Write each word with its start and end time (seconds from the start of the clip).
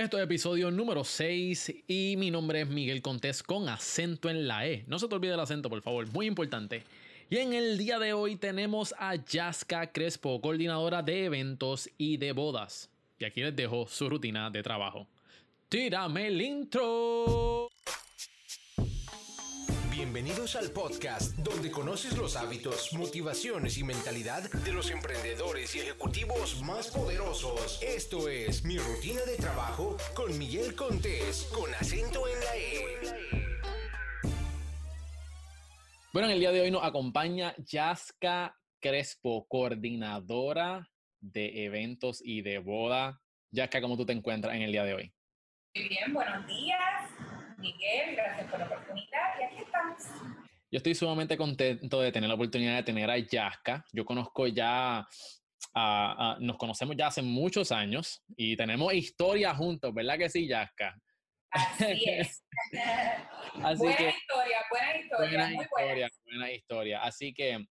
Esto 0.00 0.16
es 0.16 0.24
episodio 0.24 0.70
número 0.70 1.04
6 1.04 1.84
y 1.86 2.14
mi 2.16 2.30
nombre 2.30 2.62
es 2.62 2.68
Miguel 2.68 3.02
Contés 3.02 3.42
con 3.42 3.68
acento 3.68 4.30
en 4.30 4.48
la 4.48 4.66
E. 4.66 4.82
No 4.86 4.98
se 4.98 5.06
te 5.06 5.14
olvide 5.14 5.34
el 5.34 5.40
acento, 5.40 5.68
por 5.68 5.82
favor, 5.82 6.10
muy 6.10 6.24
importante. 6.24 6.84
Y 7.28 7.36
en 7.36 7.52
el 7.52 7.76
día 7.76 7.98
de 7.98 8.14
hoy 8.14 8.36
tenemos 8.36 8.94
a 8.98 9.16
Yaska 9.16 9.92
Crespo, 9.92 10.40
coordinadora 10.40 11.02
de 11.02 11.26
eventos 11.26 11.90
y 11.98 12.16
de 12.16 12.32
bodas. 12.32 12.88
Y 13.18 13.26
aquí 13.26 13.42
les 13.42 13.54
dejo 13.54 13.86
su 13.88 14.08
rutina 14.08 14.48
de 14.48 14.62
trabajo. 14.62 15.06
¡Tírame 15.68 16.28
el 16.28 16.40
intro! 16.40 17.69
Bienvenidos 20.12 20.56
al 20.56 20.72
podcast 20.72 21.36
donde 21.36 21.70
conoces 21.70 22.18
los 22.18 22.34
hábitos, 22.34 22.92
motivaciones 22.94 23.78
y 23.78 23.84
mentalidad 23.84 24.42
de 24.50 24.72
los 24.72 24.90
emprendedores 24.90 25.76
y 25.76 25.78
ejecutivos 25.78 26.60
más 26.62 26.88
poderosos. 26.88 27.80
Esto 27.80 28.28
es 28.28 28.64
Mi 28.64 28.76
Rutina 28.76 29.20
de 29.24 29.36
Trabajo 29.36 29.96
con 30.16 30.36
Miguel 30.36 30.74
Contés, 30.74 31.48
con 31.54 31.72
acento 31.76 32.24
en 32.26 32.40
la 32.40 32.56
E. 32.56 32.98
Bueno, 36.12 36.26
en 36.26 36.34
el 36.34 36.40
día 36.40 36.50
de 36.50 36.62
hoy 36.62 36.72
nos 36.72 36.82
acompaña 36.82 37.54
Yaska 37.58 38.58
Crespo, 38.80 39.46
coordinadora 39.46 40.90
de 41.20 41.66
eventos 41.66 42.20
y 42.20 42.42
de 42.42 42.58
boda. 42.58 43.20
Yaska, 43.52 43.80
¿cómo 43.80 43.96
tú 43.96 44.04
te 44.04 44.12
encuentras 44.12 44.56
en 44.56 44.62
el 44.62 44.72
día 44.72 44.82
de 44.82 44.94
hoy? 44.94 45.14
Muy 45.76 45.88
bien, 45.88 46.12
buenos 46.12 46.44
días. 46.48 47.10
Miguel, 47.60 48.16
gracias 48.16 48.50
por 48.50 48.58
la 48.58 48.66
oportunidad 48.66 49.38
y 49.38 49.42
aquí 49.44 49.56
estamos. 49.62 50.02
Yo 50.72 50.76
estoy 50.76 50.94
sumamente 50.94 51.36
contento 51.36 52.00
de 52.00 52.12
tener 52.12 52.28
la 52.28 52.34
oportunidad 52.34 52.76
de 52.76 52.82
tener 52.82 53.10
a 53.10 53.18
Yaska. 53.18 53.84
Yo 53.92 54.04
conozco 54.04 54.46
ya, 54.46 55.06
nos 56.38 56.56
conocemos 56.56 56.96
ya 56.96 57.08
hace 57.08 57.22
muchos 57.22 57.72
años 57.72 58.22
y 58.36 58.56
tenemos 58.56 58.94
historia 58.94 59.54
juntos, 59.54 59.92
¿verdad 59.92 60.16
que 60.16 60.30
sí, 60.30 60.46
Yaska? 60.46 60.96
Así 61.50 62.04
es. 62.06 62.44
Así 63.62 63.82
buena 63.82 63.96
que, 63.96 64.08
historia, 64.08 64.58
buena 64.70 64.96
historia, 64.96 65.28
buena 65.28 65.48
muy 65.48 65.64
historia, 65.64 66.08
buena 66.24 66.52
historia. 66.52 67.02
Así 67.02 67.34
que 67.34 67.66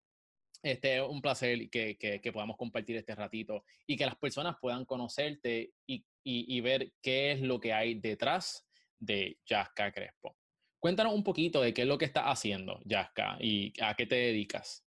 este 0.62 0.96
es 0.96 1.02
un 1.02 1.22
placer 1.22 1.70
que, 1.70 1.96
que, 1.96 2.20
que, 2.20 2.32
podamos 2.32 2.56
compartir 2.56 2.96
este 2.96 3.14
ratito 3.14 3.64
y 3.86 3.96
que 3.96 4.06
las 4.06 4.16
personas 4.16 4.56
puedan 4.60 4.84
conocerte 4.84 5.70
y, 5.86 6.04
y, 6.24 6.56
y 6.56 6.60
ver 6.60 6.92
qué 7.00 7.30
es 7.30 7.40
lo 7.40 7.60
que 7.60 7.72
hay 7.72 7.94
detrás 7.94 8.67
de 8.98 9.38
Yaska 9.46 9.92
Crespo. 9.92 10.36
Cuéntanos 10.80 11.12
un 11.12 11.24
poquito 11.24 11.60
de 11.60 11.74
qué 11.74 11.82
es 11.82 11.88
lo 11.88 11.98
que 11.98 12.04
estás 12.04 12.24
haciendo, 12.26 12.80
Yaska, 12.84 13.36
y 13.40 13.72
a 13.82 13.94
qué 13.94 14.06
te 14.06 14.14
dedicas. 14.14 14.84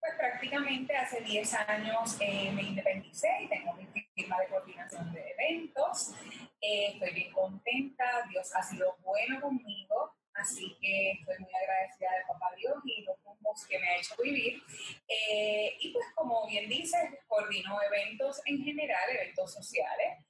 Pues 0.00 0.14
prácticamente 0.16 0.96
hace 0.96 1.20
10 1.20 1.54
años 1.54 2.16
eh, 2.20 2.50
me 2.52 2.62
independicé 2.62 3.28
y 3.42 3.48
tengo 3.48 3.74
mi 3.74 3.86
firma 4.14 4.38
de 4.40 4.46
coordinación 4.46 5.12
de 5.12 5.22
eventos. 5.32 6.14
Eh, 6.60 6.92
estoy 6.94 7.12
bien 7.12 7.32
contenta, 7.32 8.26
Dios 8.30 8.54
ha 8.54 8.62
sido 8.62 8.96
bueno 9.02 9.40
conmigo, 9.40 10.14
así 10.34 10.76
que 10.80 11.10
estoy 11.10 11.38
muy 11.40 11.50
agradecida 11.52 12.08
de 12.12 12.24
Papá 12.26 12.54
Dios 12.56 12.76
y 12.84 13.02
los 13.02 13.22
rumbos 13.22 13.66
que 13.66 13.78
me 13.78 13.88
ha 13.88 13.96
hecho 13.98 14.14
vivir. 14.22 14.62
Eh, 15.08 15.76
y 15.80 15.92
pues 15.92 16.06
como 16.14 16.46
bien 16.46 16.70
dices, 16.70 17.02
coordino 17.26 17.78
eventos 17.82 18.40
en 18.46 18.64
general, 18.64 19.10
eventos 19.10 19.52
sociales, 19.52 20.24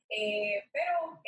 pero 0.73 1.23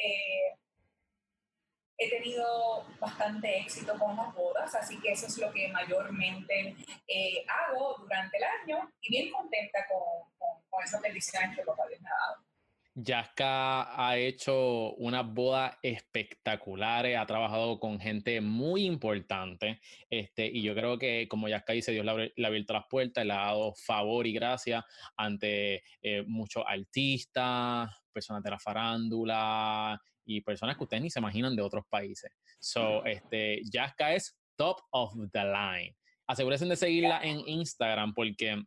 he 2.00 2.08
tenido 2.08 2.86
bastante 2.98 3.58
éxito 3.58 3.96
con 3.98 4.16
las 4.16 4.34
bodas, 4.34 4.74
así 4.74 4.98
que 5.00 5.12
eso 5.12 5.26
es 5.26 5.36
lo 5.38 5.52
que 5.52 5.68
mayormente 5.68 6.74
eh, 7.06 7.44
hago 7.46 7.98
durante 8.00 8.38
el 8.38 8.44
año 8.44 8.90
y 9.02 9.10
bien 9.10 9.30
contenta 9.30 9.86
con, 9.86 10.30
con, 10.38 10.62
con 10.70 10.82
esas 10.82 11.02
bendiciones 11.02 11.54
que 11.54 11.62
papá 11.62 11.86
Dios 11.88 12.00
me 12.00 12.08
ha 12.08 12.26
dado. 12.26 12.50
Yaska 12.94 14.08
ha 14.08 14.16
hecho 14.16 14.94
unas 14.94 15.26
bodas 15.26 15.76
espectaculares, 15.82 17.16
ha 17.16 17.26
trabajado 17.26 17.78
con 17.78 18.00
gente 18.00 18.40
muy 18.40 18.84
importante, 18.84 19.80
este, 20.08 20.46
y 20.46 20.62
yo 20.62 20.74
creo 20.74 20.98
que, 20.98 21.28
como 21.28 21.48
Yaska 21.48 21.74
dice, 21.74 21.92
Dios 21.92 22.04
le, 22.04 22.32
ha 22.44 22.46
abierto 22.46 22.72
las 22.72 22.86
puertas, 22.88 23.24
le 23.24 23.32
ha 23.32 23.36
dado 23.36 23.74
favor 23.74 24.26
y 24.26 24.32
gracia 24.32 24.84
ante 25.16 25.84
eh, 26.02 26.24
muchos 26.26 26.64
artistas, 26.66 27.90
personas 28.12 28.42
de 28.42 28.50
la 28.50 28.58
farándula 28.58 30.00
y 30.36 30.40
personas 30.40 30.76
que 30.76 30.84
ustedes 30.84 31.02
ni 31.02 31.10
se 31.10 31.18
imaginan 31.18 31.56
de 31.56 31.62
otros 31.62 31.84
países. 31.88 32.30
So, 32.60 33.04
este, 33.04 33.62
Yaska 33.72 34.14
es 34.14 34.38
top 34.56 34.80
of 34.90 35.14
the 35.32 35.44
line. 35.44 35.96
Asegúrense 36.26 36.66
de 36.66 36.76
seguirla 36.76 37.20
en 37.22 37.40
Instagram 37.46 38.14
porque 38.14 38.62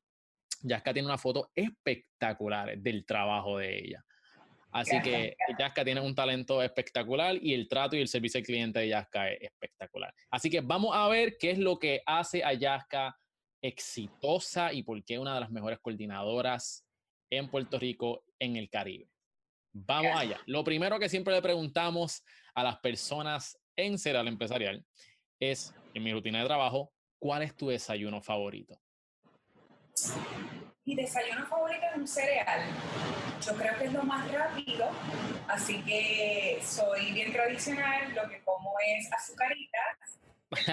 Yaska 0.61 0.93
tiene 0.93 1.07
una 1.07 1.17
foto 1.17 1.49
espectacular 1.55 2.77
del 2.77 3.05
trabajo 3.05 3.57
de 3.57 3.79
ella. 3.79 4.05
Así 4.71 4.99
que 5.01 5.35
Yaska 5.59 5.85
tiene 5.85 6.01
un 6.01 6.15
talento 6.15 6.61
espectacular 6.61 7.37
y 7.39 7.53
el 7.53 7.67
trato 7.67 7.95
y 7.95 8.01
el 8.01 8.07
servicio 8.07 8.39
al 8.39 8.45
cliente 8.45 8.79
de 8.79 8.89
Yaska 8.89 9.31
es 9.31 9.43
espectacular. 9.43 10.13
Así 10.31 10.49
que 10.49 10.61
vamos 10.61 10.95
a 10.95 11.07
ver 11.07 11.37
qué 11.39 11.51
es 11.51 11.59
lo 11.59 11.77
que 11.77 12.01
hace 12.05 12.43
a 12.43 12.53
Yaska 12.53 13.15
exitosa 13.61 14.73
y 14.73 14.81
por 14.83 15.01
qué 15.05 15.19
una 15.19 15.35
de 15.35 15.41
las 15.41 15.51
mejores 15.51 15.79
coordinadoras 15.79 16.85
en 17.29 17.49
Puerto 17.49 17.79
Rico 17.79 18.25
en 18.39 18.57
el 18.57 18.69
Caribe. 18.69 19.12
Vamos 19.73 20.15
allá. 20.15 20.39
Lo 20.45 20.63
primero 20.63 20.99
que 20.99 21.09
siempre 21.09 21.33
le 21.33 21.41
preguntamos 21.41 22.23
a 22.53 22.63
las 22.63 22.77
personas 22.77 23.59
en 23.75 23.97
Cereal 23.97 24.27
Empresarial 24.27 24.85
es, 25.39 25.73
en 25.95 26.03
mi 26.03 26.13
rutina 26.13 26.39
de 26.39 26.45
trabajo, 26.45 26.93
¿cuál 27.17 27.41
es 27.41 27.55
tu 27.55 27.69
desayuno 27.69 28.21
favorito? 28.21 28.79
Mi 30.85 30.95
desayuno 30.95 31.45
favorito 31.47 31.85
es 31.91 31.97
un 31.97 32.07
cereal. 32.07 32.61
Yo 33.45 33.55
creo 33.55 33.77
que 33.77 33.85
es 33.85 33.93
lo 33.93 34.03
más 34.03 34.31
rápido, 34.31 34.89
así 35.47 35.81
que 35.83 36.59
soy 36.61 37.11
bien 37.11 37.31
tradicional, 37.33 38.13
lo 38.13 38.29
que 38.29 38.41
como 38.43 38.73
es 38.85 39.11
azucaritas, 39.11 40.19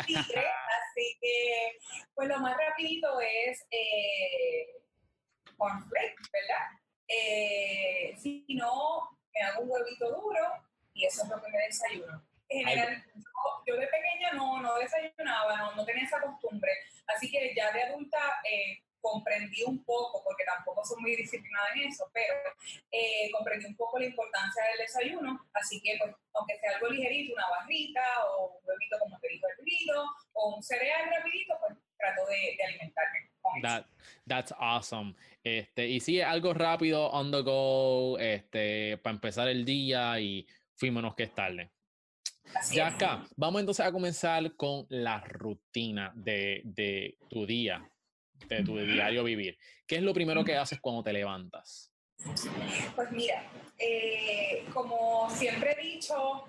tigre, 0.06 0.44
así 0.92 1.18
que 1.20 1.78
pues 2.14 2.28
lo 2.28 2.38
más 2.38 2.56
rapidito 2.56 3.18
es 3.20 3.66
eh, 3.70 4.82
cornflakes, 5.56 6.30
¿verdad? 6.32 6.79
Eh, 7.10 8.14
si 8.16 8.44
no, 8.50 9.18
me 9.34 9.40
hago 9.42 9.62
un 9.62 9.70
huevito 9.70 10.10
duro 10.10 10.40
y 10.94 11.06
eso 11.06 11.24
es 11.24 11.28
lo 11.28 11.42
que 11.42 11.50
me 11.50 11.58
desayuno. 11.66 12.24
En 12.48 12.66
general, 12.66 13.04
yo, 13.14 13.22
yo, 13.66 13.76
de 13.76 13.86
pequeña 13.86 14.32
no, 14.34 14.60
no 14.60 14.76
desayunaba, 14.78 15.56
no, 15.56 15.74
no, 15.74 15.84
tenía 15.84 16.04
esa 16.04 16.20
costumbre, 16.20 16.72
así 17.06 17.30
que 17.30 17.54
ya 17.54 17.70
de 17.72 17.82
adulta 17.84 18.18
eh, 18.44 18.82
comprendí 19.00 19.62
un 19.64 19.84
poco, 19.84 20.22
porque 20.24 20.44
tampoco 20.44 20.84
soy 20.84 21.00
muy 21.00 21.16
disciplinada 21.16 21.68
en 21.74 21.88
eso, 21.88 22.10
pero 22.12 22.34
eh, 22.90 23.30
comprendí 23.32 23.66
un 23.66 23.76
poco 23.76 23.98
la 23.98 24.06
importancia 24.06 24.64
del 24.64 24.78
desayuno, 24.78 25.48
así 25.54 25.80
que 25.80 25.96
pues, 25.98 26.14
aunque 26.34 26.58
sea 26.58 26.76
algo 26.76 26.88
ligerito, 26.88 27.34
una 27.34 27.48
barrita 27.50 28.02
o 28.36 28.58
un 28.58 28.68
huevito 28.68 28.98
como 28.98 29.18
te 29.20 29.28
dijo 29.28 29.46
hervido 29.56 30.04
o 30.32 30.56
un 30.56 30.62
cereal 30.62 31.08
rapidito, 31.10 31.56
pues 31.60 31.78
trato 31.98 32.26
de, 32.26 32.56
de 32.56 32.64
alimentarme. 32.64 33.30
That, 33.62 33.84
that's 34.30 34.54
awesome. 34.58 35.14
Este, 35.42 35.88
y 35.88 35.98
sí, 35.98 36.20
algo 36.20 36.54
rápido, 36.54 37.10
on 37.10 37.32
the 37.32 37.42
go, 37.42 38.16
este, 38.18 38.96
para 38.98 39.14
empezar 39.14 39.48
el 39.48 39.64
día 39.64 40.20
y 40.20 40.46
fuímonos 40.76 41.16
que 41.16 41.24
es 41.24 41.34
tarde. 41.34 41.72
Ya 42.72 42.88
acá, 42.88 43.26
vamos 43.36 43.60
entonces 43.60 43.84
a 43.84 43.92
comenzar 43.92 44.54
con 44.54 44.86
la 44.88 45.20
rutina 45.20 46.12
de, 46.14 46.62
de 46.64 47.18
tu 47.28 47.44
día, 47.44 47.84
de 48.48 48.62
tu 48.62 48.76
diario 48.78 49.24
vivir. 49.24 49.58
¿Qué 49.86 49.96
es 49.96 50.02
lo 50.02 50.14
primero 50.14 50.44
que 50.44 50.56
haces 50.56 50.80
cuando 50.80 51.02
te 51.02 51.12
levantas? 51.12 51.92
Pues 52.94 53.10
mira, 53.12 53.44
eh, 53.78 54.64
como 54.72 55.28
siempre 55.30 55.76
he 55.76 55.82
dicho, 55.94 56.44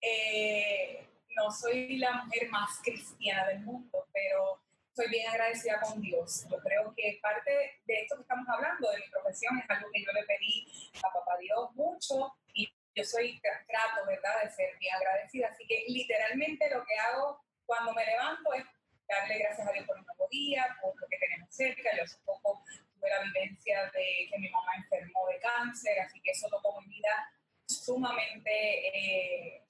eh, 0.00 1.06
no 1.36 1.50
soy 1.50 1.96
la 1.96 2.24
mujer 2.24 2.50
más 2.50 2.80
cristiana 2.82 3.46
del 3.48 3.60
mundo, 3.60 4.06
pero 4.12 4.61
soy 4.94 5.08
bien 5.08 5.28
agradecida 5.28 5.80
con 5.80 6.00
Dios. 6.00 6.46
Yo 6.50 6.58
creo 6.58 6.92
que 6.96 7.18
parte 7.22 7.50
de 7.84 7.94
esto 7.94 8.16
que 8.16 8.22
estamos 8.22 8.46
hablando, 8.48 8.90
de 8.90 8.98
mi 8.98 9.08
profesión, 9.10 9.58
es 9.58 9.70
algo 9.70 9.88
que 9.92 10.02
yo 10.02 10.12
le 10.12 10.24
pedí 10.24 10.90
a 11.02 11.12
Papá 11.12 11.36
Dios 11.38 11.70
mucho 11.74 12.34
y 12.54 12.70
yo 12.94 13.04
soy 13.04 13.40
trato, 13.40 14.06
¿verdad?, 14.06 14.42
de 14.42 14.50
ser 14.50 14.76
bien 14.78 14.94
agradecida. 14.94 15.48
Así 15.48 15.66
que 15.66 15.84
literalmente 15.88 16.68
lo 16.70 16.84
que 16.84 16.98
hago 16.98 17.40
cuando 17.64 17.94
me 17.94 18.04
levanto 18.04 18.52
es 18.52 18.64
darle 19.08 19.38
gracias 19.38 19.66
a 19.66 19.72
Dios 19.72 19.86
por 19.86 19.98
un 19.98 20.04
nuevo 20.04 20.28
día, 20.30 20.76
por 20.80 20.98
lo 21.00 21.06
que 21.08 21.18
tenemos 21.18 21.48
cerca. 21.54 21.96
Yo 21.96 22.04
hace 22.04 22.18
poco 22.24 22.62
tuve 22.94 23.08
la 23.08 23.22
vivencia 23.22 23.90
de 23.92 24.28
que 24.30 24.38
mi 24.38 24.50
mamá 24.50 24.72
enfermó 24.76 25.26
de 25.28 25.38
cáncer, 25.38 26.00
así 26.00 26.20
que 26.20 26.32
eso 26.32 26.48
tocó 26.48 26.80
mi 26.82 26.88
vida 26.88 27.32
sumamente, 27.66 28.88
eh, 28.88 29.62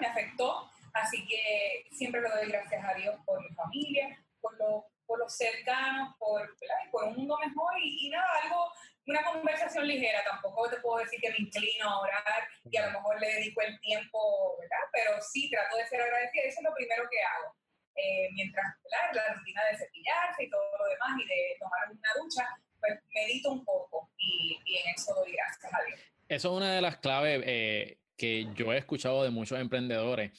me 0.00 0.06
afectó. 0.06 0.70
Así 0.92 1.26
que 1.26 1.86
siempre 1.90 2.20
le 2.20 2.28
doy 2.28 2.48
gracias 2.48 2.84
a 2.84 2.94
Dios 2.94 3.16
por 3.26 3.42
mi 3.42 3.52
familia, 3.56 4.23
por, 4.44 4.58
lo, 4.58 4.84
por 5.06 5.18
los 5.18 5.34
cercanos, 5.34 6.14
por, 6.18 6.54
por 6.92 7.04
un 7.04 7.16
mundo 7.16 7.38
mejor 7.38 7.72
y, 7.80 8.06
y, 8.06 8.10
nada, 8.10 8.28
algo, 8.42 8.70
una 9.06 9.24
conversación 9.24 9.88
ligera. 9.88 10.22
Tampoco 10.22 10.68
te 10.68 10.76
puedo 10.76 10.98
decir 10.98 11.18
que 11.20 11.30
me 11.30 11.38
inclino 11.38 11.88
a 11.88 12.00
orar 12.00 12.48
y 12.70 12.76
a 12.76 12.86
lo 12.86 12.92
mejor 12.92 13.18
le 13.20 13.28
dedico 13.28 13.62
el 13.62 13.80
tiempo, 13.80 14.56
¿verdad? 14.60 14.84
Pero 14.92 15.22
sí 15.22 15.50
trato 15.50 15.76
de 15.76 15.86
ser 15.86 16.02
agradecida. 16.02 16.42
Eso 16.44 16.60
es 16.60 16.64
lo 16.64 16.74
primero 16.74 17.04
que 17.10 17.22
hago. 17.22 17.56
Eh, 17.96 18.28
mientras 18.34 18.66
¿verdad? 18.82 19.14
la 19.14 19.34
rutina 19.34 19.62
de 19.70 19.78
cepillarse 19.78 20.44
y 20.44 20.50
todo 20.50 20.62
lo 20.78 20.84
demás 20.90 21.10
y 21.22 21.28
de 21.28 21.56
tomar 21.58 21.90
una 21.90 22.10
ducha, 22.20 22.44
pues 22.80 22.98
medito 23.14 23.52
un 23.52 23.64
poco 23.64 24.10
y, 24.18 24.60
y 24.64 24.78
en 24.78 24.94
eso 24.94 25.14
doy 25.14 25.32
gracias 25.32 25.72
a 25.72 25.82
Dios. 25.86 26.00
Eso 26.28 26.50
es 26.50 26.56
una 26.56 26.74
de 26.74 26.80
las 26.82 26.98
claves. 26.98 27.42
Eh, 27.46 27.98
que 28.16 28.46
yo 28.54 28.72
he 28.72 28.78
escuchado 28.78 29.24
de 29.24 29.30
muchos 29.30 29.58
emprendedores 29.58 30.30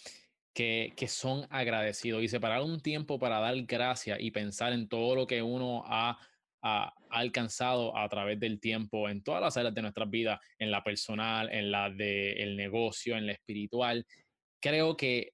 que, 0.56 1.08
son 1.10 1.46
agradecidos 1.50 2.24
y 2.24 2.30
separar 2.30 2.62
un 2.62 2.80
tiempo 2.80 3.20
para 3.20 3.40
dar 3.40 3.62
gracias 3.64 4.18
y 4.22 4.32
pensar 4.32 4.72
en 4.72 4.88
todo 4.88 5.14
lo 5.14 5.28
que 5.28 5.42
uno 5.44 5.84
ha, 5.86 6.18
alcanzado 7.12 7.96
a 7.96 8.10
través 8.10 8.40
del 8.40 8.60
tiempo 8.60 9.08
en 9.08 9.22
todas 9.22 9.40
las 9.40 9.56
áreas 9.56 9.76
de 9.76 9.84
nuestras 9.84 10.10
vidas, 10.10 10.40
en 10.58 10.72
la 10.72 10.84
personal, 10.84 11.48
en 11.52 11.70
la 11.70 11.92
del 11.92 12.58
negocio, 12.58 13.16
en 13.16 13.28
la 13.28 13.34
espiritual. 13.34 14.04
Creo 14.60 14.98
que 14.98 15.34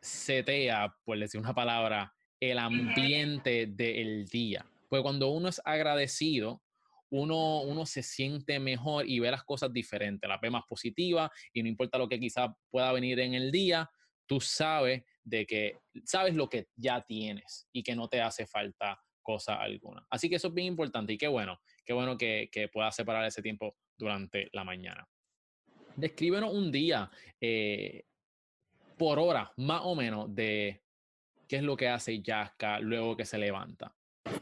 setea, 0.00 0.94
por 1.04 1.18
decir 1.18 1.40
una 1.40 1.54
palabra, 1.54 2.14
el 2.38 2.58
ambiente 2.58 3.66
del 3.66 4.26
día. 4.26 4.64
Pues 4.88 5.02
cuando 5.02 5.30
uno 5.30 5.48
es 5.48 5.60
agradecido, 5.64 6.62
uno, 7.10 7.62
uno 7.62 7.84
se 7.84 8.04
siente 8.04 8.60
mejor 8.60 9.08
y 9.08 9.18
ve 9.18 9.32
las 9.32 9.42
cosas 9.42 9.72
diferentes, 9.72 10.28
las 10.28 10.40
ve 10.40 10.50
más 10.50 10.62
positivas 10.68 11.32
y 11.52 11.64
no 11.64 11.68
importa 11.68 11.98
lo 11.98 12.08
que 12.08 12.20
quizá 12.20 12.54
pueda 12.70 12.92
venir 12.92 13.18
en 13.18 13.34
el 13.34 13.50
día, 13.50 13.90
tú 14.26 14.40
sabes 14.40 15.02
de 15.22 15.46
que 15.46 15.78
sabes 16.04 16.34
lo 16.34 16.48
que 16.48 16.68
ya 16.76 17.00
tienes 17.02 17.68
y 17.72 17.82
que 17.82 17.94
no 17.94 18.08
te 18.08 18.20
hace 18.20 18.46
falta 18.46 19.00
cosa 19.22 19.54
alguna. 19.54 20.06
Así 20.10 20.28
que 20.28 20.36
eso 20.36 20.48
es 20.48 20.54
bien 20.54 20.68
importante 20.68 21.12
y 21.12 21.18
qué 21.18 21.28
bueno, 21.28 21.60
qué 21.84 21.92
bueno 21.92 22.16
que, 22.16 22.48
que 22.52 22.68
puedas 22.68 22.94
separar 22.94 23.24
ese 23.24 23.42
tiempo 23.42 23.76
durante 23.96 24.48
la 24.52 24.64
mañana. 24.64 25.08
Descríbenos 25.96 26.52
un 26.52 26.72
día 26.72 27.10
eh, 27.40 28.04
por 28.98 29.18
hora, 29.18 29.52
más 29.56 29.82
o 29.84 29.94
menos, 29.94 30.34
de 30.34 30.82
qué 31.48 31.56
es 31.56 31.62
lo 31.62 31.76
que 31.76 31.88
hace 31.88 32.20
Yaska 32.20 32.80
luego 32.80 33.16
que 33.16 33.24
se 33.24 33.38
levanta. 33.38 33.94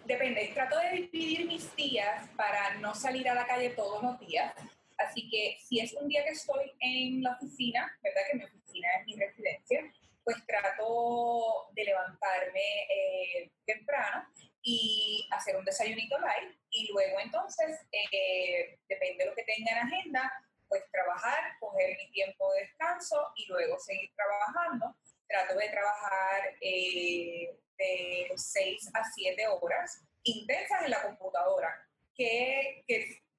Depende, 0.04 0.50
trato 0.54 0.76
de 0.78 1.08
dividir 1.12 1.46
mis 1.46 1.74
días 1.76 2.28
para 2.36 2.78
no 2.78 2.94
salir 2.94 3.28
a 3.28 3.34
la 3.34 3.46
calle 3.46 3.70
todos 3.70 4.02
los 4.02 4.18
días. 4.20 4.54
Así 4.98 5.28
que 5.28 5.56
si 5.60 5.80
es 5.80 5.92
un 5.94 6.08
día 6.08 6.24
que 6.24 6.30
estoy 6.30 6.72
en 6.80 7.22
la 7.22 7.32
oficina, 7.32 7.90
¿verdad? 8.02 8.20
Que 8.30 8.38
mi 8.38 8.44
oficina 8.72 8.88
es 9.00 9.06
mi 9.06 9.16
residencia, 9.16 9.92
pues 10.24 10.36
trato 10.46 11.68
de 11.72 11.84
levantarme 11.84 12.86
eh, 12.88 13.50
temprano 13.66 14.26
y 14.62 15.28
hacer 15.32 15.56
un 15.56 15.64
desayunito 15.64 16.18
light 16.18 16.56
y 16.70 16.88
luego 16.92 17.20
entonces, 17.20 17.80
eh, 17.90 18.78
depende 18.88 19.24
de 19.24 19.30
lo 19.30 19.34
que 19.34 19.44
tenga 19.44 19.72
en 19.72 19.78
agenda, 19.78 20.32
pues 20.68 20.84
trabajar, 20.90 21.56
coger 21.60 21.96
mi 21.96 22.10
tiempo 22.12 22.52
de 22.52 22.60
descanso 22.60 23.32
y 23.36 23.46
luego 23.46 23.78
seguir 23.78 24.10
trabajando. 24.14 24.96
Trato 25.26 25.54
de 25.58 25.68
trabajar 25.68 26.56
eh, 26.60 27.58
de 27.76 28.32
6 28.34 28.90
a 28.94 29.04
7 29.04 29.46
horas 29.48 30.02
intensas 30.22 30.84
en 30.84 30.90
la 30.90 31.02
computadora. 31.02 31.88
¿Qué, 32.14 32.84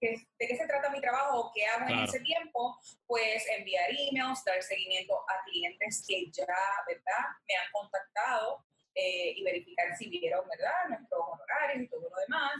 qué, 0.03 0.27
de 0.38 0.47
qué 0.47 0.57
se 0.57 0.67
trata 0.67 0.89
mi 0.89 1.00
trabajo? 1.00 1.51
¿Qué 1.55 1.65
hago 1.65 1.88
en 1.88 2.00
ese 2.03 2.19
tiempo? 2.19 2.77
Pues 3.07 3.45
enviar 3.57 3.89
emails, 3.89 4.44
dar 4.44 4.61
seguimiento 4.61 5.15
a 5.29 5.44
clientes 5.45 6.03
que 6.07 6.29
ya, 6.31 6.45
¿verdad?, 6.88 7.23
me 7.47 7.55
han 7.55 7.71
contactado 7.71 8.65
eh, 8.95 9.33
y 9.35 9.44
verificar 9.44 9.95
si 9.97 10.09
vieron, 10.09 10.47
¿verdad?, 10.50 10.89
nuestros 10.89 11.21
honorarios 11.25 11.83
y 11.83 11.88
todo 11.88 12.01
lo 12.01 12.21
demás. 12.21 12.53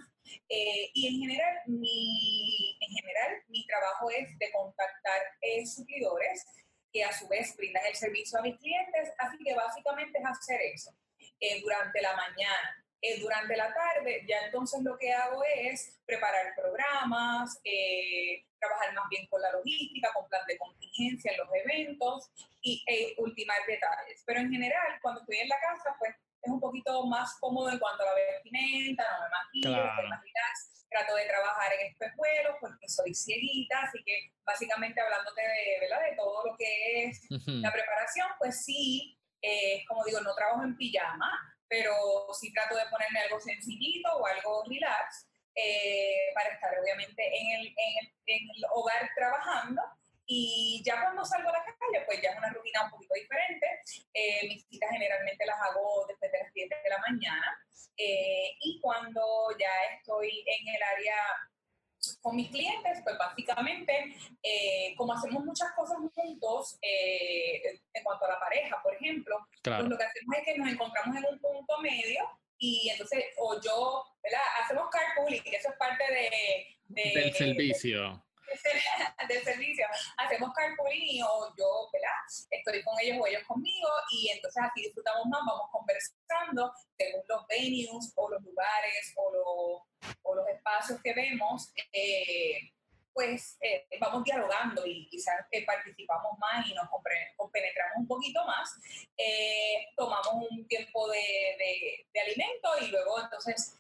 Eh, 0.48 0.90
y 0.94 1.08
en 1.08 1.20
general, 1.22 1.62
mi, 1.68 2.78
en 2.80 2.96
general, 2.96 3.44
mi 3.48 3.68
trabajo 3.68 4.10
es 4.10 4.38
de 4.40 4.52
contactar 4.52 5.22
eh, 5.42 5.66
suplidores 5.66 6.46
que 6.92 7.04
a 7.04 7.12
su 7.12 7.28
vez 7.28 7.56
brindan 7.58 7.86
el 7.88 7.96
servicio 7.96 8.40
a 8.40 8.44
mis 8.44 8.58
clientes, 8.58 9.12
así 9.18 9.38
que 9.44 9.54
básicamente 9.54 10.20
es 10.20 10.26
hacer 10.26 10.62
eso 10.62 10.96
durante 11.62 12.02
la 12.02 12.16
mañana. 12.16 12.83
Durante 13.20 13.56
la 13.58 13.74
tarde, 13.74 14.26
ya 14.28 14.46
entonces 14.46 14.82
lo 14.82 14.98
que 14.98 15.12
hago 15.12 15.44
es 15.44 16.00
preparar 16.06 16.54
programas, 16.56 17.60
trabajar 18.60 18.94
más 18.94 19.10
bien 19.10 19.28
con 19.28 19.42
la 19.42 19.52
logística, 19.52 20.10
con 20.14 20.28
plan 20.30 20.46
de 20.48 20.58
contingencia 20.58 21.32
en 21.32 21.38
los 21.38 21.50
eventos 21.54 22.32
y 22.62 22.84
e 22.88 23.14
ultimar 23.18 23.60
detalles. 23.68 24.24
Pero 24.26 24.40
en 24.40 24.52
general, 24.52 25.00
cuando 25.02 25.22
estoy 25.22 25.40
en 25.40 25.50
la 25.50 25.60
casa, 25.60 25.96
pues 26.00 26.16
es 26.16 26.52
un 26.52 26.60
poquito 26.60 27.06
más 27.08 27.38
cómodo 27.40 27.70
en 27.70 27.80
cuanto 27.80 28.04
a 28.04 28.08
la 28.08 28.14
vestimenta, 28.16 29.04
no 29.04 29.24
me 29.24 29.30
maquillo, 29.30 29.90
estoy 29.90 30.10
más 30.10 30.22
trato 30.94 31.16
de 31.16 31.26
trabajar 31.26 31.74
en 31.74 31.88
espejuelos 31.88 32.56
porque 32.62 32.88
soy 32.88 33.14
cieguita, 33.14 33.82
así 33.82 34.04
que 34.06 34.32
básicamente 34.46 35.02
hablándote 35.02 35.42
de, 35.42 35.80
¿verdad? 35.82 36.10
de 36.10 36.16
todo 36.16 36.46
lo 36.46 36.56
que 36.56 37.06
es 37.06 37.20
la 37.48 37.72
preparación, 37.72 38.28
pues 38.38 38.64
sí, 38.64 39.18
eh, 39.42 39.84
como 39.88 40.06
digo, 40.06 40.22
no 40.22 40.36
trabajo 40.36 40.64
en 40.64 40.78
pijama, 40.78 41.32
pero 41.74 41.92
sí 42.40 42.54
trato 42.54 42.76
de 42.76 42.86
ponerme 42.86 43.22
algo 43.22 43.40
sencillito 43.40 44.08
o 44.16 44.28
algo 44.28 44.64
relax 44.70 45.28
eh, 45.56 46.30
para 46.36 46.50
estar 46.50 46.70
obviamente 46.80 47.24
en 47.26 47.48
el, 47.60 47.68
en, 47.68 47.94
el, 48.00 48.14
en 48.28 48.44
el 48.56 48.64
hogar 48.76 49.10
trabajando 49.16 49.82
y 50.28 50.84
ya 50.86 51.02
cuando 51.02 51.26
salgo 51.26 51.50
a 51.50 51.54
la 51.54 51.66
calle, 51.66 52.06
pues 52.06 52.22
ya 52.22 52.30
es 52.30 52.38
una 52.38 52.50
rutina 52.50 52.86
un 52.86 52.92
poquito 52.92 53.16
diferente. 53.16 53.66
Eh, 54.14 54.48
mis 54.48 54.66
citas 54.68 54.92
generalmente 54.92 55.46
las 55.46 55.60
hago 55.62 56.06
después 56.08 56.32
de 56.32 56.40
las 56.40 56.54
10 56.54 56.70
de 56.70 56.90
la 56.90 56.98
mañana. 57.00 57.66
Eh, 57.98 58.56
y 58.62 58.80
cuando 58.80 59.22
ya 59.60 59.96
estoy 59.98 60.46
en 60.46 60.76
el 60.76 60.84
área 60.84 61.18
con 62.22 62.36
mis 62.36 62.50
clientes, 62.50 63.00
pues 63.04 63.18
básicamente, 63.18 64.16
eh, 64.42 64.94
como 64.98 65.14
hacemos 65.14 65.44
muchas 65.46 65.72
cosas 65.74 65.98
juntos, 66.14 66.78
en 66.82 68.04
cuanto 68.04 68.26
a 68.26 68.30
la 68.30 68.40
pareja, 68.40 68.82
por 68.82 68.94
ejemplo, 68.94 69.38
pues 69.62 69.84
lo 69.84 69.98
que 69.98 70.04
hacemos 70.04 70.38
es 70.38 70.46
que 70.46 70.58
nos 70.58 70.70
encontramos 70.70 71.18
en 71.18 71.26
un 71.32 71.40
punto 71.40 71.78
medio 71.82 72.24
y 72.58 72.90
entonces, 72.90 73.26
o 73.38 73.60
yo, 73.62 74.04
¿verdad? 74.22 74.42
Hacemos 74.64 74.90
carpooling, 74.90 75.44
que 75.44 75.56
eso 75.56 75.70
es 75.70 75.78
parte 75.78 76.04
de... 76.12 76.66
de 76.88 77.22
del 77.22 77.34
servicio 77.34 78.24
del 79.28 79.44
servicio, 79.44 79.86
hacemos 80.18 80.54
carpooling 80.54 81.24
o 81.24 81.54
yo, 81.58 81.90
¿verdad? 81.92 82.10
Estoy 82.50 82.84
con 82.84 83.00
ellos 83.00 83.18
o 83.22 83.28
ellos 83.28 83.44
conmigo 83.48 83.90
y 84.12 84.30
entonces 84.30 84.64
aquí 84.64 84.84
disfrutamos 84.84 85.26
más, 85.28 85.42
vamos 85.46 85.70
conversando 85.72 86.74
según 86.98 87.22
los 87.28 87.48
venues 87.48 88.14
o 88.16 88.30
los 88.30 88.42
lugares 88.44 89.14
o, 89.16 89.86
o 90.24 90.36
los 90.36 90.48
espacios 90.48 91.00
que 91.02 91.14
vemos. 91.14 91.72
Eh, 91.92 92.72
pues 93.14 93.60
eh, 93.62 93.86
vamos 94.00 94.24
dialogando 94.24 94.88
y 94.88 95.08
quizás 95.08 95.46
eh, 95.52 95.64
participamos 95.66 96.36
más 96.40 96.66
y 96.68 96.74
nos 96.74 96.90
compenetramos 97.38 97.98
un 97.98 98.08
poquito 98.08 98.44
más, 98.44 98.76
tomamos 99.96 100.48
un 100.50 100.68
tiempo 100.68 101.08
de, 101.12 101.20
de, 101.20 102.08
de, 102.12 102.20
alimento 102.20 102.70
y 102.82 102.88
luego 102.88 103.22
entonces 103.22 103.80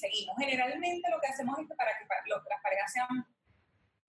seguimos. 0.00 0.36
Generalmente 0.38 1.10
lo 1.10 1.20
que 1.20 1.26
hacemos 1.26 1.58
es 1.58 1.66
que 1.66 1.74
para 1.74 1.90
que 1.98 2.04
las 2.30 2.62
parejas 2.62 2.92
sean 2.92 3.26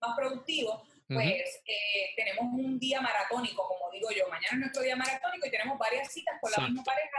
más 0.00 0.16
productivo, 0.16 0.82
pues 1.08 1.62
eh, 1.66 2.14
tenemos 2.16 2.44
un 2.54 2.78
día 2.78 3.00
maratónico, 3.00 3.66
como 3.66 3.90
digo 3.90 4.10
yo. 4.12 4.28
Mañana 4.28 4.52
es 4.52 4.58
nuestro 4.58 4.82
día 4.82 4.94
maratónico 4.94 5.46
y 5.46 5.50
tenemos 5.50 5.76
varias 5.76 6.12
citas 6.12 6.36
con 6.40 6.52
la 6.52 6.68
misma 6.68 6.84
pareja 6.84 7.18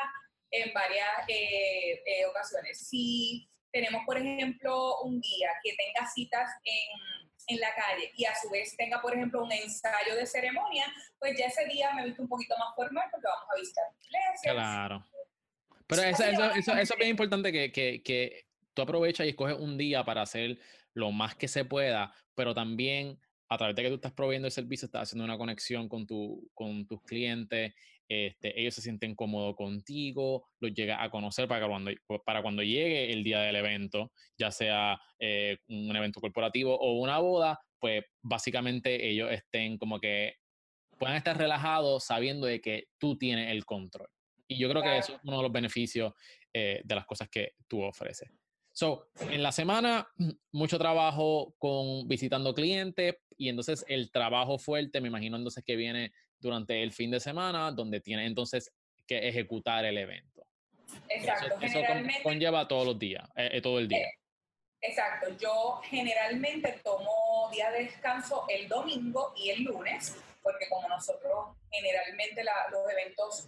en 0.50 0.74
varias 0.74 1.10
eh, 1.28 2.02
eh, 2.06 2.26
ocasiones. 2.26 2.88
Si 2.88 3.50
tenemos, 3.72 4.04
por 4.06 4.18
ejemplo, 4.18 5.02
un 5.02 5.20
día 5.20 5.50
que 5.62 5.76
tenga 5.76 6.10
citas 6.10 6.50
en, 6.64 7.30
en, 7.48 7.60
la 7.60 7.74
calle 7.76 8.12
y 8.16 8.26
a 8.26 8.36
su 8.36 8.50
vez 8.50 8.76
tenga, 8.78 9.02
por 9.02 9.14
ejemplo, 9.14 9.44
un 9.44 9.52
ensayo 9.52 10.16
de 10.16 10.26
ceremonia, 10.26 10.86
pues 11.20 11.38
ya 11.38 11.48
ese 11.48 11.66
día 11.66 11.94
me 11.94 12.04
he 12.04 12.06
visto 12.06 12.22
un 12.22 12.30
poquito 12.30 12.56
más 12.58 12.74
formal 12.76 13.10
porque 13.12 13.28
vamos 13.28 13.50
a 13.54 13.60
visitar 13.60 13.84
iglesias. 14.04 14.54
Claro. 14.54 15.06
Pero 15.88 16.04
eso, 16.04 16.24
eso, 16.24 16.46
eso, 16.52 16.72
eso, 16.78 16.94
es 16.94 16.98
bien 16.98 17.10
importante 17.10 17.52
que, 17.52 17.72
que, 17.74 18.02
que 18.02 18.46
tú 18.74 18.82
aprovechas 18.82 19.26
y 19.26 19.30
escoges 19.30 19.58
un 19.58 19.78
día 19.78 20.06
para 20.06 20.22
hacer 20.22 20.58
lo 20.94 21.12
más 21.12 21.36
que 21.36 21.48
se 21.48 21.66
pueda, 21.66 22.14
pero 22.36 22.54
también 22.54 23.20
a 23.50 23.58
través 23.58 23.76
de 23.76 23.84
que 23.84 23.90
tú 23.90 23.96
estás 23.96 24.14
proveyendo 24.14 24.48
el 24.48 24.54
servicio, 24.54 24.86
estás 24.86 25.04
haciendo 25.04 25.26
una 25.26 25.38
conexión 25.38 25.90
con, 25.90 26.08
tu, 26.08 26.50
con 26.54 26.88
tus 26.88 27.02
clientes, 27.04 27.74
este, 28.08 28.60
ellos 28.60 28.74
se 28.74 28.82
sienten 28.82 29.16
cómodos 29.16 29.56
contigo, 29.56 30.48
los 30.60 30.74
llega 30.74 31.04
a 31.04 31.10
conocer 31.10 31.48
para 31.48 31.68
cuando, 31.68 31.92
para 32.26 32.42
cuando 32.42 32.64
llegue 32.64 33.12
el 33.12 33.24
día 33.24 33.40
del 33.40 33.56
evento, 33.56 34.12
ya 34.38 34.52
sea 34.52 35.00
eh, 35.20 35.58
un 35.68 35.96
evento 35.96 36.20
corporativo 36.20 36.78
o 36.78 37.00
una 37.00 37.20
boda, 37.20 37.60
pues 37.80 38.04
básicamente 38.22 39.10
ellos 39.10 39.32
estén 39.32 39.78
como 39.78 40.00
que 40.00 40.36
puedan 40.98 41.16
estar 41.16 41.38
relajados 41.38 42.06
sabiendo 42.06 42.48
de 42.48 42.62
que 42.62 42.86
tú 42.98 43.18
tienes 43.18 43.50
el 43.52 43.66
control. 43.66 44.08
Y 44.48 44.58
yo 44.60 44.70
creo 44.70 44.84
que 44.84 44.98
eso 44.98 45.16
es 45.16 45.20
uno 45.24 45.38
de 45.38 45.44
los 45.44 45.52
beneficios 45.52 46.14
eh, 46.54 46.82
de 46.84 46.96
las 46.96 47.06
cosas 47.06 47.30
que 47.30 47.54
tú 47.68 47.82
ofreces. 47.82 48.30
So, 48.74 49.08
en 49.20 49.44
la 49.44 49.52
semana, 49.52 50.08
mucho 50.52 50.78
trabajo 50.78 51.56
con 51.58 52.08
visitando 52.08 52.54
clientes 52.54 53.16
y 53.38 53.50
entonces 53.50 53.86
el 53.88 54.12
trabajo 54.12 54.58
fuerte, 54.58 55.02
me 55.02 55.10
imagino 55.10 55.38
entonces 55.38 55.64
que 55.66 55.76
viene 55.76 56.14
durante 56.40 56.82
el 56.82 56.92
fin 56.92 57.12
de 57.12 57.20
semana, 57.20 57.72
donde 57.72 58.00
tiene 58.02 58.26
entonces 58.26 58.74
que 59.06 59.28
ejecutar 59.28 59.86
el 59.86 59.98
evento. 59.98 60.46
Exacto. 61.10 61.58
Eso, 61.62 61.80
conlleva 62.24 62.68
todos 62.68 62.86
los 62.86 63.00
días, 63.00 63.28
eh, 63.36 63.50
eh, 63.54 63.62
todo 63.62 63.80
el 63.80 63.88
día. 63.88 64.00
Eh, 64.00 64.20
exacto. 64.82 65.30
Yo 65.38 65.82
generalmente 65.84 66.80
tomo 66.84 67.50
día 67.52 67.72
de 67.72 67.84
descanso 67.86 68.46
el 68.50 68.68
domingo 68.68 69.34
y 69.38 69.50
el 69.52 69.64
lunes, 69.64 70.16
porque 70.42 70.68
como 70.70 70.88
nosotros 70.88 71.56
generalmente 71.70 72.44
los 72.44 72.92
eventos 72.92 73.48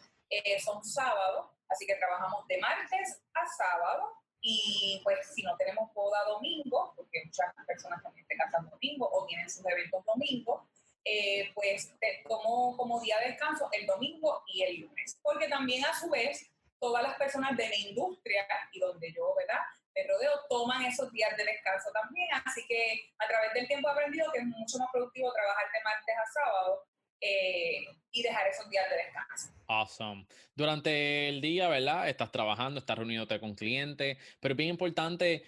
son 0.64 0.84
sábados, 0.84 1.48
así 1.70 1.86
que 1.86 1.96
trabajamos 1.96 2.48
de 2.48 2.58
martes 2.58 3.22
a 3.36 3.46
sábado 3.46 4.23
y 4.46 5.00
pues 5.06 5.26
si 5.34 5.42
no 5.42 5.56
tenemos 5.56 5.92
boda 5.94 6.22
domingo, 6.26 6.94
porque 6.98 7.24
muchas 7.26 7.56
personas 7.66 8.04
también 8.04 8.28
se 8.28 8.36
casan 8.36 8.70
domingo 8.70 9.10
o 9.10 9.26
tienen 9.26 9.50
sus 9.50 9.66
eventos 9.66 10.04
domingo, 10.06 10.68
eh, 11.06 11.50
pues 11.56 11.96
tomo 12.28 12.76
como 12.76 13.00
día 13.00 13.20
de 13.20 13.28
descanso 13.28 13.70
el 13.72 13.86
domingo 13.88 14.44
y 14.48 14.64
el 14.64 14.82
lunes. 14.82 15.18
Porque 15.24 15.48
también 15.48 15.86
a 15.86 15.98
su 15.98 16.10
vez, 16.10 16.52
todas 16.78 17.02
las 17.02 17.16
personas 17.16 17.56
de 17.56 17.70
la 17.70 17.76
industria 17.76 18.46
y 18.74 18.80
donde 18.82 19.14
yo, 19.14 19.34
¿verdad? 19.34 19.62
Me 19.96 20.04
rodeo, 20.06 20.32
toman 20.50 20.84
esos 20.84 21.10
días 21.14 21.38
de 21.38 21.46
descanso 21.46 21.90
también. 21.94 22.28
Así 22.46 22.66
que 22.68 23.14
a 23.20 23.28
través 23.30 23.54
del 23.54 23.68
tiempo 23.68 23.88
he 23.88 23.92
aprendido 23.92 24.30
que 24.34 24.40
es 24.40 24.46
mucho 24.46 24.78
más 24.78 24.90
productivo 24.92 25.32
trabajar 25.32 25.72
de 25.72 25.84
martes 25.86 26.16
a 26.18 26.32
sábado 26.34 26.84
eh, 27.24 27.88
y 28.12 28.22
dejar 28.22 28.48
esos 28.48 28.70
días 28.70 28.86
de 28.90 28.98
descanso. 28.98 29.52
Awesome. 29.68 30.28
Durante 30.56 31.30
el 31.30 31.42
día, 31.42 31.68
¿verdad? 31.70 32.10
Estás 32.10 32.32
trabajando, 32.32 32.80
estás 32.80 32.98
reuniéndote 32.98 33.40
con 33.40 33.56
clientes, 33.56 34.18
pero 34.40 34.54
es 34.54 34.58
bien 34.58 34.70
importante 34.70 35.44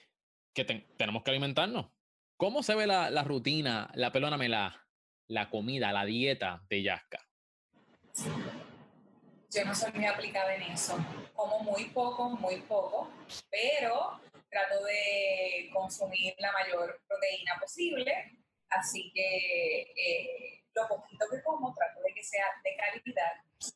que 0.53 0.65
tenemos 0.65 1.23
que 1.23 1.31
alimentarnos. 1.31 1.87
¿Cómo 2.37 2.63
se 2.63 2.75
ve 2.75 2.87
la, 2.87 3.09
la 3.09 3.23
rutina, 3.23 3.89
la 3.93 4.11
pelóname, 4.11 4.49
la, 4.49 4.87
la 5.27 5.49
comida, 5.49 5.91
la 5.91 6.05
dieta 6.05 6.63
de 6.69 6.83
Yaska? 6.83 7.19
Yo 9.51 9.63
no 9.65 9.75
soy 9.75 9.91
muy 9.93 10.05
aplicada 10.05 10.55
en 10.55 10.63
eso. 10.63 10.97
Como 11.33 11.59
muy 11.59 11.85
poco, 11.89 12.29
muy 12.29 12.61
poco, 12.61 13.11
pero 13.49 14.19
trato 14.49 14.83
de 14.83 15.69
consumir 15.73 16.33
la 16.39 16.51
mayor 16.51 17.01
proteína 17.07 17.53
posible. 17.59 18.39
Así 18.69 19.11
que 19.13 19.81
eh, 19.95 20.63
lo 20.73 20.87
poquito 20.87 21.25
que 21.31 21.41
como 21.43 21.73
trato 21.73 22.01
de 22.01 22.13
que 22.13 22.23
sea 22.23 22.45
de 22.63 22.75
calidad, 22.75 23.31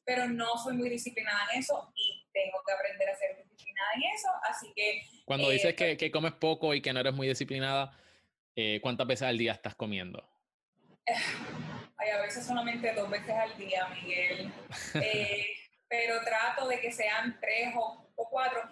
pero 0.09 0.27
no 0.27 0.57
soy 0.57 0.75
muy 0.75 0.89
disciplinada 0.89 1.37
en 1.53 1.59
eso 1.59 1.93
y 1.95 2.25
tengo 2.33 2.57
que 2.65 2.73
aprender 2.73 3.09
a 3.09 3.15
ser 3.15 3.37
disciplinada 3.37 3.89
en 3.93 4.01
eso, 4.15 4.27
así 4.49 4.73
que... 4.75 5.03
Cuando 5.23 5.51
dices 5.51 5.75
que, 5.75 5.85
pues 5.85 5.97
que, 5.99 6.09
comes 6.09 6.31
poco 6.31 6.73
y 6.73 6.81
que 6.81 6.91
no 6.91 6.99
eres 6.99 7.13
muy 7.13 7.27
disciplinada, 7.27 7.95
eh, 8.55 8.79
¿cuántas 8.81 9.05
veces 9.05 9.27
al 9.27 9.37
día 9.37 9.51
estás 9.51 9.75
comiendo? 9.75 10.27
Ay, 11.05 12.09
a 12.09 12.21
veces 12.21 12.43
solamente 12.43 12.91
dos 12.93 13.07
veces 13.07 13.29
al 13.29 13.55
día, 13.55 13.87
Miguel, 13.89 14.51
eh, 14.95 15.45
pero 15.87 16.21
trato 16.21 16.67
de 16.67 16.79
que 16.79 16.91
sean 16.91 17.37
tres 17.39 17.75
o, 17.77 18.11
o 18.15 18.29
cuatro. 18.31 18.63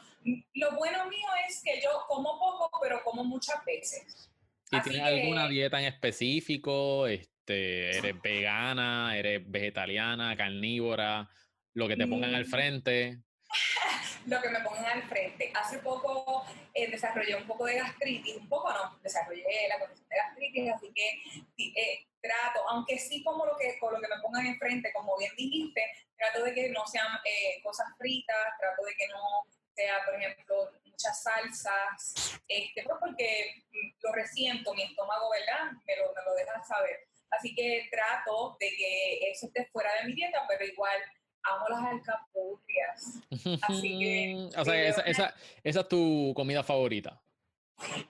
Lo 0.56 0.75
bueno 0.75 1.06
mío 1.08 1.27
es 1.48 1.62
que 1.63 1.79
yo 1.79 2.03
como 2.08 2.39
poco, 2.39 2.72
pero 2.82 3.03
como 3.03 3.24
muchas 3.24 3.63
veces. 3.63 4.32
¿Y 4.72 4.82
tienes 4.82 5.03
alguna 5.03 5.48
dieta 5.48 5.79
en 5.79 5.86
específico? 5.86 7.06
Este, 7.06 7.37
¿Eres 7.54 8.22
vegana? 8.22 9.18
¿Eres 9.18 9.42
vegetariana? 9.46 10.36
¿Carnívora? 10.36 11.30
¿Lo 11.74 11.88
que 11.88 11.96
te 11.96 12.08
pongan 12.08 12.36
al 12.36 12.46
mm. 12.46 12.50
frente? 12.50 13.18
lo 14.25 14.42
que 14.42 14.50
me 14.50 14.60
pongan 14.60 14.86
al 14.86 15.04
frente. 15.04 15.51
Hace 15.56 15.80
poco 15.80 16.46
eh, 16.74 16.89
desarrollé 16.89 17.36
un 17.36 17.48
poco 17.48 17.66
de 17.66 17.75
gastritis, 17.75 18.36
un 18.36 18.50
poco 18.50 18.72
no, 18.72 19.00
desarrollé 19.01 19.68
la 19.70 19.80
condición 19.80 20.08
de 20.10 20.16
gastritis, 20.18 20.74
así 20.74 20.92
que 20.94 21.82
eh, 21.82 22.08
trato, 22.22 22.68
aunque 22.70 23.00
sí 23.00 23.24
como 23.24 23.46
lo 23.46 23.56
que, 23.58 23.77
con 23.80 23.94
lo 23.94 24.01
que 24.01 24.08
me 24.08 24.22
pongan 24.22 24.46
enfrente, 24.48 24.92
como 24.94 25.18
bien 25.18 25.32
dijiste, 25.38 25.82
trato 26.18 26.44
de 26.44 26.54
que 26.54 26.70
no 26.70 26.86
sean 26.86 27.08
eh, 27.25 27.62
cosas 27.63 27.88
fritas, 27.98 28.36
trato 28.60 28.84
de 28.84 28.94
que 28.96 29.08
no 29.08 29.46
sea, 29.74 30.04
por 30.06 30.16
ejemplo, 30.16 30.72
muchas 30.86 31.22
salsas, 31.24 32.42
este, 32.48 32.84
pues 32.84 32.98
porque 33.00 33.63
lo 34.01 34.12
resiento, 34.13 34.74
mi 34.74 34.84
estómago, 34.84 35.30
¿verdad? 35.30 35.72
Me 35.86 35.96
lo, 35.98 36.13
me 36.13 36.24
lo 36.25 36.34
deja 36.36 36.63
saber. 36.63 37.08
Así 37.31 37.53
que 37.55 37.88
trato 37.91 38.57
de 38.60 38.69
que 38.69 39.31
eso 39.31 39.48
esté 39.48 39.65
fuera 39.72 39.89
de 40.01 40.07
mi 40.07 40.13
dieta, 40.13 40.46
pero 40.48 40.65
igual 40.65 41.00
amo 41.43 41.65
las 41.69 41.91
alcapurrias. 41.93 43.22
Así 43.63 44.00
que... 44.00 44.50
o 44.57 44.65
sea, 44.65 44.81
esa, 44.81 45.01
esa, 45.01 45.36
esa, 45.63 45.79
es 45.81 45.88
tu 45.88 46.34
comida 46.36 46.63
favorita. 46.63 47.22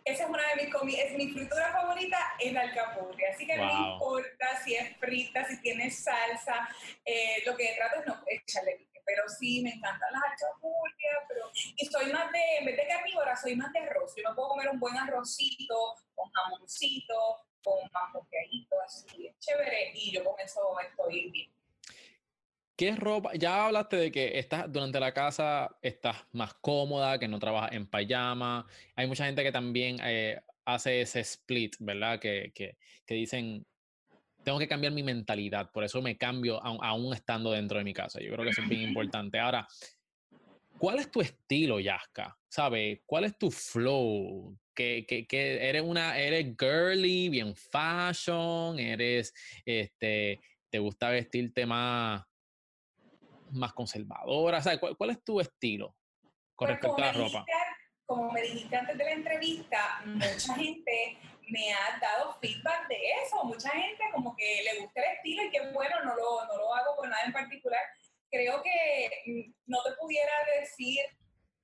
Esa 0.05 0.23
es 0.23 0.29
una 0.29 0.43
de 0.55 0.63
mis 0.63 0.73
comidas, 0.73 1.07
es 1.07 1.17
mi 1.17 1.27
fritura 1.29 1.73
favorita, 1.73 2.17
es 2.39 2.53
la 2.53 2.61
alcapurria. 2.61 3.31
Así 3.33 3.45
que 3.45 3.57
no 3.57 3.93
importa 3.93 4.61
si 4.63 4.75
es 4.75 4.95
frita, 4.97 5.45
si 5.45 5.61
tiene 5.61 5.91
salsa, 5.91 6.69
eh, 7.03 7.43
lo 7.45 7.55
que 7.57 7.75
trato 7.75 7.99
es 7.99 8.07
no 8.07 8.23
echarle 8.27 8.87
pero 9.07 9.23
sí, 9.29 9.61
me 9.63 9.69
encantan 9.69 10.11
las 10.11 10.21
alcapurrias, 10.31 11.23
pero... 11.29 11.49
Y 11.77 11.85
soy 11.85 12.11
más 12.11 12.29
de, 12.29 12.39
en 12.59 12.65
vez 12.65 12.75
de 12.75 12.87
carnívora, 12.87 13.37
soy 13.37 13.55
más 13.55 13.71
de 13.71 13.79
arroz. 13.79 14.13
Yo 14.17 14.29
me 14.29 14.35
puedo 14.35 14.49
comer 14.49 14.69
un 14.69 14.79
buen 14.81 14.97
arrocito, 14.97 15.95
con 16.13 16.29
jamoncito, 16.29 17.15
con 17.67 17.91
más 17.91 18.13
así, 18.85 19.29
chévere, 19.39 19.91
y 19.93 20.11
yo 20.11 20.23
con 20.23 20.39
eso 20.39 20.61
estoy 20.79 21.29
bien. 21.31 21.49
¿Qué 22.77 22.95
ropa? 22.95 23.31
Ya 23.33 23.65
hablaste 23.65 23.97
de 23.97 24.11
que 24.11 24.37
estás 24.37 24.71
durante 24.71 24.99
la 24.99 25.11
casa, 25.11 25.75
estás 25.81 26.17
más 26.31 26.53
cómoda, 26.53 27.17
que 27.17 27.27
no 27.27 27.39
trabajas 27.39 27.71
en 27.73 27.87
pijama. 27.87 28.67
Hay 28.95 29.07
mucha 29.07 29.25
gente 29.25 29.43
que 29.43 29.51
también 29.51 29.97
eh, 30.03 30.39
hace 30.63 31.01
ese 31.01 31.21
split, 31.21 31.75
¿verdad? 31.79 32.19
Que, 32.19 32.51
que, 32.53 32.77
que, 33.05 33.15
dicen, 33.15 33.65
tengo 34.43 34.59
que 34.59 34.67
cambiar 34.67 34.93
mi 34.93 35.01
mentalidad, 35.01 35.71
por 35.71 35.83
eso 35.83 36.01
me 36.03 36.17
cambio 36.17 36.63
aún 36.63 37.13
estando 37.13 37.51
dentro 37.51 37.79
de 37.79 37.83
mi 37.83 37.93
casa. 37.93 38.21
Yo 38.21 38.31
creo 38.31 38.43
que 38.45 38.51
eso 38.51 38.61
es 38.61 38.69
bien 38.69 38.81
importante. 38.89 39.39
Ahora, 39.39 39.67
¿cuál 40.77 40.99
es 40.99 41.11
tu 41.11 41.21
estilo, 41.21 41.79
Yaska? 41.79 42.37
¿Sabes? 42.49 43.01
¿Cuál 43.05 43.25
es 43.25 43.37
tu 43.37 43.51
flow? 43.51 44.57
Que, 44.73 45.05
que, 45.07 45.25
que, 45.25 45.67
eres 45.67 45.81
una, 45.81 46.17
eres 46.17 46.55
girly, 46.59 47.29
bien 47.29 47.55
fashion, 47.55 48.77
eres, 48.77 49.33
este, 49.65 50.39
te 50.69 50.79
gusta 50.79 51.09
vestirte 51.09 51.65
más 51.65 52.23
más 53.51 53.73
conservadora? 53.73 54.61
¿cuál, 54.97 55.09
es 55.09 55.23
tu 55.23 55.39
estilo 55.39 55.95
con 56.55 56.67
respecto 56.67 56.97
a 56.97 56.99
la 56.99 57.11
ropa? 57.13 57.45
como 58.05 58.31
me 58.31 58.41
dijiste 58.41 58.75
antes 58.75 58.97
de 58.97 59.03
la 59.03 59.11
entrevista, 59.11 60.01
mucha 60.05 60.55
gente 60.55 61.17
me 61.49 61.73
ha 61.73 61.99
dado 61.99 62.37
feedback 62.39 62.87
de 62.87 62.95
eso. 63.23 63.43
Mucha 63.43 63.69
gente 63.69 64.03
como 64.13 64.35
que 64.35 64.61
le 64.63 64.81
gusta 64.81 65.01
el 65.01 65.15
estilo 65.15 65.43
y 65.43 65.49
que 65.49 65.71
bueno, 65.71 65.95
no 66.03 66.15
lo, 66.15 66.45
no 66.45 66.57
lo 66.57 66.73
hago 66.73 66.95
con 66.95 67.09
nada 67.09 67.23
en 67.25 67.33
particular. 67.33 67.81
Creo 68.29 68.61
que 68.61 69.53
no 69.65 69.77
te 69.83 69.91
pudiera 69.99 70.31
decir 70.59 70.99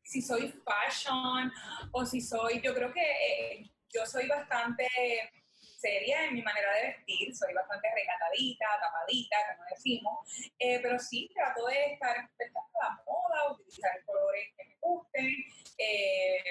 si 0.04 0.22
soy 0.22 0.54
fashion 0.64 1.52
o 1.92 2.06
si 2.06 2.22
soy, 2.22 2.62
yo 2.62 2.74
creo 2.74 2.94
que 2.94 3.02
eh, 3.02 3.72
yo 3.90 4.06
soy 4.06 4.28
bastante 4.28 4.88
seria 5.84 6.26
en 6.26 6.36
mi 6.36 6.42
manera 6.42 6.74
de 6.76 6.88
vestir, 6.88 7.36
soy 7.36 7.54
bastante 7.54 7.90
recatadita, 7.94 8.66
tapadita, 8.80 9.36
como 9.52 9.68
decimos, 9.70 10.20
eh, 10.58 10.80
pero 10.82 10.98
sí 10.98 11.30
trato 11.36 11.66
de 11.68 11.94
estar 11.94 12.18
a 12.18 12.30
la 12.82 13.04
moda, 13.06 13.52
utilizar 13.52 13.92
colores 14.06 14.48
que 14.56 14.64
me 14.66 14.78
gusten. 14.80 15.28
Eh, 15.78 16.44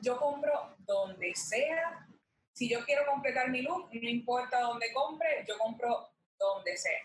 yo 0.00 0.16
compro 0.16 0.76
donde 0.78 1.34
sea. 1.34 2.06
Si 2.52 2.68
yo 2.68 2.84
quiero 2.84 3.04
completar 3.06 3.50
mi 3.50 3.62
look, 3.62 3.88
no 3.92 4.08
importa 4.08 4.60
dónde 4.60 4.92
compre, 4.92 5.44
yo 5.48 5.58
compro 5.58 6.08
donde 6.46 6.76
sea. 6.76 7.00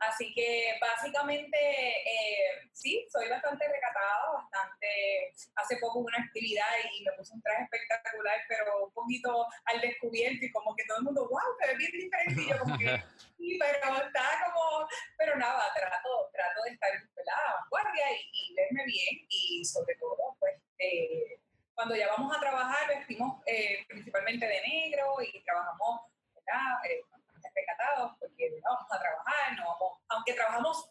Así 0.00 0.32
que 0.34 0.78
básicamente 0.80 1.58
eh, 1.58 2.68
sí, 2.72 3.06
soy 3.10 3.28
bastante 3.28 3.66
recatada, 3.66 4.32
bastante, 4.34 5.32
hace 5.56 5.76
poco 5.76 6.00
hubo 6.00 6.06
una 6.06 6.24
actividad 6.24 6.66
y 6.92 7.04
me 7.04 7.12
puse 7.12 7.34
un 7.34 7.42
traje 7.42 7.64
espectacular, 7.64 8.38
pero 8.48 8.86
un 8.86 8.92
poquito 8.92 9.46
al 9.64 9.80
descubierto 9.80 10.44
y 10.44 10.52
como 10.52 10.74
que 10.76 10.84
todo 10.84 10.98
el 10.98 11.04
mundo, 11.04 11.28
wow, 11.28 11.56
te 11.60 11.68
ves 11.68 11.78
bien 11.78 11.92
diferente 11.92 12.42
y 12.42 12.48
yo 12.48 12.58
como 12.58 12.78
que, 12.78 12.84
sí, 13.38 13.58
pero 13.58 14.06
está 14.06 14.24
como, 14.46 14.86
pero 15.16 15.36
nada, 15.36 15.72
trato, 15.74 16.30
trato 16.32 16.62
de 16.64 16.70
estar 16.70 16.90
en 16.94 17.08
la 17.24 17.54
vanguardia 17.60 18.06
y, 18.32 18.54
verme 18.54 18.84
bien 18.84 19.26
y 19.28 19.64
sobre 19.64 19.94
todo, 19.96 20.36
pues, 20.38 20.54
eh, 20.78 21.40
cuando 21.74 21.96
ya 21.96 22.08
vamos 22.08 22.36
a 22.36 22.40
trabajar 22.40 22.88
vestimos 22.88 23.42
eh, 23.46 23.84
principalmente 23.88 24.46
de 24.46 24.60
negro 24.60 25.16
y 25.22 25.42
trabajamos, 25.42 26.02
¿verdad? 26.34 27.21
Recatados 27.54 28.12
porque 28.18 28.50
no 28.50 28.70
vamos 28.70 28.92
a 28.92 29.00
trabajar, 29.00 29.56
no 29.56 29.64
vamos, 29.66 29.98
aunque 30.08 30.34
trabajamos 30.34 30.90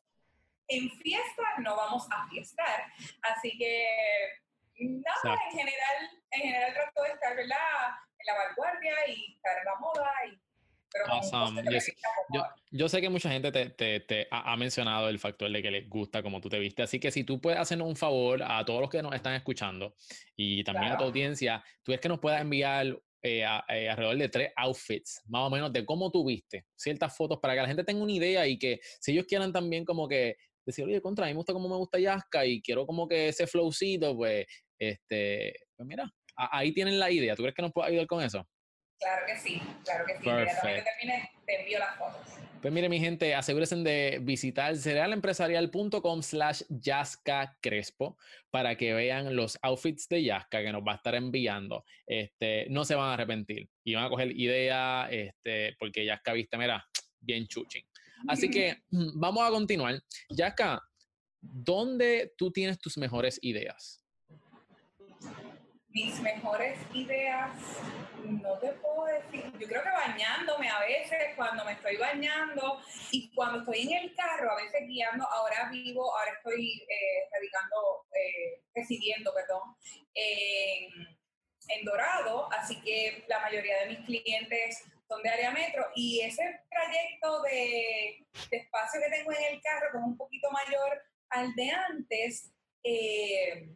en 0.68 0.90
fiesta, 0.90 1.44
no 1.60 1.76
vamos 1.76 2.08
a 2.12 2.28
fiestar. 2.30 2.86
Así 3.24 3.58
que 3.58 3.88
nada, 4.80 5.38
en 5.50 5.58
general, 5.58 5.98
en 6.32 6.42
general 6.42 6.74
trato 6.74 7.04
de 7.04 7.10
estar 7.10 7.40
en 7.40 7.50
la 7.50 7.98
vanguardia 8.48 9.08
y 9.08 9.34
estar 9.36 9.58
en 9.58 9.66
la 9.66 9.76
moda 9.80 10.12
y 10.28 10.40
yo, 12.34 12.44
yo, 12.72 12.90
sé 12.90 13.02
que 13.02 13.10
mucha 13.10 13.30
gente 13.30 13.52
te, 13.52 13.70
te, 13.70 14.02
te 14.02 14.28
ha, 14.30 14.56
mencionado 14.58 15.08
el 15.08 15.20
factor 15.20 15.50
de 15.50 15.62
que 15.62 15.72
les 15.72 15.90
gusta 15.90 16.22
como 16.22 16.42
tú 16.42 16.50
te 16.50 16.60
viste, 16.60 16.84
así 16.84 17.00
que 17.00 17.12
si 17.12 17.24
tú 17.24 17.40
puedes 17.40 17.60
hacernos 17.60 17.88
un 17.88 17.96
favor 17.96 18.44
a 18.44 18.64
todos 18.66 18.82
los 18.82 18.90
que 18.90 19.02
nos 19.02 19.14
están 19.14 19.34
escuchando 19.34 19.96
y 20.36 20.64
también 20.64 20.92
a 20.92 20.98
tu 20.98 21.06
audiencia, 21.06 21.64
tú 21.84 21.94
es 21.94 22.00
que 22.02 22.10
nos 22.10 22.20
puedas 22.20 22.42
enviar 22.42 22.98
eh, 23.24 23.46
eh, 23.70 23.90
alrededor 23.90 24.18
de 24.18 24.30
tres 24.30 24.52
outfits, 24.56 25.22
más 25.28 25.48
o 25.48 25.50
menos, 25.50 25.72
de 25.72 25.86
cómo 25.86 26.10
tú 26.12 26.26
viste 26.26 26.66
ciertas 26.76 27.16
fotos 27.16 27.40
para 27.40 27.54
que 27.54 27.62
la 27.62 27.68
gente 27.68 27.84
tenga 27.84 28.02
una 28.02 28.12
idea 28.12 28.48
y 28.48 28.58
que 28.58 28.80
si 29.00 29.12
ellos 29.12 29.26
quieran 29.28 29.54
también 29.54 29.86
como 29.86 30.08
que 30.08 30.38
decir, 30.66 30.86
oye, 30.86 31.02
contra, 31.02 31.26
a 31.26 31.28
mí 31.28 31.34
me 31.34 31.38
gusta 31.38 31.54
cómo 31.54 31.70
me 31.70 31.76
gusta 31.76 32.00
Yaska 32.00 32.46
y 32.46 32.62
quiero 32.62 32.86
como 32.86 33.08
que 33.08 33.30
ese 33.30 33.48
flowcito, 33.48 34.16
pues, 34.16 34.46
este, 34.80 35.54
pues 35.76 35.88
mira, 35.88 36.12
ahí 36.36 36.74
tienen 36.74 37.00
la 37.00 37.12
idea. 37.12 37.36
¿Tú 37.36 37.44
crees 37.44 37.56
que 37.56 37.62
nos 37.62 37.72
puede 37.72 37.90
ayudar 37.90 38.08
con 38.08 38.24
eso? 38.24 38.48
Claro 39.00 39.26
que 39.26 39.38
sí, 39.38 39.62
claro 39.84 40.06
que 40.06 40.18
sí. 40.18 40.24
Perfecto. 40.24 40.90
termine, 41.00 41.32
te 41.46 41.60
envío 41.60 41.80
las 41.80 41.98
fotos. 41.98 42.51
Pues 42.62 42.72
mire, 42.72 42.90
mi 42.90 43.00
gente, 43.00 43.34
asegúrense 43.34 43.76
de 43.78 44.20
visitar 44.22 44.76
cerealempresarial.com 44.78 46.22
slash 46.22 46.62
Yaska 46.70 47.58
Crespo 47.60 48.20
para 48.52 48.76
que 48.76 48.94
vean 48.94 49.36
los 49.36 49.58
outfits 49.64 50.08
de 50.08 50.24
Yaska 50.24 50.62
que 50.62 50.72
nos 50.72 50.84
va 50.84 50.92
a 50.92 50.96
estar 50.98 51.16
enviando. 51.16 51.84
Este, 52.06 52.68
no 52.70 52.86
se 52.86 52.94
van 52.94 53.10
a 53.10 53.14
arrepentir 53.16 53.68
y 53.84 53.96
van 53.96 54.06
a 54.06 54.10
coger 54.10 54.40
idea, 54.40 55.08
este, 55.10 55.76
porque 55.80 56.06
Yaska 56.06 56.34
viste, 56.34 56.56
mira, 56.60 56.86
bien 57.20 57.48
chuching. 57.48 57.84
Así 58.28 58.48
que 58.52 58.78
vamos 58.92 59.42
a 59.42 59.50
continuar. 59.50 60.00
Yaska, 60.30 60.80
¿dónde 61.42 62.32
tú 62.38 62.52
tienes 62.52 62.78
tus 62.78 62.96
mejores 62.96 63.40
ideas? 63.42 64.01
Mis 65.94 66.20
mejores 66.22 66.80
ideas, 66.94 67.52
no 68.24 68.58
te 68.60 68.72
puedo 68.74 69.06
decir, 69.06 69.52
yo 69.60 69.68
creo 69.68 69.84
que 69.84 69.90
bañándome 69.90 70.70
a 70.70 70.80
veces, 70.80 71.36
cuando 71.36 71.66
me 71.66 71.74
estoy 71.74 71.98
bañando 71.98 72.80
y 73.12 73.34
cuando 73.34 73.60
estoy 73.60 73.82
en 73.82 74.04
el 74.04 74.16
carro, 74.16 74.52
a 74.52 74.56
veces 74.56 74.88
guiando, 74.88 75.28
ahora 75.28 75.70
vivo, 75.70 76.18
ahora 76.18 76.32
estoy 76.38 76.84
eh, 76.88 77.22
eh, 78.14 78.62
residiendo, 78.74 79.34
perdón, 79.34 79.76
en, 80.14 81.12
Dorado, 81.86 82.52
así 82.52 82.82
que 82.82 83.24
la 83.28 83.40
mayoría 83.40 83.80
de 83.80 83.88
mis 83.88 84.06
clientes 84.06 84.84
son 85.08 85.24
de 85.24 85.30
área 85.30 85.52
metro 85.52 85.88
y 85.96 86.20
ese 86.20 86.44
trayecto 86.70 87.42
de, 87.44 88.26
de 88.50 88.58
espacio 88.58 89.00
que 89.02 89.10
tengo 89.10 89.32
en 89.32 89.54
el 89.54 89.62
carro, 89.62 89.88
que 89.92 89.98
es 89.98 90.04
un 90.04 90.18
poquito 90.18 90.52
mayor 90.52 91.02
al 91.30 91.56
de 91.56 91.72
antes, 91.72 92.52
eh, 92.84 93.70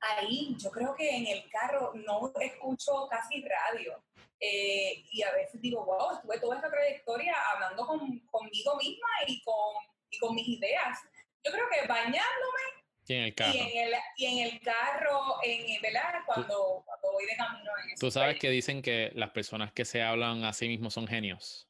ahí 0.00 0.56
yo 0.58 0.70
creo 0.70 0.94
que 0.94 1.08
en 1.08 1.26
el 1.26 1.48
carro 1.50 1.92
no 1.94 2.32
escucho 2.40 3.08
casi 3.08 3.42
radio. 3.42 4.02
Eh, 4.38 5.04
y 5.10 5.22
a 5.22 5.32
veces 5.32 5.60
digo, 5.62 5.84
wow, 5.84 6.16
estuve 6.16 6.38
toda 6.38 6.56
esta 6.56 6.70
trayectoria 6.70 7.34
hablando 7.54 7.86
con, 7.86 8.18
conmigo 8.26 8.76
misma 8.76 9.08
y 9.26 9.42
con, 9.42 9.74
y 10.10 10.18
con 10.18 10.34
mis 10.34 10.48
ideas. 10.48 10.98
Yo 11.42 11.52
creo 11.52 11.64
que 11.70 11.86
bañándome 11.86 12.76
y 13.08 13.14
en 13.14 13.24
el 13.24 13.34
carro, 13.34 13.52
y 13.54 13.58
en 13.58 13.86
el, 13.86 13.94
y 14.16 14.26
en 14.26 14.46
el 14.46 14.60
carro 14.60 15.36
en, 15.44 15.80
¿verdad? 15.80 16.20
Cuando, 16.26 16.82
cuando 16.84 17.12
voy 17.12 17.24
de 17.26 17.36
camino. 17.36 17.70
En 17.88 17.98
Tú 17.98 18.10
sabes 18.10 18.38
que 18.38 18.50
dicen 18.50 18.82
que 18.82 19.12
las 19.14 19.30
personas 19.30 19.72
que 19.72 19.84
se 19.84 20.02
hablan 20.02 20.44
a 20.44 20.52
sí 20.52 20.66
mismos 20.66 20.94
son 20.94 21.06
genios. 21.06 21.68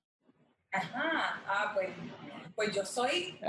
Ajá, 0.72 1.42
ah, 1.46 1.72
pues, 1.74 1.90
pues 2.54 2.74
yo 2.74 2.84
soy... 2.84 3.38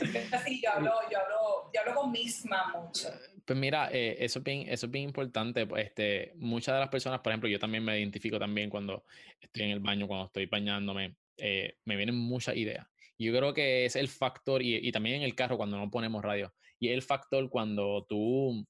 sí, 0.44 0.60
yo 0.62 0.72
hablo, 0.72 0.92
yo 1.10 1.18
hablo, 1.18 1.70
yo 1.72 1.80
hablo 1.80 1.94
con 1.94 2.12
misma 2.12 2.72
mucho. 2.72 3.08
Pues 3.44 3.58
mira, 3.58 3.90
eh, 3.92 4.16
eso, 4.20 4.38
es 4.38 4.44
bien, 4.44 4.66
eso 4.68 4.86
es 4.86 4.92
bien 4.92 5.04
importante. 5.04 5.66
Pues, 5.66 5.86
este, 5.86 6.32
muchas 6.36 6.74
de 6.74 6.80
las 6.80 6.88
personas, 6.88 7.20
por 7.20 7.32
ejemplo, 7.32 7.48
yo 7.48 7.58
también 7.58 7.84
me 7.84 7.98
identifico 7.98 8.38
también 8.38 8.70
cuando 8.70 9.04
estoy 9.40 9.64
en 9.64 9.70
el 9.70 9.80
baño, 9.80 10.06
cuando 10.06 10.26
estoy 10.26 10.46
bañándome, 10.46 11.16
eh, 11.36 11.78
me 11.84 11.96
vienen 11.96 12.16
muchas 12.16 12.56
ideas. 12.56 12.86
Yo 13.18 13.32
creo 13.32 13.52
que 13.52 13.84
es 13.84 13.96
el 13.96 14.08
factor, 14.08 14.62
y, 14.62 14.76
y, 14.76 14.92
también 14.92 15.16
en 15.16 15.22
el 15.22 15.34
carro 15.34 15.56
cuando 15.56 15.76
no 15.76 15.90
ponemos 15.90 16.22
radio, 16.22 16.54
y 16.78 16.88
es 16.88 16.94
el 16.94 17.02
factor 17.02 17.50
cuando 17.50 18.06
tú 18.08 18.66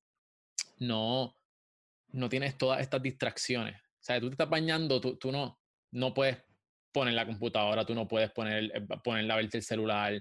no, 0.78 1.36
no 2.08 2.28
tienes 2.28 2.58
todas 2.58 2.80
estas 2.80 3.02
distracciones. 3.02 3.76
O 3.76 4.02
sea, 4.02 4.18
tú 4.18 4.28
te 4.28 4.34
estás 4.34 4.50
bañando, 4.50 5.00
tú, 5.00 5.16
tú 5.16 5.30
no, 5.30 5.60
no 5.92 6.14
puedes 6.14 6.42
poner 6.92 7.14
la 7.14 7.26
computadora, 7.26 7.84
tú 7.84 7.94
no 7.94 8.08
puedes 8.08 8.30
poner, 8.30 8.64
eh, 8.74 8.86
poner 9.02 9.24
la 9.24 9.38
el 9.38 9.50
celular, 9.62 10.20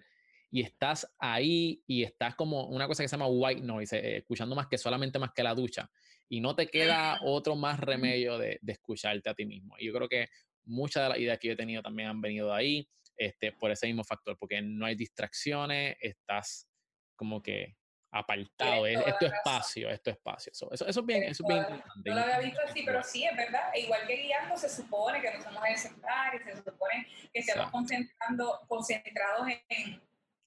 y 0.51 0.61
estás 0.61 1.07
ahí 1.19 1.83
y 1.85 2.03
estás 2.03 2.35
como 2.35 2.67
una 2.67 2.87
cosa 2.87 3.03
que 3.03 3.07
se 3.07 3.15
llama 3.15 3.27
white 3.27 3.61
noise, 3.61 3.97
eh, 3.97 4.17
escuchando 4.17 4.55
más 4.55 4.67
que 4.67 4.77
solamente 4.77 5.19
más 5.19 5.31
que 5.35 5.43
la 5.43 5.53
ducha. 5.53 5.89
Y 6.27 6.41
no 6.41 6.55
te 6.55 6.67
queda 6.67 7.19
otro 7.23 7.55
más 7.55 7.79
remedio 7.79 8.37
de, 8.37 8.59
de, 8.61 8.73
escucharte 8.73 9.29
a 9.29 9.33
ti 9.33 9.45
mismo. 9.45 9.75
Y 9.79 9.87
yo 9.87 9.93
creo 9.93 10.07
que 10.07 10.27
muchas 10.65 11.03
de 11.03 11.09
las 11.09 11.19
ideas 11.19 11.39
que 11.39 11.47
yo 11.47 11.53
he 11.53 11.57
tenido 11.57 11.81
también 11.81 12.09
han 12.09 12.21
venido 12.21 12.47
de 12.47 12.53
ahí, 12.53 12.89
este, 13.15 13.51
por 13.51 13.71
ese 13.71 13.87
mismo 13.87 14.03
factor, 14.03 14.37
porque 14.39 14.61
no 14.61 14.85
hay 14.85 14.95
distracciones, 14.95 15.97
estás 15.99 16.67
como 17.15 17.41
que 17.41 17.75
apartado, 18.11 18.87
es, 18.87 18.99
es, 19.05 19.17
tu 19.17 19.25
espacio, 19.25 19.89
es 19.89 20.01
tu 20.01 20.09
espacio. 20.09 20.51
Eso, 20.51 20.71
eso, 20.71 20.87
eso 20.87 20.99
es 20.99 21.05
bien, 21.05 21.23
eso 21.23 21.43
es 21.43 21.47
bien 21.47 21.59
importante. 21.59 22.09
No 22.09 22.15
lo 22.15 22.21
había 22.21 22.39
visto 22.39 22.61
así, 22.65 22.83
pero 22.85 23.03
sí, 23.03 23.25
es 23.25 23.35
verdad. 23.35 23.71
Igual 23.75 24.07
que 24.07 24.15
guiando, 24.15 24.57
se 24.57 24.69
supone 24.69 25.21
que 25.21 25.31
no 25.31 25.43
somos 25.43 25.63
el 25.67 25.77
sentar, 25.77 26.43
se 26.43 26.57
supone 26.57 27.07
que 27.33 27.39
estamos 27.39 27.71
concentrando, 27.71 28.61
concentrados 28.67 29.47
en, 29.69 30.01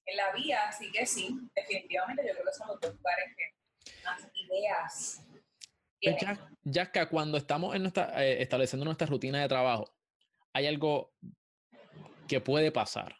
en 0.05 0.17
la 0.17 0.31
vía, 0.33 0.67
así 0.67 0.91
que 0.91 1.05
sí, 1.05 1.37
definitivamente 1.55 2.23
yo 2.27 2.33
creo 2.33 2.45
que 2.45 2.53
son 2.53 2.67
los 2.67 2.79
dos 2.79 2.95
lugares 2.95 3.35
que 3.37 4.03
más 4.03 4.21
ideas. 4.33 5.25
Pues 6.01 6.15
ya, 6.63 6.91
que 6.91 7.07
cuando 7.07 7.37
estamos 7.37 7.75
en 7.75 7.83
nuestra, 7.83 8.23
eh, 8.23 8.41
estableciendo 8.41 8.83
nuestra 8.83 9.07
rutina 9.07 9.41
de 9.41 9.47
trabajo, 9.47 9.95
hay 10.51 10.67
algo 10.67 11.13
que 12.27 12.41
puede 12.41 12.71
pasar. 12.71 13.15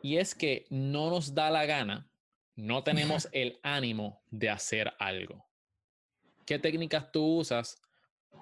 Y 0.00 0.18
es 0.18 0.34
que 0.34 0.66
no 0.70 1.10
nos 1.10 1.34
da 1.34 1.50
la 1.50 1.66
gana, 1.66 2.08
no 2.56 2.84
tenemos 2.84 3.28
el 3.32 3.60
ánimo 3.62 4.22
de 4.30 4.50
hacer 4.50 4.92
algo. 4.98 5.46
¿Qué 6.46 6.58
técnicas 6.58 7.12
tú 7.12 7.38
usas 7.38 7.80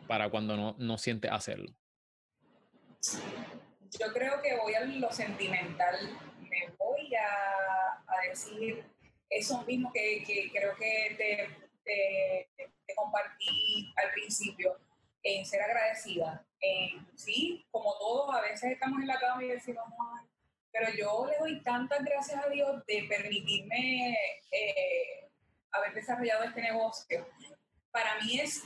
para 0.07 0.31
cuando 0.31 0.57
no, 0.57 0.75
no 0.79 0.99
sientes 0.99 1.31
hacerlo? 1.31 1.73
Yo 3.99 4.13
creo 4.13 4.41
que 4.43 4.57
voy 4.57 4.75
a 4.75 4.85
lo 4.85 5.11
sentimental 5.13 5.97
voy 6.79 7.15
a, 7.15 8.03
a 8.07 8.29
decir 8.29 8.85
eso 9.29 9.63
mismo 9.65 9.93
que, 9.93 10.23
que 10.25 10.51
creo 10.51 10.75
que 10.77 11.15
te, 11.17 11.49
te, 11.85 12.95
compartí 12.95 13.93
al 13.97 14.11
principio, 14.13 14.77
en 15.23 15.47
ser 15.47 15.63
agradecida. 15.63 16.45
En, 16.61 17.07
sí, 17.17 17.65
como 17.71 17.97
todos, 17.99 18.35
a 18.35 18.41
veces 18.41 18.73
estamos 18.73 19.01
en 19.01 19.07
la 19.07 19.19
cama 19.21 19.45
y 19.45 19.49
decimos, 19.49 19.85
pero 20.73 20.93
yo 20.97 21.27
le 21.27 21.39
doy 21.39 21.63
tantas 21.63 22.03
gracias 22.05 22.45
a 22.45 22.49
Dios 22.49 22.85
de 22.87 23.05
permitirme 23.09 24.17
eh, 24.53 25.31
haber 25.73 25.95
desarrollado 25.95 26.45
este 26.45 26.63
negocio. 26.63 27.27
Para 27.91 28.21
mí 28.21 28.39
es 28.39 28.63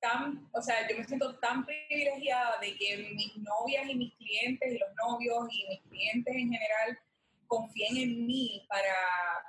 tan, 0.00 0.48
o 0.52 0.60
sea, 0.60 0.86
yo 0.88 0.96
me 0.96 1.04
siento 1.04 1.38
tan 1.38 1.64
privilegiada 1.64 2.58
de 2.60 2.76
que 2.76 2.96
mis 3.14 3.36
novias 3.38 3.88
y 3.88 3.94
mis 3.94 4.14
clientes 4.16 4.72
y 4.72 4.78
los 4.78 4.90
novios 4.94 5.46
y 5.50 5.68
mis 5.68 5.82
clientes 5.82 6.34
en 6.34 6.52
general 6.52 6.98
confíen 7.46 7.96
en 7.96 8.26
mí 8.26 8.66
para, 8.68 8.94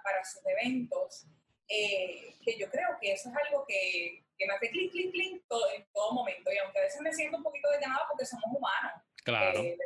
para 0.04 0.24
sus 0.24 0.42
eventos, 0.46 1.26
eh, 1.68 2.36
que 2.44 2.58
yo 2.58 2.70
creo 2.70 2.90
que 3.02 3.14
eso 3.14 3.30
es 3.30 3.36
algo 3.36 3.66
que, 3.68 4.24
que 4.38 4.46
me 4.46 4.54
hace 4.54 4.70
clic, 4.70 4.92
clic, 4.92 5.12
clic 5.12 5.44
todo, 5.48 5.64
en 5.76 5.86
todo 5.94 6.14
momento. 6.14 6.52
Y 6.52 6.58
aunque 6.58 6.80
a 6.80 6.84
veces 6.84 7.02
me 7.02 7.14
siento 7.14 7.38
un 7.38 7.44
poquito 7.44 7.70
desganada 7.72 8.06
porque 8.10 8.26
somos 8.26 8.46
humanos. 8.46 9.02
Claro. 9.26 9.60
Eh, 9.60 9.78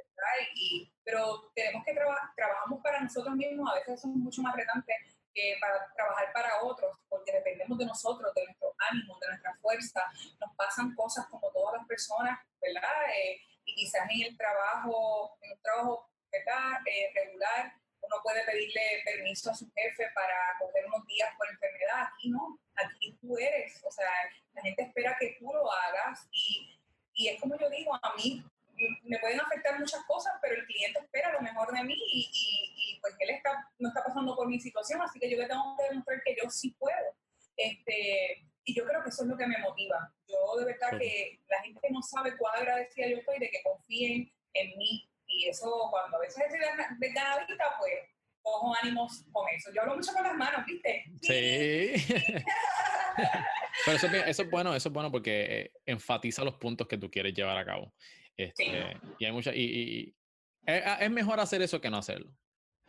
y, 0.53 0.91
pero 1.03 1.49
tenemos 1.55 1.83
que 1.85 1.93
trabajar, 1.93 2.29
trabajamos 2.35 2.81
para 2.83 2.99
nosotros 2.99 3.35
mismos, 3.35 3.71
a 3.71 3.75
veces 3.75 4.01
somos 4.01 4.17
mucho 4.17 4.41
más 4.41 4.53
retantes 4.53 4.95
que 5.33 5.57
para 5.61 5.91
trabajar 5.95 6.33
para 6.33 6.61
otros, 6.61 6.97
porque 7.07 7.31
dependemos 7.31 7.77
de 7.77 7.85
nosotros, 7.85 8.33
de 8.35 8.43
nuestro 8.43 8.75
ánimo, 8.91 9.17
de 9.21 9.27
nuestra 9.29 9.55
fuerza. 9.61 10.03
Nos 10.41 10.53
pasan 10.55 10.93
cosas 10.93 11.25
como 11.27 11.49
todas 11.51 11.79
las 11.79 11.87
personas, 11.87 12.37
¿verdad? 12.61 13.15
Eh, 13.15 13.39
y 13.63 13.75
quizás 13.75 14.09
en 14.11 14.23
el 14.23 14.37
trabajo, 14.37 15.37
en 15.41 15.53
un 15.53 15.61
trabajo 15.61 16.09
¿verdad? 16.31 16.79
regular, 17.15 17.73
uno 18.01 18.15
puede 18.21 18.43
pedirle 18.43 19.01
permiso 19.05 19.51
a 19.51 19.55
su 19.55 19.71
jefe 19.71 20.05
para 20.13 20.35
coger 20.59 20.85
unos 20.85 21.05
días 21.07 21.29
por 21.37 21.49
enfermedad. 21.49 22.09
Aquí 22.13 22.29
no, 22.29 22.59
aquí 22.75 23.17
tú 23.21 23.37
eres, 23.37 23.81
o 23.85 23.91
sea, 23.91 24.09
la 24.53 24.61
gente 24.63 24.83
espera 24.83 25.15
que 25.17 25.37
tú 25.39 25.53
lo 25.53 25.71
hagas 25.71 26.27
y, 26.31 26.77
y 27.13 27.29
es 27.29 27.39
como 27.39 27.57
yo 27.57 27.69
digo, 27.69 27.95
a 27.95 28.15
mí 28.15 28.43
me 29.03 29.19
pueden 29.19 29.39
afectar 29.39 29.79
muchas 29.79 30.03
cosas, 30.05 30.33
pero 30.41 30.55
el 30.55 30.65
cliente 30.65 30.99
espera 30.99 31.33
lo 31.33 31.41
mejor 31.41 31.73
de 31.73 31.83
mí 31.83 31.95
y, 31.95 32.29
y, 32.75 32.99
pues 33.01 33.15
él 33.19 33.29
está, 33.31 33.69
no 33.79 33.89
está 33.89 34.03
pasando 34.03 34.35
por 34.35 34.47
mi 34.47 34.59
situación, 34.59 35.01
así 35.01 35.19
que 35.19 35.29
yo 35.29 35.37
le 35.37 35.47
tengo 35.47 35.75
que 35.77 35.89
demostrar 35.89 36.21
que 36.23 36.35
yo 36.41 36.49
sí 36.49 36.71
puedo. 36.79 37.15
Este, 37.57 38.45
y 38.63 38.73
yo 38.73 38.85
creo 38.85 39.03
que 39.03 39.09
eso 39.09 39.23
es 39.23 39.29
lo 39.29 39.37
que 39.37 39.47
me 39.47 39.57
motiva. 39.57 40.13
Yo 40.27 40.59
de 40.59 40.65
verdad 40.65 40.97
que 40.97 41.39
la 41.47 41.61
gente 41.61 41.87
no 41.91 42.01
sabe 42.01 42.37
cuán 42.37 42.55
agradecida 42.57 43.07
yo 43.07 43.17
estoy 43.17 43.39
de 43.39 43.49
que 43.49 43.63
confíen 43.63 44.31
en 44.53 44.77
mí, 44.77 45.09
y 45.29 45.47
eso, 45.47 45.71
cuando 45.91 46.17
a 46.17 46.19
veces 46.21 46.43
estoy 46.43 46.59
desganadita, 46.99 47.75
pues 47.77 47.93
cojo 48.41 48.73
ánimos 48.81 49.23
con 49.31 49.47
eso. 49.49 49.71
Yo 49.73 49.81
hablo 49.81 49.95
mucho 49.95 50.11
con 50.11 50.23
las 50.23 50.35
manos, 50.35 50.65
¿viste? 50.65 51.05
Sí. 51.21 52.15
Pero 53.85 53.97
eso, 53.97 54.07
eso, 54.07 54.41
es 54.43 54.49
bueno, 54.49 54.75
eso 54.75 54.89
es 54.89 54.93
bueno 54.93 55.11
porque 55.11 55.43
eh, 55.43 55.71
enfatiza 55.85 56.43
los 56.43 56.55
puntos 56.55 56.87
que 56.87 56.97
tú 56.97 57.09
quieres 57.09 57.33
llevar 57.33 57.57
a 57.57 57.65
cabo. 57.65 57.93
Este, 58.39 58.63
sí. 58.63 58.71
Y 59.19 59.25
hay 59.25 59.31
mucha, 59.31 59.53
y, 59.53 59.61
y 59.61 60.15
es, 60.65 60.83
es, 61.01 61.11
mejor 61.11 61.39
hacer 61.39 61.61
eso 61.61 61.81
que 61.81 61.89
no 61.89 61.97
hacerlo. 61.97 62.31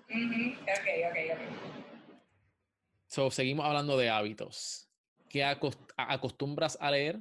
Uh 0.09 0.15
-huh. 0.15 0.59
Ok, 0.63 0.89
ok, 1.11 1.19
ok. 1.33 1.41
So, 3.07 3.31
seguimos 3.31 3.67
hablando 3.67 3.97
de 3.97 4.09
hábitos. 4.09 4.89
¿Qué 5.29 5.45
acostumbras 5.45 6.79
a 6.81 6.91
leer? 6.91 7.21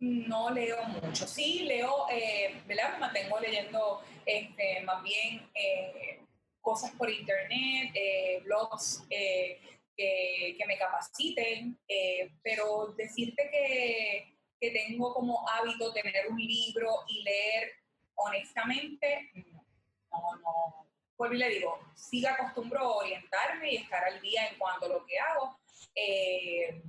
no 0.00 0.50
leo 0.50 0.82
mucho. 0.84 1.26
Sí, 1.26 1.64
leo, 1.64 2.06
eh, 2.10 2.62
¿verdad? 2.66 2.94
Me 2.94 3.00
mantengo 3.00 3.38
leyendo 3.38 4.02
este, 4.24 4.80
más 4.84 5.02
bien 5.02 5.46
eh, 5.54 6.20
cosas 6.60 6.90
por 6.92 7.10
internet, 7.10 7.90
eh, 7.94 8.40
blogs 8.44 9.04
eh, 9.10 9.60
que, 9.96 10.56
que, 10.58 10.66
me 10.66 10.78
capaciten, 10.78 11.78
eh, 11.86 12.30
pero 12.42 12.94
decirte 12.96 13.50
que, 13.50 14.38
que, 14.60 14.70
tengo 14.70 15.14
como 15.14 15.48
hábito 15.48 15.92
tener 15.92 16.28
un 16.28 16.38
libro 16.38 16.90
y 17.08 17.22
leer 17.22 17.72
honestamente, 18.14 19.30
no, 20.10 20.36
no, 20.42 20.86
vuelvo 21.16 21.34
y 21.34 21.38
le 21.38 21.48
digo, 21.48 21.78
sí 21.94 22.24
acostumbro 22.26 22.80
a 22.80 22.96
orientarme 22.96 23.72
y 23.72 23.76
estar 23.76 24.04
al 24.04 24.20
día 24.20 24.46
en 24.48 24.58
cuanto 24.58 24.86
a 24.86 24.88
lo 24.88 25.06
que 25.06 25.18
hago. 25.18 25.58
Eh, 25.94 26.82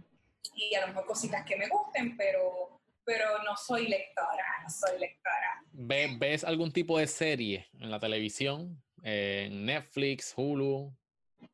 y 0.56 0.76
a 0.76 0.82
lo 0.82 0.88
mejor 0.88 1.06
cositas 1.06 1.46
que 1.46 1.56
me 1.56 1.68
gusten, 1.68 2.18
pero, 2.18 2.82
pero 3.04 3.42
no 3.44 3.56
soy 3.56 3.88
lectora, 3.88 4.46
no 4.64 4.70
soy 4.70 5.00
lectora. 5.00 5.64
¿Ves 5.72 6.44
algún 6.44 6.72
tipo 6.72 6.98
de 6.98 7.08
serie 7.08 7.68
en 7.80 7.90
la 7.90 8.00
televisión? 8.00 8.82
¿En 9.04 9.66
Netflix, 9.66 10.34
Hulu? 10.36 10.94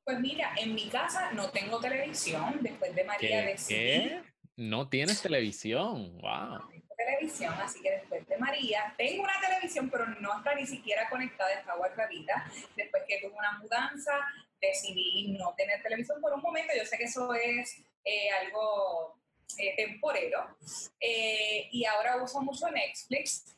Pues 0.04 0.20
mira, 0.20 0.54
en 0.58 0.74
mi 0.74 0.90
casa 0.90 1.32
no 1.32 1.50
tengo 1.50 1.80
televisión 1.80 2.60
después 2.62 2.94
de 2.94 3.04
María 3.04 3.46
de 3.46 3.56
¿Qué? 3.68 4.22
No 4.58 4.90
tienes 4.90 5.22
televisión, 5.22 6.18
wow. 6.20 6.58
No 6.58 6.68
tengo 6.68 6.96
televisión, 6.98 7.54
así 7.62 7.80
que 7.80 7.92
después 7.92 8.28
de 8.28 8.38
María, 8.38 8.92
tengo 8.98 9.22
una 9.22 9.40
televisión, 9.40 9.88
pero 9.88 10.08
no 10.08 10.40
está 10.40 10.56
ni 10.56 10.66
siquiera 10.66 11.08
conectada, 11.12 11.54
está 11.54 11.76
guardadita. 11.76 12.52
Después 12.76 13.04
que 13.08 13.20
tuve 13.20 13.38
una 13.38 13.60
mudanza, 13.60 14.20
decidí 14.60 15.38
no 15.38 15.54
tener 15.56 15.84
televisión 15.84 16.20
por 16.20 16.34
un 16.34 16.42
momento. 16.42 16.74
Yo 16.76 16.84
sé 16.86 16.98
que 16.98 17.04
eso 17.04 17.36
es 17.36 17.84
eh, 18.04 18.32
algo 18.32 19.20
eh, 19.60 19.76
temporero. 19.76 20.58
Eh, 21.00 21.70
y 21.72 21.86
ahora 21.86 22.18
uso 22.18 22.42
mucho 22.42 22.68
Netflix. 22.72 23.56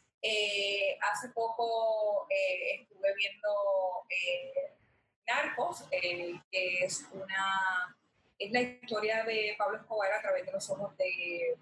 hace 1.13 1.29
poco 1.29 2.27
estuve 2.29 3.15
viendo 3.15 3.49
Narcos, 5.25 5.83
que 5.89 6.83
es 6.83 7.07
una 7.13 7.95
es 8.39 8.51
la 8.51 8.61
historia 8.61 9.23
de 9.25 9.53
Pablo 9.57 9.77
Escobar 9.77 10.11
a 10.13 10.21
través 10.21 10.45
de 10.45 10.51
los 10.51 10.69
ojos 10.69 10.95
de, 10.97 11.57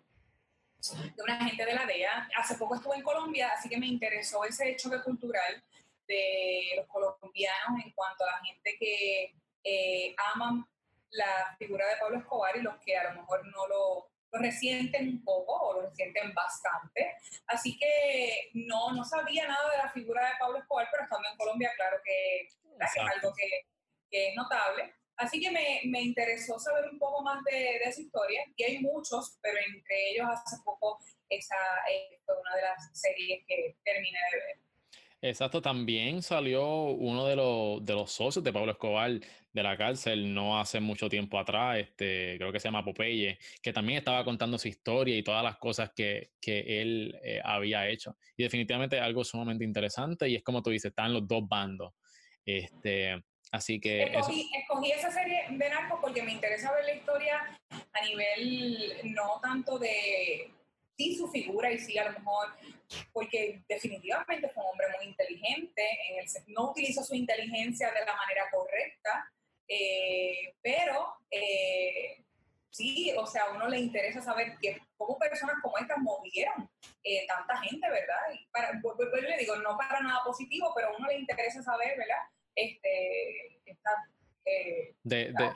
de 1.15 1.23
una 1.23 1.43
gente 1.43 1.65
de 1.65 1.73
la 1.73 1.85
DEA. 1.85 2.29
Hace 2.37 2.55
poco 2.55 2.75
estuve 2.75 2.95
en 2.95 3.03
Colombia, 3.03 3.51
así 3.57 3.67
que 3.67 3.77
me 3.77 3.87
interesó 3.87 4.45
ese 4.45 4.75
choque 4.75 5.01
cultural 5.01 5.63
de 6.07 6.69
los 6.77 6.87
colombianos 6.87 7.83
en 7.83 7.91
cuanto 7.91 8.23
a 8.23 8.31
la 8.31 8.39
gente 8.45 8.77
que 8.79 9.35
eh, 9.63 10.15
aman 10.33 10.65
la 11.09 11.55
figura 11.57 11.87
de 11.87 11.97
Pablo 11.97 12.19
Escobar 12.19 12.55
y 12.55 12.61
los 12.61 12.77
que 12.77 12.95
a 12.95 13.11
lo 13.11 13.21
mejor 13.21 13.45
no 13.47 13.67
lo, 13.67 14.09
lo 14.31 14.39
resienten 14.39 15.09
un 15.09 15.23
poco 15.23 15.53
o 15.53 15.73
lo 15.73 15.89
resienten 15.89 16.33
bastante. 16.33 17.15
Así 17.47 17.77
que 17.77 18.51
no, 18.53 18.93
no 18.93 19.03
sabía 19.03 19.47
nada 19.47 19.69
de 19.71 19.77
la 19.77 19.91
figura 19.91 20.25
de 20.25 20.37
Pablo 20.39 20.59
Escobar, 20.59 20.87
pero 20.91 21.03
estando 21.03 21.27
en 21.29 21.37
Colombia, 21.37 21.71
claro 21.75 21.97
que, 22.03 22.41
es 22.41 22.97
algo 22.97 23.33
que, 23.35 23.67
que, 24.09 24.29
es 24.29 24.35
notable. 24.35 24.93
Así 25.17 25.39
que 25.39 25.51
me, 25.51 25.81
me, 25.85 26.01
interesó 26.01 26.59
saber 26.59 26.89
un 26.91 26.99
poco 26.99 27.23
más 27.23 27.43
de, 27.43 27.57
de, 27.57 27.81
esa 27.85 28.01
historia 28.01 28.41
y 28.55 28.63
hay 28.63 28.79
muchos, 28.79 29.37
pero 29.41 29.57
entre 29.57 30.11
ellos 30.11 30.27
hace 30.29 30.57
poco 30.63 30.99
esa 31.29 31.55
eh, 31.91 32.19
fue 32.25 32.35
una 32.39 32.55
de 32.55 32.61
las 32.61 32.99
series 32.99 33.43
que 33.47 33.75
terminé 33.83 34.17
de 34.31 34.37
ver. 34.37 34.67
Exacto, 35.19 35.61
también 35.61 36.21
salió 36.21 36.63
uno 36.67 37.25
de 37.25 37.35
los, 37.35 37.83
de 37.83 37.93
los 37.93 38.11
socios 38.11 38.43
de 38.43 38.53
Pablo 38.53 38.73
Escobar 38.73 39.19
de 39.57 39.63
la 39.63 39.75
cárcel 39.75 40.31
no 40.31 40.59
hace 40.59 40.79
mucho 40.79 41.09
tiempo 41.09 41.39
atrás, 41.39 41.79
este, 41.79 42.35
creo 42.37 42.51
que 42.51 42.59
se 42.59 42.67
llama 42.67 42.85
Popeye, 42.85 43.39
que 43.59 43.73
también 43.73 43.97
estaba 43.97 44.23
contando 44.23 44.59
su 44.59 44.67
historia 44.67 45.17
y 45.17 45.23
todas 45.23 45.43
las 45.43 45.57
cosas 45.57 45.91
que, 45.95 46.33
que 46.39 46.81
él 46.81 47.19
eh, 47.23 47.41
había 47.43 47.89
hecho. 47.89 48.15
Y 48.37 48.43
definitivamente 48.43 48.99
algo 48.99 49.23
sumamente 49.23 49.63
interesante 49.63 50.29
y 50.29 50.35
es 50.35 50.43
como 50.43 50.61
tú 50.61 50.69
dices, 50.69 50.89
están 50.89 51.11
los 51.11 51.27
dos 51.27 51.47
bandos. 51.47 51.93
Este, 52.45 53.23
así 53.51 53.79
que... 53.79 54.03
Escogí, 54.03 54.49
escogí 54.55 54.91
esa 54.91 55.11
serie 55.11 55.45
de 55.49 55.69
Narcos 55.69 55.99
porque 56.01 56.23
me 56.23 56.33
interesa 56.33 56.71
ver 56.73 56.85
la 56.85 56.93
historia 56.95 57.59
a 57.69 58.05
nivel 58.05 59.13
no 59.15 59.39
tanto 59.41 59.77
de 59.79 60.51
sí 60.97 61.15
su 61.15 61.27
figura 61.29 61.71
y 61.71 61.79
sí 61.79 61.97
a 61.97 62.05
lo 62.05 62.19
mejor 62.19 62.47
porque 63.11 63.61
definitivamente 63.67 64.49
fue 64.49 64.63
un 64.63 64.71
hombre 64.71 64.87
muy 64.97 65.07
inteligente, 65.07 65.83
en 66.09 66.19
el, 66.19 66.53
no 66.53 66.71
utilizó 66.71 67.03
su 67.03 67.15
inteligencia 67.15 67.91
de 67.91 68.05
la 68.05 68.15
manera 68.15 68.49
correcta, 68.51 69.31
eh, 69.67 70.55
pero 70.61 71.15
eh, 71.29 72.23
sí, 72.69 73.13
o 73.17 73.25
sea, 73.25 73.43
a 73.43 73.51
uno 73.51 73.67
le 73.67 73.79
interesa 73.79 74.21
saber 74.21 74.57
que 74.61 74.79
cómo 74.95 75.17
personas 75.17 75.57
como 75.61 75.77
estas 75.77 75.97
movieron 75.99 76.69
eh, 77.03 77.25
tanta 77.27 77.57
gente, 77.57 77.89
¿verdad? 77.89 78.19
Y 78.33 78.45
para, 78.47 78.71
le 78.71 79.37
digo, 79.37 79.55
no 79.57 79.77
para 79.77 79.99
nada 79.99 80.23
positivo, 80.23 80.71
pero 80.75 80.89
a 80.89 80.97
uno 80.97 81.07
le 81.07 81.19
interesa 81.19 81.61
saber, 81.61 81.97
¿verdad? 81.97 82.23
Este, 82.57 83.61
esta, 83.65 83.91
de, 85.03 85.31
de, 85.31 85.51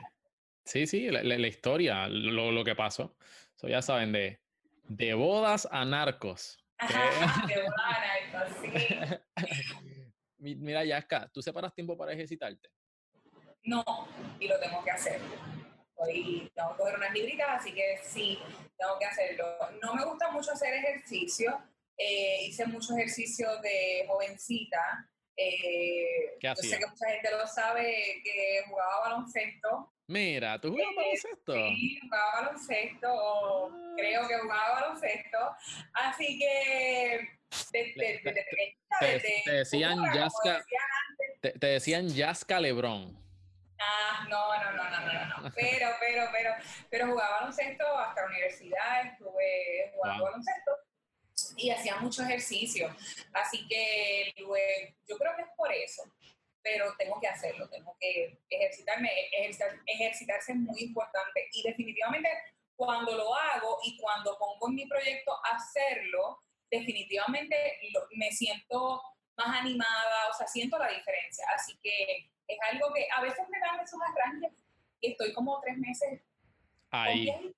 sí, 0.64 0.86
sí, 0.86 1.10
la, 1.10 1.22
la, 1.24 1.48
historia, 1.48 2.06
lo, 2.08 2.52
lo, 2.52 2.64
que 2.64 2.76
pasó. 2.76 3.16
So, 3.56 3.66
ya 3.66 3.82
saben, 3.82 4.12
de, 4.12 4.40
de 4.84 5.14
bodas 5.14 5.68
a 5.70 5.84
narcos. 5.84 6.58
de 7.48 7.62
bodas 7.62 7.74
a 7.76 8.36
narcos, 8.36 8.56
sí. 8.62 8.70
Mira, 10.38 10.84
Yaska, 10.84 11.28
¿tú 11.32 11.42
separas 11.42 11.74
tiempo 11.74 11.96
para 11.96 12.12
ejercitarte? 12.12 12.68
No, 13.64 13.84
y 14.38 14.46
lo 14.46 14.58
tengo 14.58 14.82
que 14.84 14.90
hacer. 14.90 15.20
Hoy 15.94 16.50
tengo 16.54 16.72
que 16.72 16.76
coger 16.78 16.96
unas 16.96 17.12
libritas, 17.12 17.48
así 17.60 17.72
que 17.74 17.98
sí, 18.02 18.38
tengo 18.76 18.98
que 18.98 19.06
hacerlo. 19.06 19.44
No 19.82 19.94
me 19.94 20.04
gusta 20.04 20.30
mucho 20.30 20.52
hacer 20.52 20.74
ejercicio. 20.74 21.60
Eh, 21.96 22.46
hice 22.46 22.66
mucho 22.66 22.94
ejercicio 22.94 23.48
de 23.60 24.04
jovencita. 24.08 25.08
Eh, 25.36 26.36
¿Qué 26.40 26.48
hacía? 26.48 26.70
Yo 26.70 26.76
sé 26.76 26.78
que 26.78 26.90
mucha 26.90 27.08
gente 27.08 27.30
lo 27.30 27.46
sabe, 27.46 28.20
que 28.22 28.62
jugaba 28.68 29.00
baloncesto. 29.08 29.92
Mira, 30.06 30.60
¿tú 30.60 30.72
jugabas 30.72 30.94
baloncesto? 30.96 31.52
Sí, 31.54 32.00
jugaba 32.02 32.42
baloncesto, 32.42 33.70
creo 33.96 34.28
que 34.28 34.38
jugaba 34.38 34.80
baloncesto. 34.80 35.38
Así 35.94 36.38
que 36.38 37.28
desde, 37.72 38.20
desde 38.22 38.46
te, 39.00 39.42
te, 39.44 39.50
decían 39.50 39.98
Yaska, 40.12 40.64
te, 41.40 41.52
te, 41.52 41.66
decían 41.66 42.08
Yaska 42.08 42.60
Lebrón. 42.60 43.18
Ah, 43.78 44.26
no, 44.28 44.54
no, 44.54 44.72
no, 44.72 44.90
no, 44.90 45.00
no, 45.00 45.42
no. 45.42 45.52
Pero, 45.54 45.88
pero, 45.98 46.28
pero, 46.30 46.54
pero 46.90 47.06
jugaba 47.06 47.40
baloncesto 47.40 47.98
hasta 47.98 48.20
la 48.22 48.26
universidad, 48.28 49.06
estuve 49.06 49.92
jugando 49.94 50.24
baloncesto 50.24 50.81
y 51.62 51.70
hacía 51.70 51.96
mucho 51.96 52.22
ejercicio. 52.22 52.94
Así 53.32 53.66
que 53.68 54.34
yo 54.36 55.16
creo 55.18 55.36
que 55.36 55.42
es 55.42 55.48
por 55.56 55.72
eso 55.72 56.02
pero 56.62 56.94
tengo 56.96 57.20
que 57.20 57.28
hacerlo, 57.28 57.68
tengo 57.68 57.96
que 58.00 58.38
ejercitarme, 58.48 59.10
ejercitarse 59.86 60.52
es 60.52 60.58
muy 60.58 60.80
importante 60.82 61.48
y 61.52 61.62
definitivamente 61.62 62.28
cuando 62.76 63.16
lo 63.16 63.34
hago 63.34 63.78
y 63.84 63.96
cuando 63.98 64.38
pongo 64.38 64.68
en 64.68 64.76
mi 64.76 64.86
proyecto 64.86 65.32
hacerlo, 65.52 66.38
definitivamente 66.70 67.56
me 68.12 68.30
siento 68.30 69.02
más 69.36 69.60
animada, 69.60 70.28
o 70.30 70.34
sea, 70.34 70.46
siento 70.46 70.78
la 70.78 70.88
diferencia, 70.88 71.44
así 71.54 71.76
que 71.82 72.30
es 72.46 72.58
algo 72.70 72.92
que 72.92 73.06
a 73.14 73.22
veces 73.22 73.44
me 73.48 73.58
dan 73.58 73.80
esos 73.80 74.00
arranques 74.00 74.52
y 75.00 75.12
estoy 75.12 75.32
como 75.32 75.60
tres 75.60 75.78
meses 75.78 76.20
ahí. 76.90 77.54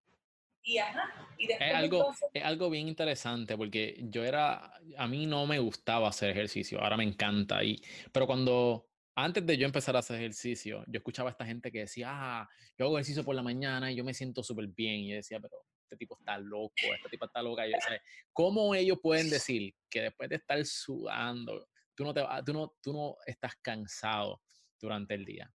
Y, 0.66 0.79
ajá, 0.79 1.29
y 1.37 1.53
es 1.53 1.74
algo, 1.74 2.14
es 2.33 2.42
algo 2.42 2.70
bien 2.70 2.88
interesante 2.88 3.57
porque 3.57 3.98
yo 4.05 4.24
era, 4.24 4.72
a 4.96 5.07
mí 5.07 5.27
no 5.27 5.46
me 5.46 5.59
gustaba 5.59 6.09
hacer 6.09 6.31
ejercicio, 6.31 6.81
ahora 6.81 6.96
me 6.96 7.05
encanta, 7.05 7.62
y, 7.62 7.83
pero 8.12 8.27
cuando 8.27 8.88
antes 9.16 9.46
de 9.46 9.57
yo 9.57 9.66
empezar 9.66 9.94
a 9.96 10.00
hacer 10.00 10.16
ejercicio, 10.16 10.85
yo 10.88 10.98
escuchaba 10.98 11.31
a 11.31 11.33
esta 11.33 11.46
gente 11.46 11.70
que 11.70 11.81
decía, 11.81 12.09
ah, 12.11 12.48
yo 12.77 12.87
hago 12.87 12.98
ejercicio 12.98 13.24
por 13.24 13.37
la 13.37 13.42
mañana 13.42 13.92
y 13.92 13.96
yo 13.96 14.05
me 14.05 14.14
siento 14.14 14.42
súper 14.42 14.66
bien. 14.68 15.00
Y 15.00 15.11
yo 15.11 15.16
decía, 15.16 15.38
pero 15.40 15.55
este 15.83 15.96
tipo 15.96 16.16
está 16.18 16.37
loco, 16.38 16.74
este 16.94 17.09
tipo 17.09 17.27
está 17.27 17.40
loca. 17.42 17.66
Y 17.66 17.70
yo 17.70 17.77
decía, 17.77 18.00
¿cómo 18.33 18.74
ellos 18.74 18.98
pueden 19.00 19.31
decir 19.31 19.72
que 19.88 20.03
después 20.03 20.29
de 20.29 20.37
estar 20.37 20.64
sudando, 20.64 21.68
tú 21.94 22.05
no, 22.05 22.12
te, 22.12 22.22
tú 22.44 22.53
no, 22.53 22.74
tú 22.83 22.92
no 22.92 23.16
estás 23.27 23.55
cansado 23.62 24.42
durante 24.81 25.14
el 25.14 25.24
día? 25.24 25.53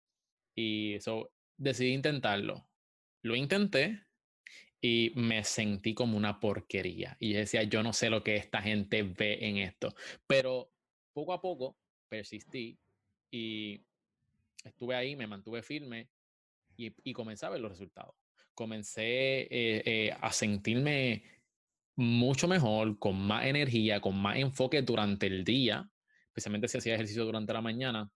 Y 0.55 0.93
eso 0.93 1.31
decidí 1.57 1.93
intentarlo. 1.93 2.69
Lo 3.23 3.35
intenté 3.35 4.06
y 4.81 5.11
me 5.15 5.43
sentí 5.43 5.93
como 5.93 6.17
una 6.17 6.39
porquería. 6.39 7.17
Y 7.19 7.33
yo 7.33 7.39
decía, 7.39 7.63
yo 7.63 7.83
no 7.83 7.93
sé 7.93 8.09
lo 8.09 8.23
que 8.23 8.35
esta 8.35 8.61
gente 8.61 9.03
ve 9.03 9.39
en 9.41 9.57
esto. 9.57 9.95
Pero 10.27 10.71
poco 11.13 11.33
a 11.33 11.41
poco 11.41 11.77
persistí 12.09 12.77
y 13.31 13.81
estuve 14.63 14.95
ahí, 14.95 15.15
me 15.15 15.27
mantuve 15.27 15.61
firme 15.63 16.09
y, 16.75 16.93
y 17.03 17.13
comencé 17.13 17.45
a 17.45 17.49
ver 17.49 17.59
los 17.59 17.71
resultados. 17.71 18.15
Comencé 18.53 19.41
eh, 19.41 19.47
eh, 19.85 20.17
a 20.19 20.31
sentirme 20.31 21.23
mucho 21.95 22.47
mejor, 22.47 22.99
con 22.99 23.19
más 23.19 23.45
energía, 23.45 23.99
con 23.99 24.15
más 24.19 24.37
enfoque 24.37 24.81
durante 24.83 25.25
el 25.25 25.43
día, 25.43 25.89
especialmente 26.27 26.67
si 26.67 26.77
hacía 26.77 26.93
ejercicio 26.93 27.25
durante 27.25 27.53
la 27.53 27.61
mañana. 27.61 28.11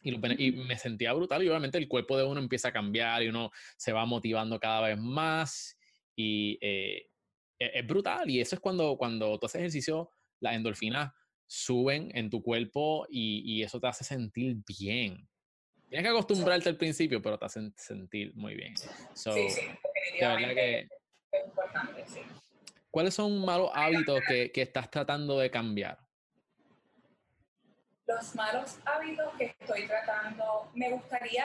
Y, 0.00 0.14
y, 0.14 0.52
me 0.52 0.78
sentía 0.78 1.12
brutal 1.12 1.42
y 1.42 1.48
obviamente 1.48 1.76
el 1.76 1.88
cuerpo 1.88 2.16
de 2.16 2.22
uno 2.22 2.40
empieza 2.40 2.68
a 2.68 2.72
cambiar 2.72 3.24
y 3.24 3.28
uno 3.28 3.50
se 3.76 3.92
va 3.92 4.06
motivando 4.06 4.60
cada 4.60 4.82
vez 4.82 4.96
más 4.96 5.77
y 6.18 6.58
eh, 6.60 7.10
e, 7.58 7.78
es, 7.78 7.86
brutal 7.86 8.28
y 8.28 8.40
eso 8.40 8.56
es 8.56 8.60
cuando, 8.60 8.96
cuando 8.96 9.38
tú 9.38 9.46
haces 9.46 9.60
ejercicio, 9.60 10.10
las 10.40 10.54
endorfinas 10.54 11.12
suben 11.46 12.10
en 12.14 12.28
tu 12.28 12.42
cuerpo 12.42 13.06
y, 13.08 13.42
y, 13.44 13.62
eso 13.62 13.80
te 13.80 13.86
hace 13.86 14.04
sentir 14.04 14.56
bien. 14.66 15.28
Tienes 15.88 16.04
que 16.04 16.10
acostumbrarte 16.10 16.68
al 16.68 16.76
principio, 16.76 17.22
pero 17.22 17.38
te 17.38 17.46
hace 17.46 17.72
sentir 17.76 18.34
muy 18.34 18.54
bien. 18.54 18.74
sí, 18.76 19.48
sí, 19.48 19.60
es 21.30 21.46
importante, 21.46 22.04
sí. 22.06 22.20
¿Cuáles 22.90 23.14
son 23.14 23.44
malos 23.44 23.70
hábitos 23.74 24.20
que, 24.26 24.50
que 24.50 24.62
estás 24.62 24.90
tratando 24.90 25.38
de 25.38 25.50
cambiar? 25.50 25.98
los 28.08 28.34
malos 28.34 28.78
hábitos 28.86 29.34
que 29.36 29.54
estoy 29.60 29.86
tratando, 29.86 30.70
me 30.74 30.90
gustaría 30.90 31.44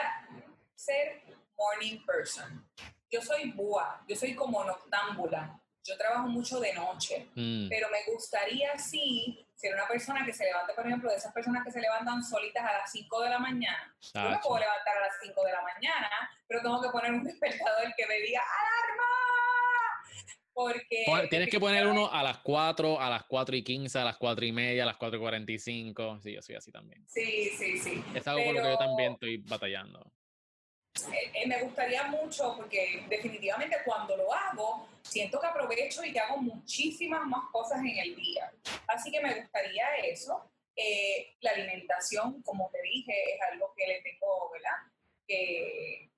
ser 0.76 1.22
morning 1.58 2.00
person. 2.06 2.66
Yo 3.14 3.22
soy 3.22 3.52
búa, 3.52 4.04
yo 4.08 4.16
soy 4.16 4.34
como 4.34 4.64
noctámbula. 4.64 5.60
Yo 5.84 5.96
trabajo 5.98 6.28
mucho 6.30 6.60
de 6.60 6.74
noche, 6.74 7.28
mm. 7.36 7.68
pero 7.70 7.88
me 7.92 8.12
gustaría 8.12 8.76
sí 8.80 9.46
ser 9.54 9.76
una 9.76 9.88
persona 9.88 10.26
que 10.26 10.34
se 10.34 10.46
levante, 10.46 10.74
por 10.74 10.88
ejemplo, 10.88 11.12
de 11.12 11.18
esas 11.18 11.32
personas 11.32 11.64
que 11.64 11.72
se 11.72 11.80
levantan 11.80 12.24
solitas 12.24 12.64
a 12.64 12.74
las 12.74 12.92
5 12.92 13.22
de 13.22 13.30
la 13.30 13.38
mañana. 13.38 13.96
Yo 14.16 14.30
me 14.30 14.40
puedo 14.40 14.60
levantar 14.60 14.98
a 14.98 15.02
las 15.02 15.16
5 15.22 15.44
de 15.44 15.52
la 15.52 15.62
mañana, 15.62 16.10
pero 16.48 16.62
tengo 16.64 16.82
que 16.82 16.90
poner 16.90 17.12
un 17.12 17.24
despertador 17.24 17.94
que 17.96 18.08
me 18.08 18.20
diga 18.22 18.42
¡Alarma! 18.42 19.04
Porque... 20.54 21.06
Tienes 21.30 21.50
que 21.50 21.60
poner 21.60 21.86
uno 21.86 22.12
a 22.12 22.24
las 22.24 22.40
4, 22.40 23.00
a 23.00 23.10
las 23.10 23.26
4 23.26 23.56
y 23.58 23.64
15, 23.64 24.00
a 24.00 24.06
las 24.06 24.18
4 24.18 24.46
y 24.46 24.52
media, 24.52 24.84
a 24.84 24.86
las 24.88 24.98
4 24.98 25.18
y 25.18 25.22
45. 25.22 26.20
Sí, 26.22 26.34
yo 26.34 26.42
soy 26.42 26.56
así 26.56 26.72
también. 26.72 27.06
Sí, 27.08 27.52
sí, 27.58 27.78
sí. 27.78 28.04
Es 28.16 28.28
algo 28.28 28.44
por 28.46 28.56
lo 28.56 28.62
que 28.64 28.70
yo 28.70 28.78
también 28.78 29.14
estoy 29.14 29.38
batallando. 29.38 30.12
Eh, 30.96 31.32
eh, 31.34 31.48
me 31.48 31.62
gustaría 31.64 32.04
mucho 32.04 32.56
porque 32.56 33.04
definitivamente 33.10 33.78
cuando 33.84 34.16
lo 34.16 34.32
hago, 34.32 34.88
siento 35.02 35.40
que 35.40 35.48
aprovecho 35.48 36.04
y 36.04 36.14
que 36.14 36.20
hago 36.20 36.38
muchísimas 36.38 37.26
más 37.26 37.50
cosas 37.52 37.80
en 37.80 37.98
el 37.98 38.16
día. 38.16 38.52
Así 38.88 39.12
que 39.12 39.22
me 39.22 39.42
gustaría 39.42 39.96
eso. 40.04 40.52
Eh, 40.76 41.36
la 41.42 41.52
alimentación, 41.52 42.42
como 42.44 42.70
te 42.72 42.82
dije, 42.82 43.34
es 43.34 43.42
algo 43.52 43.74
que 43.76 43.88
le 43.88 44.02
tengo, 44.02 44.52
¿verdad? 44.52 44.78
Que, 45.28 46.10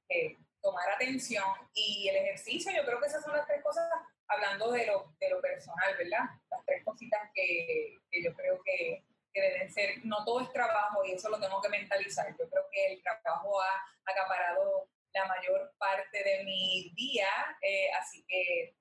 tomar 0.62 0.90
atención. 0.90 1.46
Y 1.74 2.08
el 2.10 2.16
ejercicio, 2.16 2.72
yo 2.76 2.84
creo 2.86 3.00
que 3.00 3.06
esas 3.06 3.24
son 3.24 3.34
las 3.34 3.46
tres 3.46 3.62
cosas, 3.62 3.88
hablando 4.28 4.72
de 4.72 4.88
lo, 4.88 5.14
de 5.20 5.30
lo 5.30 5.40
personal, 5.40 5.96
¿verdad? 5.96 6.26
Las 6.50 6.66
tres 6.66 6.84
cositas 6.84 7.20
que, 7.36 8.00
que 8.10 8.24
yo 8.24 8.34
creo 8.34 8.60
que, 8.64 9.04
que 9.36 9.42
deben 9.42 9.70
ser, 9.70 10.06
no 10.06 10.24
todo 10.24 10.40
es 10.40 10.52
trabajo 10.54 11.04
y 11.06 11.12
eso 11.12 11.30
lo 11.30 11.38
tengo 11.40 11.62
que 11.62 11.68
mentalizar. 11.68 12.26
Yo 12.40 12.50
creo 12.50 12.64
que 12.72 12.94
el 12.94 13.02
trabajo 13.02 13.62
ha 13.62 13.84
acaparado 14.06 14.88
la 15.14 15.26
mayor 15.28 15.74
parte 15.78 16.24
de 16.24 16.44
mi 16.46 16.94
día, 16.96 17.28
eh, 17.62 17.90
así 18.00 18.24
que 18.26 18.76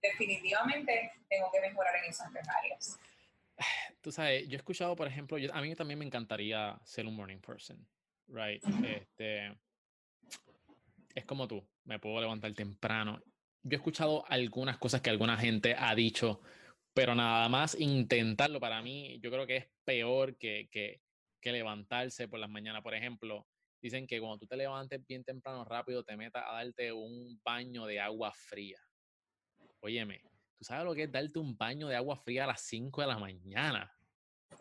definitivamente 0.00 1.12
tengo 1.28 1.50
que 1.50 1.60
mejorar 1.60 1.96
en 1.96 2.04
esas 2.04 2.32
tres 2.32 2.48
áreas. 2.48 3.00
Tú 4.00 4.12
sabes, 4.12 4.48
yo 4.48 4.54
he 4.54 4.56
escuchado, 4.56 4.94
por 4.94 5.08
ejemplo, 5.08 5.36
a 5.52 5.60
mí 5.60 5.74
también 5.74 5.98
me 5.98 6.06
encantaría 6.06 6.78
ser 6.84 7.06
un 7.06 7.16
morning 7.16 7.40
person, 7.40 7.84
right? 8.28 8.62
este, 8.84 9.58
es 11.14 11.24
como 11.24 11.48
tú, 11.48 11.66
me 11.84 11.98
puedo 11.98 12.20
levantar 12.20 12.54
temprano. 12.54 13.20
Yo 13.62 13.72
he 13.72 13.76
escuchado 13.76 14.24
algunas 14.28 14.78
cosas 14.78 15.00
que 15.00 15.10
alguna 15.10 15.36
gente 15.36 15.74
ha 15.76 15.94
dicho 15.94 16.40
pero 16.92 17.14
nada 17.14 17.48
más 17.48 17.78
intentarlo 17.78 18.60
para 18.60 18.82
mí, 18.82 19.18
yo 19.22 19.30
creo 19.30 19.46
que 19.46 19.56
es 19.56 19.66
peor 19.84 20.36
que, 20.36 20.68
que, 20.70 21.00
que 21.40 21.52
levantarse 21.52 22.28
por 22.28 22.38
las 22.38 22.50
mañanas. 22.50 22.82
Por 22.82 22.94
ejemplo, 22.94 23.46
dicen 23.80 24.06
que 24.06 24.20
cuando 24.20 24.38
tú 24.38 24.46
te 24.46 24.56
levantes 24.56 25.04
bien 25.06 25.24
temprano, 25.24 25.64
rápido, 25.64 26.04
te 26.04 26.16
metas 26.16 26.44
a 26.46 26.52
darte 26.54 26.92
un 26.92 27.40
baño 27.44 27.86
de 27.86 28.00
agua 28.00 28.32
fría. 28.32 28.78
Óyeme, 29.80 30.22
¿tú 30.58 30.64
sabes 30.64 30.84
lo 30.84 30.94
que 30.94 31.04
es 31.04 31.12
darte 31.12 31.38
un 31.38 31.56
baño 31.56 31.88
de 31.88 31.96
agua 31.96 32.16
fría 32.16 32.44
a 32.44 32.48
las 32.48 32.62
5 32.62 33.00
de 33.00 33.06
la 33.06 33.18
mañana? 33.18 33.94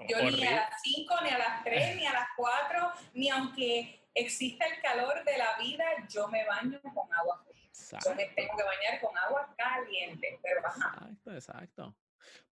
Yo 0.08 0.32
ni 0.32 0.46
a 0.46 0.56
las 0.56 0.82
5, 0.82 1.16
ni 1.24 1.30
a 1.30 1.38
las 1.38 1.64
3, 1.64 1.96
ni 1.96 2.06
a 2.06 2.14
las 2.14 2.28
4, 2.38 2.92
ni 3.16 3.30
aunque 3.30 4.08
exista 4.14 4.66
el 4.66 4.82
calor 4.82 5.24
de 5.26 5.38
la 5.38 5.58
vida, 5.58 5.86
yo 6.08 6.28
me 6.28 6.46
baño 6.46 6.80
con 6.82 7.12
agua 7.14 7.44
fría. 7.44 8.00
Yo 8.06 8.16
me 8.16 8.26
tengo 8.28 8.56
que 8.56 8.64
bañar 8.64 9.02
con 9.02 9.18
agua 9.18 9.54
caliente, 9.58 10.40
pero 10.42 10.60
Exacto, 10.60 11.34
exacto. 11.34 11.96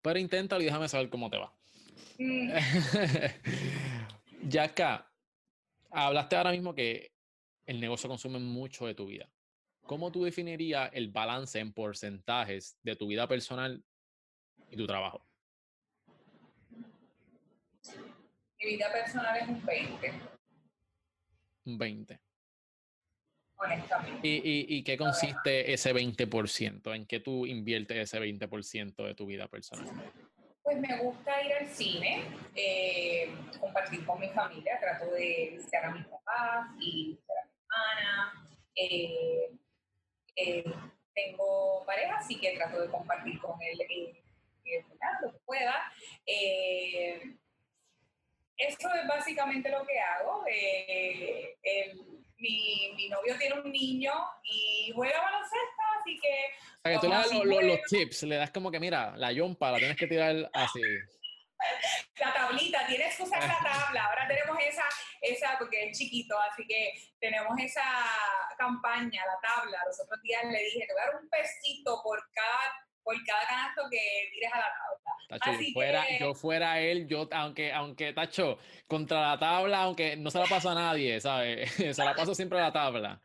Pero 0.02 0.20
inténtalo 0.20 0.62
y 0.62 0.66
déjame 0.66 0.90
saber 0.90 1.10
cómo 1.10 1.30
te 1.30 1.38
va. 1.38 1.54
Mm. 2.20 2.52
acá 4.60 5.12
hablaste 5.92 6.36
ahora 6.36 6.52
mismo 6.52 6.74
que 6.74 7.12
el 7.66 7.80
negocio 7.80 8.10
consume 8.10 8.40
mucho 8.40 8.88
de 8.88 8.96
tu 8.96 9.06
vida. 9.06 9.30
¿Cómo 9.82 10.12
tú 10.12 10.24
definirías 10.24 10.90
el 10.94 11.12
balance 11.12 11.60
en 11.60 11.74
porcentajes 11.74 12.78
de 12.84 12.96
tu 12.96 13.08
vida 13.08 13.28
personal 13.28 13.84
y 14.70 14.76
tu 14.76 14.86
trabajo? 14.86 15.26
Mi 18.60 18.72
vida 18.72 18.92
personal 18.92 19.38
es 19.38 19.48
un 19.48 19.66
20. 19.66 20.14
Un 21.66 21.78
20 21.78 22.27
honestamente. 23.58 24.28
¿Y, 24.28 24.66
y, 24.70 24.84
qué 24.84 24.98
consiste 24.98 25.74
ese 25.74 25.94
20%? 25.94 26.96
¿En 26.96 27.06
qué 27.06 27.20
tú 27.20 27.46
inviertes 27.46 27.98
ese 27.98 28.20
20% 28.20 28.96
de 28.96 29.16
tu 29.16 29.26
vida 29.26 29.48
personal? 29.48 29.88
Pues 30.68 30.80
me 30.80 30.98
gusta 30.98 31.42
ir 31.44 31.54
al 31.54 31.68
cine, 31.70 32.26
eh, 32.54 33.34
compartir 33.58 34.06
con 34.06 34.20
mi 34.20 34.28
familia, 34.32 34.78
trato 34.82 35.06
de 35.14 35.52
visitar 35.54 35.86
a 35.86 35.92
mis 35.92 36.06
papás 36.06 36.68
y 36.78 37.08
visitar 37.12 37.38
a 37.38 37.46
mi 37.46 37.54
hermana. 37.62 38.34
Eh, 38.76 39.52
eh, 40.36 40.66
tengo 41.16 41.86
pareja, 41.86 42.18
así 42.18 42.38
que 42.38 42.58
trato 42.58 42.82
de 42.82 42.90
compartir 42.90 43.40
con 43.40 43.62
él 43.62 43.78
lo 43.78 45.32
que 45.32 45.40
pueda. 45.46 45.90
eso 48.58 48.94
es 48.94 49.08
básicamente 49.08 49.70
lo 49.72 49.86
que 49.86 50.00
hago. 50.00 50.44
El, 50.48 52.27
mi, 52.40 52.94
mi, 52.96 53.10
novio 53.10 53.38
tiene 53.38 53.60
un 53.60 53.72
niño 53.72 54.14
y 54.44 54.92
juega 54.94 55.22
baloncesto, 55.22 55.82
así 56.00 56.20
que... 56.20 56.30
O 56.30 56.82
sea, 56.84 56.92
que 56.94 57.00
tú 57.00 57.08
le 57.08 57.16
das 57.16 57.66
los, 57.66 57.82
tips, 57.90 58.24
le 58.24 58.36
das 58.36 58.52
como 58.52 58.72
que, 58.72 58.80
mira, 58.80 59.16
la 59.18 59.32
yompa 59.32 59.72
la 59.72 59.78
tienes 59.78 59.98
que 59.98 60.08
tirar 60.08 60.50
así. 60.54 60.82
La 62.20 62.34
tablita, 62.34 62.86
tienes 62.88 63.16
que 63.16 63.24
usar 63.24 63.42
la 63.42 63.58
tabla. 63.64 64.06
Ahora 64.06 64.28
tenemos 64.28 64.58
esa, 64.62 64.84
esa, 65.22 65.58
porque 65.58 65.90
es 65.90 65.98
chiquito, 65.98 66.40
así 66.40 66.66
que 66.68 66.94
tenemos 67.20 67.58
esa 67.60 67.84
campaña, 68.58 69.24
la 69.26 69.40
tabla. 69.42 69.80
Los 69.88 70.00
otros 70.00 70.22
días 70.22 70.44
le 70.46 70.64
dije, 70.64 70.86
te 70.86 70.94
voy 70.94 71.02
a 71.02 71.06
dar 71.08 71.16
un 71.16 71.30
pesito 71.30 72.02
por 72.04 72.24
cada 72.32 72.87
por 73.08 73.16
cada 73.26 73.48
canasto 73.48 73.84
que 73.90 74.30
tires 74.34 74.52
a 74.52 74.58
la 74.58 74.66
tabla. 74.66 75.40
Tacho, 75.40 75.62
yo, 75.62 75.74
fuera, 75.74 76.06
yo 76.20 76.34
fuera 76.34 76.80
él, 76.82 77.08
yo, 77.08 77.30
aunque, 77.32 77.72
aunque, 77.72 78.12
Tacho, 78.12 78.60
contra 78.86 79.30
la 79.30 79.40
tabla, 79.40 79.84
aunque 79.84 80.18
no 80.18 80.30
se 80.30 80.40
la 80.40 80.46
paso 80.46 80.70
a 80.72 80.76
nadie, 80.76 81.22
¿sabes? 81.22 81.72
se 81.96 82.04
la 82.04 82.14
paso 82.14 82.36
siempre 82.36 82.60
a 82.60 82.64
la 82.64 82.74
tabla. 82.74 83.22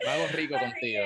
Lo 0.00 0.10
hago 0.10 0.26
rico 0.28 0.58
contigo. 0.58 1.02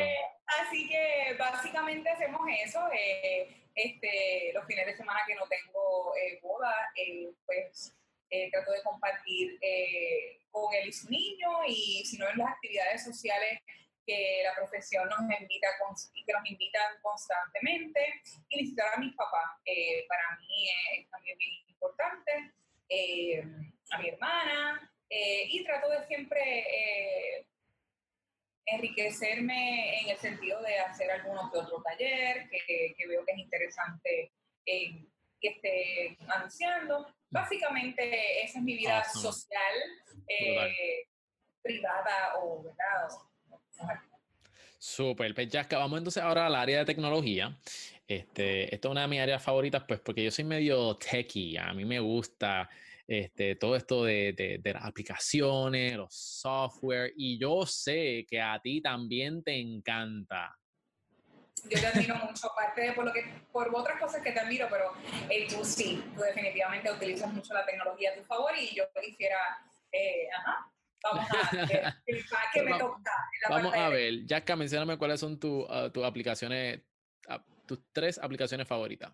así 0.61 0.88
que 0.88 1.37
básicamente 1.38 2.11
hacemos 2.11 2.40
eso. 2.64 2.80
Eh, 2.92 3.70
este, 3.76 4.50
los 4.54 4.66
fines 4.66 4.87
de 4.87 4.96
semana 4.96 5.20
que 5.24 5.37
no 5.37 5.46
tengo 5.46 6.16
eh, 6.16 6.40
boda, 6.42 6.74
eh, 6.96 7.30
pues 7.46 7.94
trato 8.50 8.72
de 8.72 8.83
compartir 8.83 9.57
con 10.50 10.74
él 10.74 10.88
y 10.88 10.92
su 10.92 11.09
niño 11.09 11.48
y 11.68 12.04
si 12.04 12.18
no 12.18 12.28
en 12.28 12.38
las 12.38 12.48
actividades 12.48 13.04
sociales 13.04 13.61
que 14.07 14.43
la 14.45 14.55
profesión 14.55 15.09
nos 15.09 15.21
invita 15.21 15.69
que 16.27 16.33
nos 16.33 16.51
invitan 16.51 16.95
constantemente 17.03 18.21
y 18.49 18.62
visitar 18.62 18.95
a 18.95 19.01
mis 19.01 19.14
papás 19.14 19.61
eh, 19.64 20.05
para 20.09 20.38
mí 20.38 20.69
es 20.97 21.09
también 21.11 21.37
bien 21.38 21.53
importante 21.69 22.53
eh, 22.88 23.45
a 23.90 23.99
mi 23.99 24.09
hermana 24.09 24.90
eh, 25.09 25.47
y 25.49 25.64
trato 25.64 25.88
de 25.90 26.07
siempre 26.07 27.47
enriquecerme 28.67 30.01
en 30.01 30.09
el 30.09 30.17
sentido 30.17 30.61
de 30.62 30.79
hacer 30.79 31.11
algunos 31.11 31.53
que 31.53 31.59
otro 31.59 31.83
taller 31.83 32.49
que, 32.49 32.95
que, 32.97 33.07
veo 33.07 33.25
que 33.25 33.33
es 33.33 33.38
interesante 33.38 34.33
que 34.64 35.49
esté 35.49 36.17
anunciando. 36.27 37.14
Básicamente 37.29 38.43
esa 38.43 38.59
es 38.59 38.64
mi 38.64 38.77
vida 38.77 39.05
social 39.05 39.75
privada 41.62 42.35
o 42.40 42.62
¿verdad? 42.62 43.09
Súper, 44.79 45.35
pues 45.35 45.49
ya 45.49 45.67
vamos 45.73 45.99
entonces 45.99 46.23
ahora 46.23 46.47
al 46.47 46.55
área 46.55 46.81
de 46.81 46.85
tecnología. 46.85 47.57
Este, 48.07 48.75
esto 48.75 48.89
es 48.89 48.93
una 48.93 49.03
de 49.03 49.09
mis 49.09 49.21
áreas 49.21 49.43
favoritas, 49.43 49.83
pues 49.89 50.01
porque 50.01 50.23
yo 50.23 50.31
soy 50.31 50.45
medio 50.45 50.97
techie, 50.97 51.59
a 51.59 51.73
mí 51.73 51.87
me 51.87 52.01
gusta 52.01 52.69
este, 53.07 53.57
todo 53.57 53.77
esto 53.77 54.05
de, 54.05 54.61
de, 54.63 54.73
las 54.73 54.85
aplicaciones, 54.85 55.97
los 55.97 56.15
software, 56.15 57.13
y 57.17 57.39
yo 57.39 57.65
sé 57.67 58.27
que 58.29 58.41
a 58.41 58.59
ti 58.61 58.81
también 58.81 59.43
te 59.43 59.59
encanta. 59.59 60.55
Yo 61.71 61.81
te 61.81 61.87
admiro 61.87 62.17
mucho, 62.17 62.51
aparte 62.51 62.83
de 62.83 62.93
por, 62.93 63.07
lo 63.07 63.13
que, 63.13 63.25
por 63.53 63.75
otras 63.75 63.99
cosas 63.99 64.23
que 64.23 64.33
te 64.33 64.41
admiro, 64.41 64.69
pero 64.71 64.93
eh, 65.31 65.47
tú 65.49 65.65
sí, 65.65 66.03
tú 66.15 66.21
definitivamente 66.21 66.93
utilizas 66.93 67.33
mucho 67.33 67.55
la 67.55 67.65
tecnología 67.65 68.11
a 68.11 68.15
tu 68.17 68.25
favor 68.25 68.53
y 68.59 68.75
yo 68.75 68.85
quisiera, 69.01 69.39
eh, 69.91 70.29
ajá, 70.37 70.71
Vamos 71.05 71.27
a 71.31 71.67
ver, 71.67 71.95
que 72.53 72.62
me 72.62 72.79
toca. 72.79 73.12
Vamos 73.51 73.75
a 73.75 73.88
ver, 73.90 74.27
Jaska, 74.27 74.57
mencioname 74.57 74.97
cuáles 74.97 75.21
son 75.21 75.38
ah, 75.69 75.90
tus 75.93 76.05
aplicaciones, 76.05 76.81
ah, 77.29 77.45
tus 77.67 77.81
tres 77.93 78.19
aplicaciones 78.19 78.67
favoritas. 78.67 79.12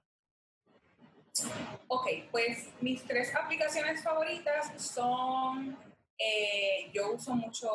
Ok, 1.89 2.07
pues 2.31 2.69
mis 2.81 3.05
tres 3.05 3.35
aplicaciones 3.35 4.03
favoritas 4.03 4.73
son, 4.81 5.77
eh, 6.19 6.91
yo 6.93 7.13
uso 7.13 7.35
mucho 7.35 7.69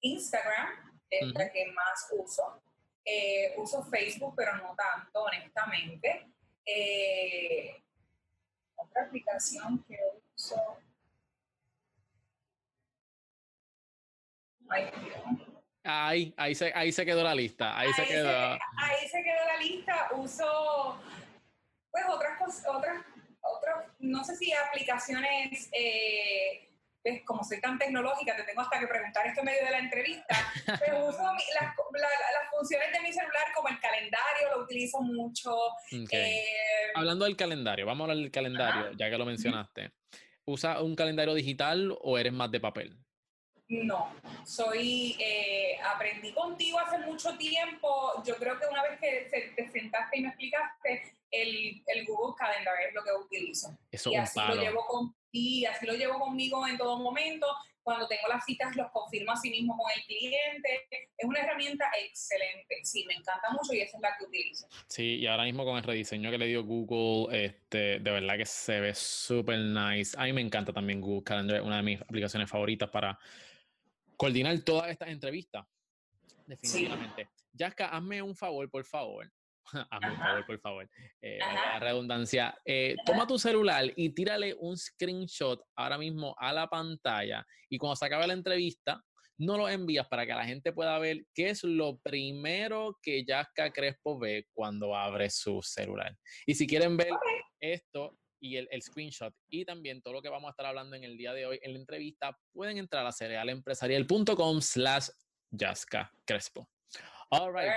Instagram, 0.00 0.92
es 1.10 1.32
la 1.32 1.50
que 1.50 1.66
más 1.72 2.08
uso. 2.12 2.62
Eh, 3.04 3.54
uso 3.58 3.82
Facebook, 3.84 4.34
pero 4.36 4.56
no 4.56 4.74
tanto, 4.74 5.24
honestamente. 5.24 6.26
Eh, 6.64 7.82
otra 8.76 9.04
aplicación 9.04 9.84
que 9.86 9.98
uso 10.34 10.56
Ahí, 15.84 16.32
ahí, 16.36 16.54
se, 16.54 16.72
ahí 16.74 16.92
se 16.92 17.04
quedó 17.04 17.22
la 17.22 17.34
lista. 17.34 17.78
Ahí, 17.78 17.92
se 17.92 18.06
quedó. 18.06 18.30
ahí 18.30 19.08
se 19.10 19.22
quedó 19.22 19.46
la 19.46 19.58
lista. 19.58 20.08
Uso, 20.16 20.98
pues, 21.90 22.04
otras 22.08 22.38
cosas, 22.38 22.64
otras, 22.68 23.04
otras, 23.42 23.86
no 23.98 24.24
sé 24.24 24.36
si 24.36 24.52
aplicaciones. 24.52 25.68
Eh, 25.72 26.70
pues, 27.04 27.22
como 27.26 27.44
soy 27.44 27.60
tan 27.60 27.78
tecnológica, 27.78 28.34
te 28.34 28.44
tengo 28.44 28.62
hasta 28.62 28.80
que 28.80 28.86
preguntar 28.86 29.26
esto 29.26 29.40
en 29.40 29.46
medio 29.46 29.62
de 29.62 29.70
la 29.72 29.78
entrevista, 29.78 30.34
pero 30.80 31.06
uso 31.06 31.22
las, 31.22 31.74
funciones 32.50 32.92
de 32.92 33.00
mi 33.00 33.12
celular 33.12 33.44
como 33.54 33.68
el 33.68 33.78
calendario, 33.78 34.56
lo 34.56 34.62
utilizo 34.62 35.02
mucho. 35.02 35.54
Eh, 35.90 36.44
Hablando 36.94 37.26
del 37.26 37.36
calendario, 37.36 37.84
vamos 37.84 38.00
a 38.00 38.04
hablar 38.04 38.22
del 38.22 38.30
calendario, 38.30 38.92
ya 38.92 39.10
que 39.10 39.18
lo 39.18 39.26
mencionaste. 39.26 39.92
¿Usa 40.46 40.80
un 40.82 40.96
calendario 40.96 41.34
digital 41.34 41.94
o 42.00 42.16
eres 42.16 42.32
más 42.32 42.50
de 42.50 42.60
papel? 42.60 42.96
No, 43.68 44.12
soy, 44.44 45.16
eh, 45.18 45.78
aprendí 45.82 46.32
contigo 46.32 46.78
hace 46.78 46.98
mucho 46.98 47.36
tiempo, 47.38 48.22
yo 48.24 48.36
creo 48.36 48.58
que 48.58 48.66
una 48.66 48.82
vez 48.82 49.00
que 49.00 49.52
te 49.56 49.70
sentaste 49.70 50.18
y 50.18 50.20
me 50.20 50.28
explicaste, 50.28 51.14
el, 51.30 51.82
el 51.86 52.06
Google 52.06 52.34
Calendar 52.38 52.74
es 52.86 52.94
lo 52.94 53.02
que 53.02 53.10
utilizo. 53.12 53.76
Eso 53.90 54.10
y 54.10 54.16
así 54.16 54.38
lo 54.38 54.54
llevo 54.54 54.86
con 54.86 55.14
y 55.32 55.64
así 55.64 55.84
lo 55.84 55.94
llevo 55.94 56.18
conmigo 56.20 56.66
en 56.66 56.78
todo 56.78 56.98
momento. 56.98 57.46
Cuando 57.82 58.06
tengo 58.06 58.28
las 58.28 58.44
citas 58.44 58.74
los 58.76 58.90
confirmo 58.92 59.32
a 59.32 59.36
sí 59.36 59.50
mismo 59.50 59.76
con 59.76 59.90
el 59.94 60.02
cliente. 60.04 60.86
Es 61.18 61.28
una 61.28 61.40
herramienta 61.40 61.86
excelente. 62.00 62.76
Sí, 62.84 63.04
me 63.06 63.14
encanta 63.14 63.50
mucho 63.50 63.74
y 63.74 63.80
esa 63.80 63.96
es 63.96 64.02
la 64.02 64.16
que 64.16 64.24
utilizo. 64.24 64.68
Sí, 64.86 65.16
y 65.16 65.26
ahora 65.26 65.42
mismo 65.42 65.64
con 65.64 65.76
el 65.76 65.82
rediseño 65.82 66.30
que 66.30 66.38
le 66.38 66.46
dio 66.46 66.64
Google, 66.64 67.46
este, 67.46 67.98
de 67.98 68.10
verdad 68.10 68.36
que 68.38 68.46
se 68.46 68.80
ve 68.80 68.94
súper 68.94 69.58
nice. 69.58 70.16
A 70.16 70.24
mí 70.24 70.32
me 70.32 70.40
encanta 70.40 70.72
también 70.72 71.00
Google 71.00 71.24
Calendar, 71.24 71.60
una 71.62 71.78
de 71.78 71.82
mis 71.82 72.00
aplicaciones 72.00 72.48
favoritas 72.48 72.88
para 72.88 73.18
coordinar 74.16 74.58
todas 74.60 74.90
estas 74.90 75.08
entrevistas. 75.08 75.64
Definitivamente. 76.46 77.28
Sí. 77.56 77.64
hazme 77.78 78.22
un 78.22 78.36
favor, 78.36 78.70
por 78.70 78.84
favor. 78.84 79.30
hazme 79.90 80.10
un 80.10 80.18
favor, 80.18 80.46
por 80.46 80.60
favor. 80.60 80.90
Eh, 81.22 81.38
la 81.38 81.80
redundancia. 81.80 82.58
Eh, 82.64 82.96
toma 83.06 83.26
tu 83.26 83.38
celular 83.38 83.84
y 83.96 84.10
tírale 84.10 84.54
un 84.58 84.76
screenshot 84.76 85.62
ahora 85.76 85.98
mismo 85.98 86.34
a 86.38 86.52
la 86.52 86.68
pantalla. 86.68 87.46
Y 87.68 87.78
cuando 87.78 87.96
se 87.96 88.06
acabe 88.06 88.26
la 88.26 88.34
entrevista, 88.34 89.02
no 89.38 89.56
lo 89.58 89.68
envías 89.68 90.06
para 90.06 90.26
que 90.26 90.32
la 90.32 90.44
gente 90.44 90.72
pueda 90.72 90.98
ver 90.98 91.26
qué 91.34 91.50
es 91.50 91.64
lo 91.64 91.98
primero 91.98 92.98
que 93.02 93.24
Yaska 93.24 93.72
Crespo 93.72 94.18
ve 94.18 94.46
cuando 94.52 94.94
abre 94.94 95.28
su 95.30 95.60
celular. 95.62 96.16
Y 96.46 96.54
si 96.54 96.66
quieren 96.66 96.96
ver 96.96 97.12
esto, 97.60 98.16
y 98.44 98.58
el, 98.58 98.68
screenshot 98.82 99.34
y 99.48 99.64
también 99.64 100.02
todo 100.02 100.12
lo 100.12 100.20
que 100.20 100.28
vamos 100.28 100.48
a 100.48 100.50
estar 100.50 100.66
hablando 100.66 100.94
en 100.96 101.02
el 101.02 101.16
día 101.16 101.32
de 101.32 101.46
hoy 101.46 101.58
en 101.62 101.72
la 101.72 101.78
entrevista, 101.78 102.38
pueden 102.52 102.76
entrar 102.76 103.06
a 103.06 103.10
cerealempresarial.com 103.10 104.60
slash 104.60 105.08
Yaska 105.50 106.12
Crespo. 106.26 106.68
All 107.30 107.54
right, 107.54 107.70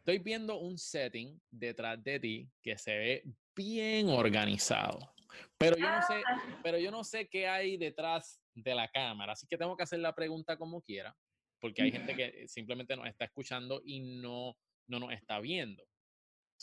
Estoy 0.00 0.18
viendo 0.18 0.58
un 0.58 0.76
setting 0.76 1.40
detrás 1.50 2.04
de 2.04 2.20
ti 2.20 2.50
que 2.62 2.76
se 2.76 2.98
ve 2.98 3.24
bien 3.54 4.10
organizado. 4.10 5.14
Pero 5.56 5.78
yo 5.78 5.90
no 5.90 6.02
sé, 6.02 6.22
ah. 6.26 6.60
pero 6.62 6.78
yo 6.78 6.90
no 6.90 7.02
sé 7.02 7.28
qué 7.28 7.48
hay 7.48 7.78
detrás 7.78 8.42
de 8.54 8.74
la 8.74 8.88
cámara, 8.88 9.32
así 9.32 9.46
que 9.46 9.56
tengo 9.56 9.74
que 9.74 9.84
hacer 9.84 10.00
la 10.00 10.14
pregunta 10.14 10.58
como 10.58 10.82
quiera, 10.82 11.16
porque 11.60 11.82
hay 11.82 11.92
gente 11.92 12.14
que 12.14 12.46
simplemente 12.46 12.94
nos 12.94 13.06
está 13.06 13.24
escuchando 13.24 13.80
y 13.84 14.00
no, 14.20 14.54
no 14.86 15.00
nos 15.00 15.12
está 15.12 15.40
viendo. 15.40 15.82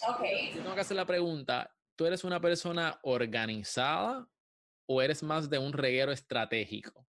Ok. 0.08 0.24
tengo 0.54 0.76
que 0.76 0.82
hacer 0.82 0.98
la 0.98 1.06
pregunta, 1.06 1.72
¿tú 1.96 2.06
eres 2.06 2.24
una 2.24 2.40
persona 2.40 3.00
organizada 3.04 4.28
o 4.86 5.02
eres 5.02 5.24
más 5.24 5.50
de 5.50 5.58
un 5.58 5.74
reguero 5.74 6.12
estratégico? 6.12 7.06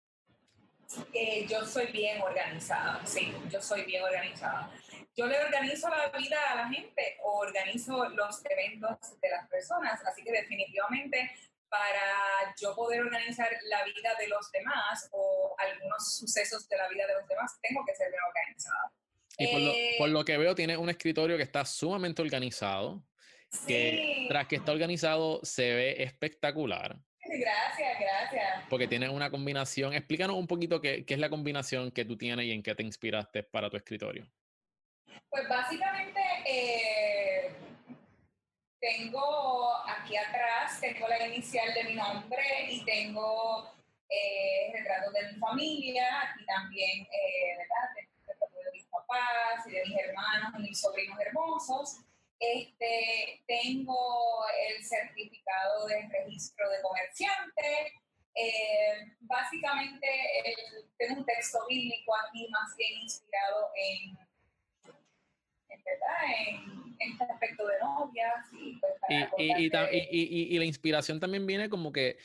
Eh, 1.14 1.48
yo 1.50 1.66
soy 1.66 1.88
bien 1.88 2.22
organizada, 2.22 3.06
sí, 3.06 3.34
yo 3.50 3.62
soy 3.62 3.84
bien 3.84 4.04
organizada. 4.04 4.70
Yo 5.16 5.28
le 5.28 5.40
organizo 5.44 5.90
la 5.90 6.10
vida 6.18 6.38
a 6.52 6.56
la 6.56 6.70
gente 6.70 7.18
o 7.24 7.40
organizo 7.40 8.10
los 8.10 8.42
eventos 8.46 9.20
de 9.22 9.30
las 9.30 9.48
personas, 9.48 10.02
así 10.06 10.24
que 10.24 10.32
definitivamente 10.32 11.32
para 11.70 12.54
yo 12.60 12.76
poder 12.76 13.02
organizar 13.02 13.50
la 13.70 13.84
vida 13.84 14.14
de 14.20 14.28
los 14.28 14.52
demás 14.52 15.10
o 15.12 15.56
algunos 15.58 16.18
sucesos 16.18 16.68
de 16.70 16.78
la 16.78 16.88
vida 16.90 17.08
de 17.08 17.16
los 17.16 17.28
demás, 17.28 17.58
tengo 17.62 17.84
que 17.86 17.96
ser 17.96 18.10
bien 18.12 18.22
organizada. 18.28 18.92
Y 19.38 19.48
por, 19.48 19.60
lo, 19.60 19.72
eh, 19.72 19.96
por 19.98 20.10
lo 20.10 20.26
que 20.26 20.38
veo, 20.38 20.54
tiene 20.54 20.78
un 20.78 20.90
escritorio 20.90 21.38
que 21.38 21.44
está 21.44 21.66
sumamente 21.66 22.22
organizado, 22.22 23.04
que 23.68 24.26
tras 24.30 24.48
que 24.48 24.56
está 24.56 24.72
organizado 24.72 25.40
se 25.44 25.74
ve 25.74 26.04
espectacular. 26.04 26.98
Gracias, 27.26 28.00
gracias. 28.00 28.64
Porque 28.70 28.88
tiene 28.88 29.10
una 29.10 29.32
combinación. 29.32 29.94
Explícanos 29.94 30.36
un 30.36 30.48
poquito 30.48 30.82
qué, 30.82 31.06
qué, 31.06 31.14
es 31.14 31.20
la 31.20 31.30
combinación 31.30 31.92
que 31.92 32.06
tú 32.06 32.18
tienes 32.18 32.46
y 32.46 32.52
en 32.52 32.62
qué 32.62 32.76
te 32.76 32.84
inspiraste 32.84 33.44
para 33.44 33.70
tu 33.70 33.78
escritorio. 33.78 34.28
Pues 35.30 35.48
básicamente 35.48 36.22
eh, 36.46 37.52
tengo 38.80 39.78
aquí 39.88 40.16
atrás, 40.18 40.80
tengo 40.80 41.08
la 41.08 41.28
inicial 41.28 41.74
de 41.74 41.84
mi 41.86 41.96
nombre 41.96 42.44
y 42.70 42.84
tengo 42.86 43.72
eh, 44.10 44.72
retratos 44.74 45.14
de 45.14 45.32
mi 45.32 45.40
familia 45.40 46.36
y 46.40 46.46
también, 46.46 47.02
eh, 47.02 47.58
¿verdad? 47.58 47.96
de 47.96 48.72
mis 48.74 48.86
papás 48.86 49.66
y 49.68 49.72
de 49.72 49.84
mis 49.86 49.98
hermanos 49.98 50.54
y 50.60 50.62
mis 50.62 50.80
sobrinos 50.80 51.20
hermosos. 51.20 51.98
Este, 52.44 53.42
tengo 53.48 54.46
el 54.68 54.84
certificado 54.84 55.88
de 55.88 56.10
registro 56.10 56.70
de 56.70 56.82
comerciante. 56.82 57.94
Eh, 58.36 59.16
básicamente, 59.22 60.08
tengo 60.98 61.22
un 61.22 61.26
texto 61.26 61.60
bíblico 61.70 62.14
aquí 62.28 62.50
más 62.50 62.76
bien 62.76 63.02
inspirado 63.02 63.70
en, 63.76 64.18
en, 65.70 66.96
en 67.00 67.12
este 67.12 67.24
aspecto 67.24 67.66
de 67.66 67.80
novias. 67.80 68.46
Y, 68.52 68.80
pues, 68.80 68.94
y, 69.38 69.70
y, 70.12 70.56
y, 70.56 70.60
la 70.60 70.66
inspiración 70.66 71.22
también 71.22 71.46
viene 71.46 71.70
como 71.70 71.94
que 71.94 72.18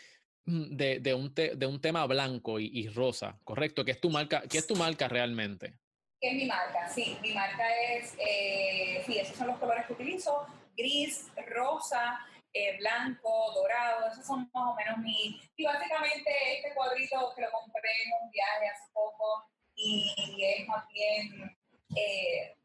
mm, 0.46 0.76
de, 0.76 0.98
de, 0.98 1.14
un, 1.14 1.32
de 1.34 1.66
un 1.66 1.80
tema 1.80 2.04
blanco 2.06 2.58
y, 2.58 2.88
rosa, 2.88 3.38
¿correcto? 3.44 3.84
¿Qué 3.84 3.92
es 3.92 4.00
tu 4.00 4.10
marca, 4.10 4.42
qué 4.50 4.58
es 4.58 4.66
tu 4.66 4.74
marca 4.74 5.06
realmente? 5.06 5.74
Es 6.20 6.34
mi 6.34 6.46
marca, 6.46 6.88
sí. 6.88 7.18
Mi 7.22 7.32
marca 7.32 7.64
es, 7.92 8.14
eh, 8.18 9.02
sí, 9.06 9.18
esos 9.18 9.36
son 9.36 9.48
los 9.48 9.58
colores 9.58 9.86
que 9.86 9.92
utilizo, 9.92 10.46
gris, 10.76 11.28
rosa, 11.46 12.26
eh, 12.52 12.76
blanco, 12.78 13.52
dorado, 13.52 14.08
esos 14.08 14.26
son 14.26 14.50
más 14.52 14.72
o 14.72 14.74
menos 14.74 14.98
mi... 14.98 15.40
Y 15.56 15.64
básicamente 15.64 16.30
este 16.56 16.74
cuadrito 16.74 17.32
que 17.34 17.42
lo 17.42 17.50
compré 17.50 17.90
en 18.04 18.24
un 18.24 18.30
viaje 18.30 18.68
hace 18.68 18.92
poco 18.92 19.48
y 19.76 20.42
es 20.42 20.66
más 20.66 20.84
bien 20.88 21.56
eh, 21.94 22.56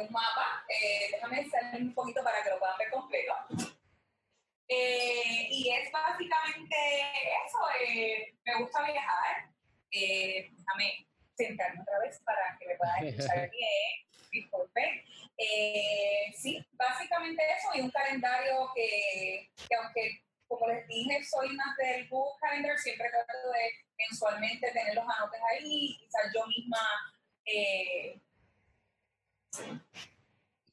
un 0.00 0.10
mapa. 0.12 0.64
déjame 1.10 1.48
salir 1.50 1.82
un 1.82 1.94
poquito 1.94 2.22
para 2.24 2.42
que 2.42 2.50
lo 2.50 2.58
puedan 2.58 2.78
ver 2.78 2.90
completo. 2.90 3.34
y 4.68 5.70
es 5.70 5.92
básicamente 5.92 6.76
eso, 7.46 7.58
me 8.44 8.54
gusta 8.62 8.82
viajar. 8.82 9.50
déjame 9.90 11.06
sentarme 11.36 11.82
otra 11.82 11.98
vez 12.00 12.20
para 12.24 12.56
que 12.58 12.66
me 12.66 12.76
puedan 12.76 13.06
escuchar 13.06 13.50
bien, 13.50 14.06
disculpen. 14.30 15.04
Eh, 15.38 16.32
sí, 16.36 16.64
básicamente 16.72 17.42
eso 17.56 17.68
y 17.74 17.80
un 17.82 17.90
calendario 17.90 18.70
que, 18.74 19.50
que, 19.68 19.74
aunque, 19.74 20.22
como 20.48 20.66
les 20.68 20.86
dije, 20.88 21.22
soy 21.24 21.54
más 21.56 21.76
del 21.76 22.08
Google 22.08 22.38
Calendar, 22.40 22.78
siempre 22.78 23.10
trato 23.10 23.50
de 23.52 23.86
mensualmente 23.98 24.70
tener 24.72 24.94
los 24.94 25.04
anotes 25.04 25.40
ahí, 25.52 25.96
quizás 25.98 26.32
yo 26.34 26.46
misma... 26.46 26.78
Eh, 27.44 28.20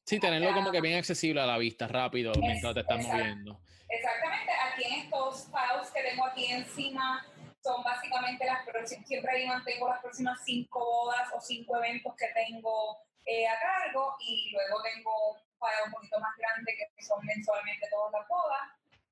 sí, 0.05 0.19
tenerlo 0.19 0.53
como 0.53 0.71
que 0.71 0.81
bien 0.81 0.97
accesible 0.97 1.41
a 1.41 1.45
la 1.45 1.57
vista, 1.57 1.87
rápido, 1.87 2.31
mientras 2.39 2.73
te 2.73 2.81
estás 2.81 3.05
moviendo. 3.05 3.59
Exactamente, 3.89 4.51
aquí 4.51 4.83
en 4.85 4.93
estos 5.01 5.45
files 5.45 5.91
que 5.93 6.01
tengo 6.01 6.25
aquí 6.25 6.45
encima 6.51 7.25
son 7.63 7.83
básicamente 7.83 8.45
las 8.45 8.65
próximas, 8.65 9.07
siempre 9.07 9.31
ahí 9.31 9.47
mantengo 9.47 9.87
las 9.87 10.01
próximas 10.01 10.39
cinco 10.43 10.79
bodas 10.79 11.29
o 11.33 11.39
cinco 11.39 11.77
eventos 11.77 12.13
que 12.15 12.27
tengo 12.33 12.97
eh, 13.25 13.47
a 13.47 13.57
cargo 13.59 14.15
y 14.19 14.51
luego 14.51 14.83
tengo 14.83 15.31
un 15.31 15.43
un 15.85 15.91
poquito 15.91 16.19
más 16.19 16.35
grande 16.37 16.73
que 16.75 17.03
son 17.03 17.23
mensualmente 17.25 17.87
todas 17.89 18.11
las 18.11 18.27
bodas 18.27 18.61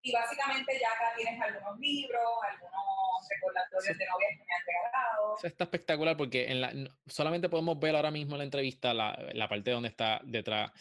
y 0.02 0.12
básicamente 0.12 0.80
ya 0.80 0.88
acá 0.90 1.16
tienes 1.16 1.40
algunos 1.40 1.80
libros, 1.80 2.28
algunos 2.50 3.30
recordatorios 3.30 3.98
de 3.98 4.06
novias 4.06 4.32
que 4.32 4.46
me 4.46 4.54
han 4.54 4.66
regalado. 4.66 5.38
Eso 5.38 5.48
está 5.48 5.64
espectacular 5.66 6.18
porque 6.18 6.52
en 6.52 6.62
la, 6.62 6.74
solamente 7.06 7.50
podemos 7.50 7.80
ver 7.80 7.96
ahora 7.96 8.12
mismo 8.12 8.34
en 8.34 8.40
la 8.40 8.44
entrevista 8.46 8.94
la, 8.94 9.18
la 9.34 9.48
parte 9.48 9.72
donde 9.72 9.90
está 9.90 10.20
detrás 10.24 10.72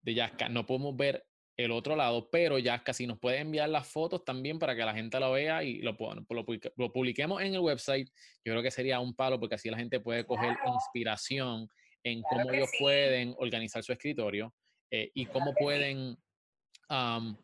de 0.00 0.14
Yaska. 0.14 0.48
No 0.48 0.64
podemos 0.64 0.96
ver 0.96 1.26
el 1.62 1.72
otro 1.72 1.96
lado, 1.96 2.28
pero 2.30 2.58
ya 2.58 2.82
casi 2.82 3.06
nos 3.06 3.18
puede 3.18 3.38
enviar 3.38 3.68
las 3.68 3.86
fotos 3.88 4.24
también 4.24 4.58
para 4.58 4.74
que 4.74 4.84
la 4.84 4.94
gente 4.94 5.18
lo 5.20 5.32
vea 5.32 5.62
y 5.62 5.80
lo, 5.80 5.96
lo, 6.28 6.92
publiquemos 6.92 7.42
en 7.42 7.54
el 7.54 7.60
website. 7.60 8.08
Yo 8.44 8.52
creo 8.52 8.62
que 8.62 8.70
sería 8.70 9.00
un 9.00 9.14
palo 9.14 9.38
porque 9.38 9.54
así 9.54 9.70
la 9.70 9.78
gente 9.78 10.00
puede 10.00 10.24
coger 10.24 10.56
inspiración 10.66 11.68
en 12.04 12.22
cómo 12.22 12.50
ellos 12.52 12.70
pueden 12.78 13.34
organizar 13.38 13.82
su 13.82 13.92
escritorio 13.92 14.54
eh, 14.90 15.10
y 15.14 15.26
cómo 15.26 15.54
pueden 15.54 16.16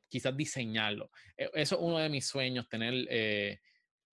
quizás 0.09 0.37
diseñarlo. 0.37 1.11
E, 1.37 1.49
eso 1.55 1.77
es 1.77 1.81
uno 1.81 1.99
de 1.99 2.09
mis 2.09 2.27
sueños, 2.27 2.69
tener 2.69 2.95
eh, 3.09 3.59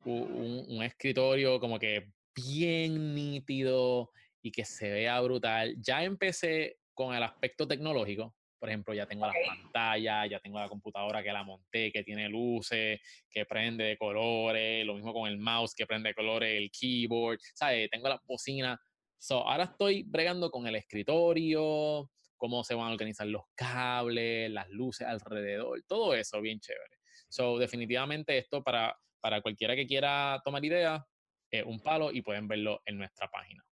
un, 0.05 0.81
escritorio 0.83 1.59
como 1.59 1.79
que 1.79 2.11
bien 2.35 3.13
nítido 3.13 4.11
y 4.41 4.51
que 4.51 4.65
se 4.65 4.89
vea 4.89 5.19
brutal. 5.21 5.75
Ya 5.79 6.03
empecé 6.03 6.77
con 6.93 7.15
el 7.15 7.23
aspecto 7.23 7.67
tecnológico. 7.67 8.35
Por 8.65 8.71
ejemplo, 8.71 8.95
ya 8.95 9.05
tengo 9.05 9.27
las 9.27 9.35
pantallas, 9.45 10.27
ya 10.27 10.39
tengo 10.39 10.59
la 10.59 10.67
computadora 10.67 11.21
que 11.21 11.31
la 11.31 11.43
monté, 11.43 11.91
que 11.91 12.01
tiene 12.01 12.27
luces, 12.27 12.99
que 13.29 13.45
prende 13.45 13.83
de 13.83 13.95
colores, 13.95 14.83
lo 14.83 14.95
mismo 14.95 15.13
con 15.13 15.29
el 15.29 15.37
mouse 15.37 15.75
que 15.75 15.85
prende 15.85 16.09
de 16.09 16.15
colores, 16.15 16.57
el 16.57 16.71
keyboard, 16.71 17.37
¿sabes? 17.53 17.91
Tengo 17.91 18.09
la 18.09 18.19
bocina. 18.25 18.81
So, 19.19 19.47
ahora 19.47 19.65
estoy 19.65 20.01
bregando 20.01 20.49
con 20.49 20.65
el 20.65 20.77
escritorio, 20.77 22.09
cómo 22.37 22.63
se 22.63 22.73
van 22.73 22.87
a 22.87 22.93
organizar 22.93 23.27
los 23.27 23.43
cables, 23.53 24.49
las 24.49 24.67
luces 24.69 25.05
alrededor, 25.05 25.83
todo 25.87 26.15
eso 26.15 26.41
bien 26.41 26.59
chévere. 26.59 26.97
So, 27.29 27.59
definitivamente 27.59 28.35
esto 28.35 28.63
para, 28.63 28.97
para 29.19 29.41
cualquiera 29.41 29.75
que 29.75 29.85
quiera 29.85 30.41
tomar 30.43 30.65
idea, 30.65 31.05
es 31.51 31.63
un 31.63 31.79
palo 31.81 32.11
y 32.11 32.23
pueden 32.23 32.47
verlo 32.47 32.81
en 32.83 32.97
nuestra 32.97 33.29
página. 33.29 33.63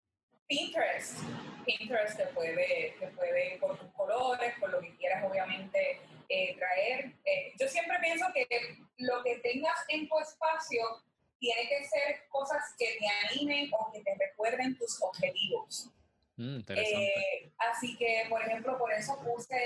Pinterest. 0.52 1.18
Pinterest 1.64 2.16
te 2.18 2.26
puede, 2.26 2.94
te 3.00 3.06
puede 3.08 3.58
con 3.58 3.78
tus 3.78 3.90
colores, 3.92 4.52
que 8.46 8.78
lo 8.98 9.22
que 9.22 9.36
tengas 9.38 9.78
en 9.88 10.08
tu 10.08 10.18
espacio 10.18 11.02
tiene 11.38 11.68
que 11.68 11.84
ser 11.84 12.24
cosas 12.28 12.62
que 12.78 12.98
te 12.98 13.06
animen 13.28 13.70
o 13.72 13.90
que 13.92 14.00
te 14.00 14.14
recuerden 14.14 14.76
tus 14.78 15.02
objetivos. 15.02 15.90
Mm, 16.36 16.60
eh, 16.68 17.52
así 17.58 17.96
que, 17.96 18.26
por 18.28 18.40
ejemplo, 18.42 18.78
por 18.78 18.92
eso 18.92 19.18
puse 19.22 19.56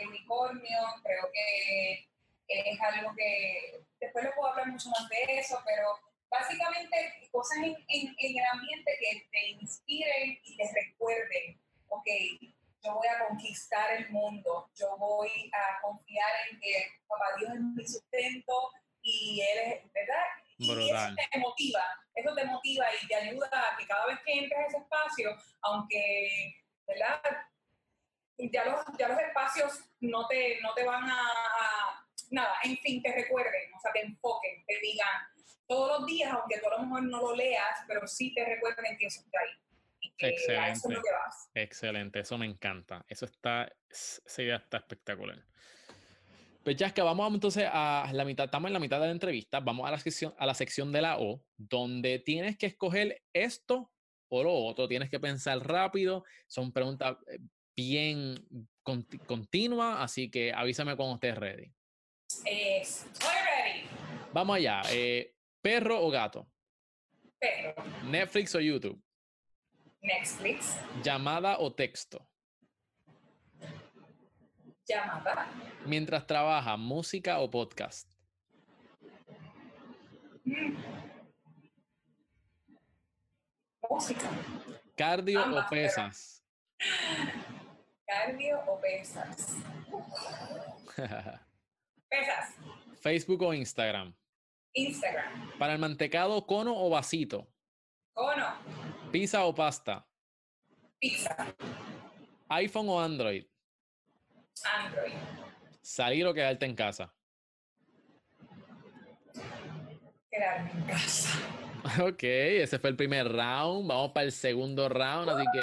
el 0.00 0.08
unicornio, 0.08 0.78
creo 1.02 1.30
que 1.32 2.08
es 2.48 2.80
algo 2.80 3.14
que 3.14 3.80
después 4.00 4.24
le 4.24 4.32
puedo 4.32 4.48
hablar 4.48 4.68
mucho 4.68 4.88
más 4.88 5.08
de 5.08 5.38
eso, 5.38 5.58
pero 5.64 5.98
básicamente 6.28 7.28
cosas 7.30 7.58
en, 7.58 7.76
en, 7.88 8.14
el 8.18 8.44
ambiente 8.52 8.92
que 8.98 9.28
te 9.30 9.48
inspiren 9.50 10.38
y 10.42 10.56
te 10.56 10.64
recuerden, 10.72 11.60
ok, 11.88 12.06
yo 12.82 12.94
voy 12.94 13.06
a 13.08 13.26
conquistar 13.26 13.92
el 13.92 14.10
mundo, 14.10 14.70
yo 14.74 14.96
voy 14.96 15.50
a 15.52 15.80
confiar 15.82 16.30
en 16.50 16.60
que 16.60 17.00
papá 17.06 17.26
Dios 17.38 17.52
es 17.54 17.60
mi 17.60 17.86
sustento 17.86 18.70
y 19.02 19.40
Él 19.40 19.72
es, 19.72 19.92
¿verdad? 19.92 20.24
Y 20.58 20.90
eso 20.90 21.14
te 21.32 21.38
motiva, 21.38 21.82
eso 22.14 22.34
te 22.34 22.44
motiva 22.44 22.86
y 23.02 23.06
te 23.06 23.14
ayuda 23.14 23.48
a 23.52 23.76
que 23.76 23.86
cada 23.86 24.06
vez 24.06 24.18
que 24.24 24.32
entres 24.32 24.60
a 24.60 24.66
ese 24.66 24.76
espacio, 24.78 25.36
aunque, 25.62 26.54
¿verdad? 26.86 27.22
Ya 28.36 28.64
los, 28.64 28.80
ya 28.98 29.08
los 29.08 29.18
espacios 29.20 29.84
no 30.00 30.26
te, 30.26 30.60
no 30.60 30.72
te 30.74 30.84
van 30.84 31.04
a, 31.08 31.20
a, 31.20 32.06
nada, 32.30 32.54
en 32.64 32.76
fin, 32.78 33.02
te 33.02 33.12
recuerden, 33.12 33.72
o 33.74 33.80
sea, 33.80 33.92
te 33.92 34.00
enfoquen, 34.00 34.64
te 34.66 34.78
digan, 34.80 35.08
todos 35.66 36.00
los 36.00 36.06
días, 36.06 36.32
aunque 36.32 36.58
tú 36.58 36.66
a 36.66 36.78
lo 36.78 36.82
mejor 36.84 37.02
no 37.04 37.20
lo 37.20 37.36
leas, 37.36 37.84
pero 37.86 38.06
sí 38.06 38.34
te 38.34 38.44
recuerden 38.44 38.96
que 38.98 39.06
eso 39.06 39.20
está 39.20 39.38
ahí. 39.40 39.69
Excelente. 40.18 40.72
Eso 40.72 40.88
Excelente, 41.54 42.20
eso 42.20 42.38
me 42.38 42.46
encanta. 42.46 43.04
Eso 43.08 43.24
está, 43.24 43.70
esa 43.88 44.42
idea 44.42 44.56
está 44.56 44.78
espectacular. 44.78 45.42
Pues 46.62 46.76
ya 46.76 46.88
es 46.88 46.92
que 46.92 47.00
vamos 47.00 47.32
entonces 47.32 47.66
a 47.70 48.10
la 48.12 48.24
mitad, 48.24 48.44
estamos 48.44 48.68
en 48.68 48.74
la 48.74 48.80
mitad 48.80 49.00
de 49.00 49.06
la 49.06 49.12
entrevista, 49.12 49.60
vamos 49.60 49.88
a 49.88 49.90
la 49.90 49.98
sección, 49.98 50.34
a 50.38 50.44
la 50.44 50.54
sección 50.54 50.92
de 50.92 51.00
la 51.00 51.18
O, 51.18 51.42
donde 51.56 52.18
tienes 52.18 52.58
que 52.58 52.66
escoger 52.66 53.22
esto 53.32 53.90
o 54.28 54.42
lo 54.42 54.54
otro, 54.54 54.86
tienes 54.86 55.08
que 55.08 55.18
pensar 55.18 55.58
rápido, 55.66 56.24
son 56.46 56.70
preguntas 56.70 57.16
eh, 57.26 57.38
bien 57.74 58.34
continuas, 59.26 59.98
así 60.00 60.30
que 60.30 60.52
avísame 60.52 60.96
cuando 60.96 61.14
estés 61.14 61.36
ready. 61.36 61.72
Estoy 62.44 63.34
ready. 63.44 63.88
Vamos 64.32 64.56
allá. 64.56 64.82
Eh, 64.90 65.34
¿Perro 65.62 66.04
o 66.04 66.10
gato? 66.10 66.46
Perro. 67.38 67.74
¿Netflix 68.04 68.54
o 68.54 68.60
YouTube? 68.60 69.02
Netflix. 70.02 70.78
¿Llamada 71.02 71.58
o 71.58 71.72
texto? 71.72 72.26
Llamada. 74.86 75.46
Mientras 75.86 76.26
trabaja, 76.26 76.76
¿música 76.76 77.38
o 77.38 77.50
podcast? 77.50 78.12
Mm. 80.44 80.76
Música. 83.88 84.30
¿Cardio 84.96 85.58
o 85.58 85.68
pesas? 85.68 86.44
¿Cardio 88.06 88.60
o 88.66 88.80
pesas? 88.80 89.56
pesas. 92.08 92.54
¿Facebook 93.00 93.42
o 93.42 93.54
Instagram? 93.54 94.14
Instagram. 94.74 95.58
Para 95.58 95.74
el 95.74 95.78
mantecado, 95.78 96.46
cono 96.46 96.74
o 96.76 96.90
vasito. 96.90 97.48
Cono. 98.14 98.79
Pizza 99.10 99.44
o 99.44 99.52
pasta. 99.52 100.06
Pizza. 101.00 101.34
iPhone 102.48 102.88
o 102.88 103.00
Android. 103.00 103.44
Android. 104.64 105.14
Salir 105.82 106.26
o 106.26 106.34
quedarte 106.34 106.64
en 106.66 106.76
casa. 106.76 107.12
Quedarme 110.30 110.70
en 110.70 110.82
casa. 110.84 111.38
Ok, 111.98 112.22
ese 112.22 112.78
fue 112.78 112.90
el 112.90 112.96
primer 112.96 113.26
round. 113.26 113.88
Vamos 113.88 114.12
para 114.12 114.24
el 114.26 114.32
segundo 114.32 114.86
round, 114.88 115.30
así 115.30 115.44
que 115.50 115.60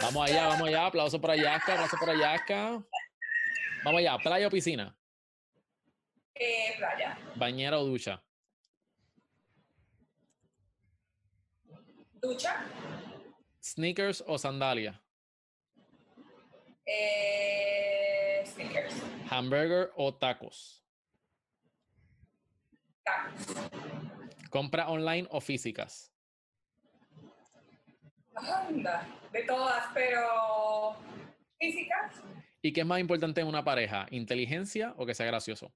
vamos 0.00 0.28
allá, 0.28 0.46
vamos 0.48 0.68
allá. 0.68 0.86
Aplauso 0.86 1.20
para 1.20 1.36
Yaska, 1.36 1.74
aplauso 1.74 1.96
para 2.00 2.14
Yaska. 2.14 2.82
Vamos 3.84 3.98
allá, 3.98 4.16
playa 4.18 4.46
o 4.46 4.50
piscina. 4.50 4.96
Eh, 6.34 6.74
playa. 6.78 7.18
¿Bañera 7.36 7.78
o 7.78 7.84
ducha? 7.84 8.22
Ducha. 12.22 12.64
¿Sneakers 13.60 14.22
o 14.26 14.38
sandalia? 14.38 15.02
Eh, 16.86 18.44
sneakers. 18.46 18.94
¿Hamburger 19.28 19.90
o 19.96 20.14
tacos? 20.14 20.84
Tacos. 23.04 23.56
¿Compra 24.50 24.88
online 24.88 25.26
o 25.30 25.40
físicas? 25.40 26.12
Anda, 28.36 29.06
de 29.32 29.42
todas, 29.42 29.86
pero 29.92 30.96
físicas. 31.58 32.22
¿Y 32.62 32.72
qué 32.72 32.82
es 32.82 32.86
más 32.86 33.00
importante 33.00 33.40
en 33.40 33.48
una 33.48 33.64
pareja? 33.64 34.06
¿Inteligencia 34.10 34.94
o 34.96 35.06
que 35.06 35.14
sea 35.14 35.26
gracioso? 35.26 35.74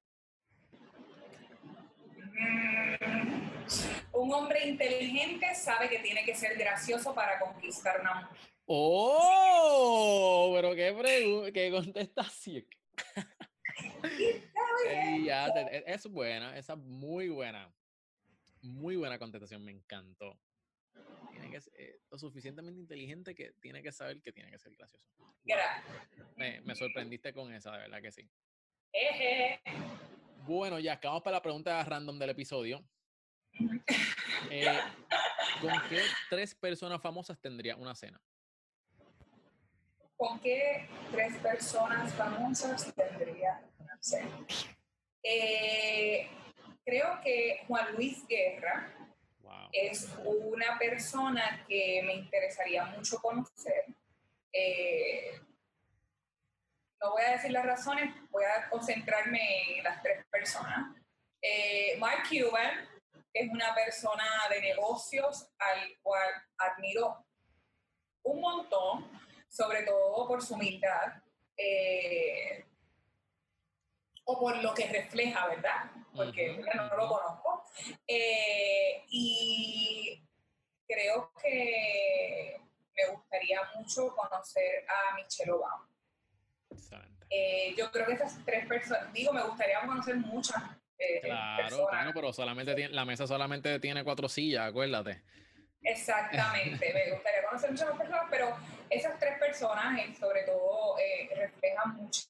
Un 4.16 4.32
hombre 4.32 4.66
inteligente 4.66 5.54
sabe 5.54 5.88
que 5.88 5.98
tiene 5.98 6.24
que 6.24 6.34
ser 6.34 6.56
gracioso 6.56 7.14
para 7.14 7.38
conquistar 7.38 8.00
una 8.00 8.14
mujer. 8.14 8.38
¡Oh! 8.66 10.52
Pero 10.54 10.74
qué, 10.74 11.52
qué 11.52 11.70
contestación. 11.70 12.66
ya, 15.24 15.48
e, 15.48 15.84
es 15.86 16.06
buena, 16.06 16.56
esa 16.56 16.72
es 16.72 16.78
muy 16.78 17.28
buena. 17.28 17.72
Muy 18.62 18.96
buena 18.96 19.18
contestación, 19.18 19.64
me 19.64 19.72
encantó. 19.72 20.38
Tiene 21.30 21.50
que 21.50 21.60
ser 21.60 21.72
eh, 21.76 22.00
lo 22.10 22.18
suficientemente 22.18 22.80
inteligente 22.80 23.34
que 23.34 23.52
tiene 23.60 23.82
que 23.82 23.92
saber 23.92 24.22
que 24.22 24.32
tiene 24.32 24.50
que 24.50 24.58
ser 24.58 24.74
gracioso. 24.74 25.04
Me, 26.36 26.60
me, 26.62 26.74
sorprendiste 26.74 27.32
con 27.32 27.52
esa, 27.52 27.72
de 27.72 27.78
verdad 27.78 28.02
que 28.02 28.10
sí. 28.10 28.28
Bueno, 30.46 30.78
ya 30.78 30.94
acabamos 30.94 31.22
para 31.22 31.36
la 31.36 31.42
pregunta 31.42 31.84
random 31.84 32.18
del 32.18 32.30
episodio. 32.30 32.82
Eh, 34.50 34.78
¿Con 35.60 35.72
qué 35.88 36.02
tres 36.28 36.54
personas 36.54 37.00
famosas 37.00 37.40
tendría 37.40 37.76
una 37.76 37.94
cena? 37.94 38.20
¿Con 40.16 40.40
qué 40.40 40.88
tres 41.10 41.36
personas 41.38 42.12
famosas 42.14 42.94
tendría 42.94 43.62
una 43.78 43.98
cena? 44.00 44.46
Eh, 45.22 46.28
creo 46.84 47.20
que 47.22 47.64
Juan 47.66 47.94
Luis 47.94 48.26
Guerra 48.26 48.92
es 49.72 50.08
una 50.24 50.78
persona 50.78 51.64
que 51.68 52.02
me 52.04 52.14
interesaría 52.14 52.84
mucho 52.86 53.18
conocer. 53.18 53.84
Eh, 54.52 55.40
no 57.00 57.10
voy 57.10 57.22
a 57.22 57.32
decir 57.32 57.50
las 57.50 57.66
razones, 57.66 58.14
voy 58.30 58.44
a 58.44 58.68
concentrarme 58.70 59.78
en 59.78 59.84
las 59.84 60.02
tres 60.02 60.24
personas. 60.30 60.94
Mark 61.98 62.24
Cuban, 62.28 62.88
es 63.38 63.50
una 63.50 63.74
persona 63.74 64.24
de 64.50 64.60
negocios 64.60 65.48
al 65.58 65.98
cual 66.02 66.28
admiro 66.58 67.24
un 68.22 68.40
montón, 68.40 69.10
sobre 69.48 69.82
todo 69.82 70.26
por 70.26 70.42
su 70.42 70.54
humildad 70.54 71.22
eh, 71.56 72.64
o 74.24 74.38
por 74.38 74.56
lo 74.62 74.74
que 74.74 74.86
refleja, 74.86 75.46
¿verdad? 75.46 75.90
Porque 76.14 76.58
no 76.74 76.96
lo 76.96 77.08
conozco. 77.08 77.64
Eh, 78.06 79.04
y 79.08 80.22
creo 80.86 81.32
que 81.40 82.60
me 82.96 83.06
gustaría 83.12 83.60
mucho 83.74 84.14
conocer 84.16 84.86
a 84.88 85.14
Michelle 85.14 85.52
Obama. 85.52 85.88
Eh, 87.28 87.74
yo 87.76 87.90
creo 87.90 88.06
que 88.06 88.14
esas 88.14 88.44
tres 88.44 88.66
personas, 88.66 89.12
digo, 89.12 89.32
me 89.32 89.42
gustaría 89.42 89.80
conocer 89.80 90.16
muchas 90.16 90.62
eh, 90.98 91.20
claro, 91.22 91.86
claro, 91.88 92.10
pero 92.14 92.32
solamente 92.32 92.74
tiene, 92.74 92.94
la 92.94 93.04
mesa 93.04 93.26
solamente 93.26 93.78
tiene 93.80 94.04
cuatro 94.04 94.28
sillas, 94.28 94.68
acuérdate. 94.68 95.22
Exactamente, 95.82 96.92
me 96.92 97.12
gustaría 97.12 97.44
conocer 97.46 97.70
muchas 97.70 97.88
más 97.88 97.98
personas, 97.98 98.26
pero 98.30 98.56
esas 98.90 99.18
tres 99.18 99.38
personas, 99.38 100.18
sobre 100.18 100.42
todo, 100.42 100.98
eh, 100.98 101.28
reflejan 101.36 101.96
mucha 101.96 102.26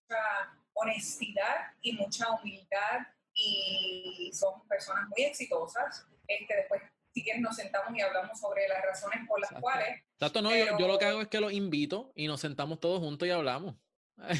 honestidad 0.74 1.72
y 1.80 1.92
mucha 1.92 2.30
humildad 2.32 3.06
y 3.32 4.30
son 4.34 4.66
personas 4.68 5.08
muy 5.08 5.24
exitosas. 5.24 6.06
Este, 6.26 6.56
después, 6.56 6.82
si 7.12 7.22
quieres, 7.22 7.40
nos 7.40 7.56
sentamos 7.56 7.96
y 7.96 8.00
hablamos 8.02 8.38
sobre 8.38 8.68
las 8.68 8.82
razones 8.82 9.20
por 9.26 9.40
las 9.40 9.52
cuales. 9.60 10.02
Exacto, 10.12 10.42
no, 10.42 10.54
yo, 10.54 10.78
yo, 10.78 10.86
lo 10.86 10.98
que 10.98 11.06
hago 11.06 11.22
es 11.22 11.28
que 11.28 11.40
los 11.40 11.52
invito 11.52 12.12
y 12.14 12.26
nos 12.26 12.40
sentamos 12.40 12.80
todos 12.80 13.00
juntos 13.00 13.26
y 13.26 13.30
hablamos. 13.30 13.76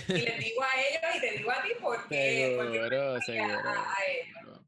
Y 0.09 0.12
les 0.12 0.39
digo 0.39 0.62
a 0.62 0.81
ellos 0.81 1.16
y 1.16 1.20
te 1.20 1.39
digo 1.39 1.51
a 1.51 1.62
ti 1.62 1.70
porque. 1.81 2.59
Seguro, 2.59 3.20
seguro. 3.20 3.59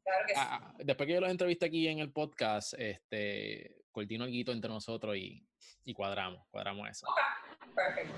Claro 0.03 0.25
que 0.27 0.33
ah, 0.35 0.73
sí. 0.77 0.83
Después 0.85 1.07
que 1.07 1.13
yo 1.13 1.21
los 1.21 1.31
entrevisté 1.31 1.65
aquí 1.65 1.87
en 1.87 1.99
el 1.99 2.11
podcast, 2.11 2.73
este, 2.77 3.83
coordino 3.91 4.25
algo 4.25 4.51
entre 4.51 4.69
nosotros 4.69 5.15
y, 5.17 5.45
y, 5.83 5.93
cuadramos, 5.93 6.47
cuadramos 6.49 6.89
eso. 6.89 7.07
Ok, 7.07 7.75
perfecto. 7.75 8.13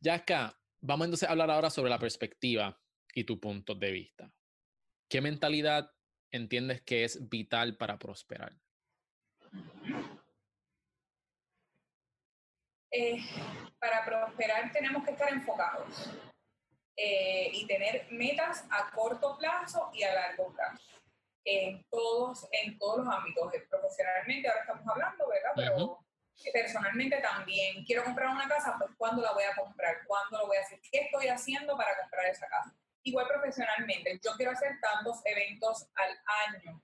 Yaska, 0.00 0.58
vamos 0.80 1.06
entonces 1.06 1.28
a 1.28 1.32
hablar 1.32 1.50
ahora 1.50 1.70
sobre 1.70 1.90
la 1.90 1.98
perspectiva 1.98 2.78
y 3.14 3.24
tu 3.24 3.40
punto 3.40 3.74
de 3.74 3.90
vista. 3.90 4.32
¿Qué 5.08 5.20
mentalidad 5.20 5.90
entiendes 6.30 6.82
que 6.82 7.04
es 7.04 7.28
vital 7.28 7.76
para 7.76 7.98
prosperar? 7.98 8.52
Eh, 12.96 13.18
para 13.80 14.04
prosperar 14.04 14.70
tenemos 14.70 15.02
que 15.04 15.10
estar 15.10 15.28
enfocados 15.32 16.10
eh, 16.96 17.50
y 17.52 17.66
tener 17.66 18.06
metas 18.10 18.64
a 18.70 18.88
corto 18.92 19.36
plazo 19.36 19.90
y 19.92 20.04
a 20.04 20.14
largo 20.14 20.52
plazo 20.54 20.94
en 21.44 21.84
todos, 21.90 22.46
en 22.52 22.78
todos 22.78 23.04
los 23.04 23.12
ámbitos. 23.12 23.52
Eh, 23.52 23.66
profesionalmente, 23.68 24.48
ahora 24.48 24.60
estamos 24.60 24.86
hablando, 24.88 25.28
¿verdad? 25.28 25.50
Pero 25.56 26.04
personalmente 26.52 27.16
también. 27.20 27.84
Quiero 27.84 28.04
comprar 28.04 28.28
una 28.28 28.46
casa, 28.46 28.76
pues 28.78 28.92
¿cuándo 28.96 29.22
la 29.22 29.32
voy 29.32 29.42
a 29.42 29.56
comprar? 29.56 30.06
¿Cuándo 30.06 30.38
lo 30.38 30.46
voy 30.46 30.56
a 30.56 30.60
hacer? 30.60 30.80
¿Qué 30.92 31.00
estoy 31.00 31.26
haciendo 31.26 31.76
para 31.76 31.98
comprar 32.00 32.26
esa 32.26 32.46
casa? 32.46 32.72
Igual 33.02 33.26
profesionalmente, 33.26 34.20
yo 34.24 34.36
quiero 34.36 34.52
hacer 34.52 34.78
tantos 34.80 35.20
eventos 35.24 35.88
al 35.96 36.10
año. 36.46 36.80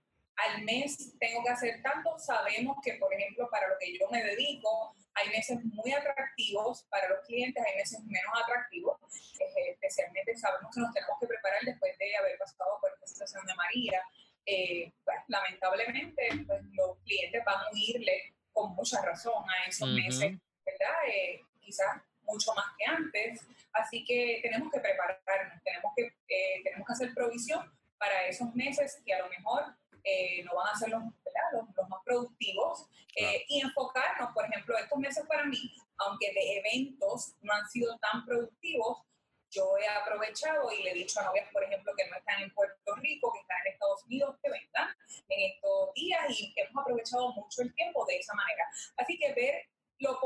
Al 0.46 0.62
mes 0.62 1.18
tengo 1.18 1.42
que 1.44 1.50
hacer 1.50 1.82
tantos. 1.82 2.24
Sabemos 2.24 2.76
que, 2.82 2.94
por 2.94 3.12
ejemplo, 3.12 3.48
para 3.50 3.68
lo 3.68 3.74
que 3.78 3.98
yo 3.98 4.08
me 4.10 4.22
dedico, 4.22 4.94
hay 5.14 5.28
meses 5.30 5.58
muy 5.64 5.92
atractivos 5.92 6.84
para 6.90 7.08
los 7.08 7.26
clientes, 7.26 7.62
hay 7.66 7.76
meses 7.76 8.00
menos 8.04 8.32
atractivos. 8.42 8.96
Eh, 9.38 9.70
especialmente 9.72 10.36
sabemos 10.36 10.74
que 10.74 10.80
nos 10.80 10.92
tenemos 10.94 11.16
que 11.20 11.26
preparar 11.26 11.60
después 11.64 11.96
de 11.98 12.16
haber 12.16 12.38
pasado 12.38 12.78
por 12.80 12.90
esta 12.92 13.06
situación 13.06 13.46
de 13.46 13.54
María. 13.54 14.02
Eh, 14.46 14.92
pues, 15.04 15.18
lamentablemente, 15.28 16.28
pues, 16.46 16.62
los 16.72 16.98
clientes 17.04 17.44
van 17.44 17.60
a 17.60 17.70
huirle 17.72 18.34
con 18.52 18.74
mucha 18.74 19.00
razón 19.02 19.44
a 19.48 19.68
esos 19.68 19.88
meses, 19.88 20.38
¿verdad? 20.64 21.08
Eh, 21.08 21.40
quizás 21.60 22.02
mucho 22.22 22.54
más 22.54 22.66
que 22.78 22.84
antes. 22.84 23.46
Así 23.72 24.04
que 24.04 24.40
tenemos 24.42 24.70
que 24.72 24.80
prepararnos, 24.80 25.62
tenemos 25.62 25.92
que, 25.96 26.02
eh, 26.28 26.62
tenemos 26.64 26.86
que 26.86 26.92
hacer 26.92 27.14
provisión 27.14 27.70
para 27.98 28.26
esos 28.26 28.54
meses 28.54 29.00
que 29.04 29.14
a 29.14 29.18
lo 29.18 29.28
mejor 29.28 29.76
eh, 30.04 30.42
no 30.44 30.54
van 30.54 30.68
a 30.74 30.78
ser 30.78 30.90
los, 30.90 31.02
los, 31.52 31.88
más 31.88 32.00
productivos 32.04 32.86
y 33.48 33.60
enfocarnos, 33.60 34.32
por 34.32 34.44
ejemplo, 34.46 34.78
estos 34.78 34.98
meses 34.98 35.24
para 35.26 35.44
mí, 35.44 35.74
aunque 35.98 36.32
de 36.32 36.58
eventos 36.58 37.34
no 37.42 37.52
han 37.52 37.68
sido 37.68 37.98
tan 37.98 38.24
productivos, 38.24 38.98
yo 39.50 39.76
he 39.78 39.88
aprovechado 39.88 40.70
y 40.72 40.82
le 40.82 40.92
he 40.92 40.94
dicho 40.94 41.20
a 41.20 41.24
novias, 41.24 41.48
por 41.52 41.64
ejemplo, 41.64 41.92
que 41.96 42.08
no 42.08 42.16
están 42.16 42.40
en 42.42 42.54
Puerto 42.54 42.94
Rico, 42.96 43.32
que 43.32 43.40
están 43.40 43.58
en 43.66 43.72
Estados 43.72 44.04
Unidos, 44.04 44.36
que 44.42 44.50
vengan 44.50 44.96
en 45.28 45.50
estos 45.52 45.92
días 45.94 46.30
y 46.30 46.54
hemos 46.56 46.82
aprovechado 46.82 47.32
mucho 47.32 47.62
el 47.62 47.74
tiempo 47.74 48.06
de 48.06 48.18
esa 48.18 48.32
manera. 48.34 48.64
Así 48.96 49.18
que 49.18 49.32
ver 49.32 49.68
lo, 49.98 50.18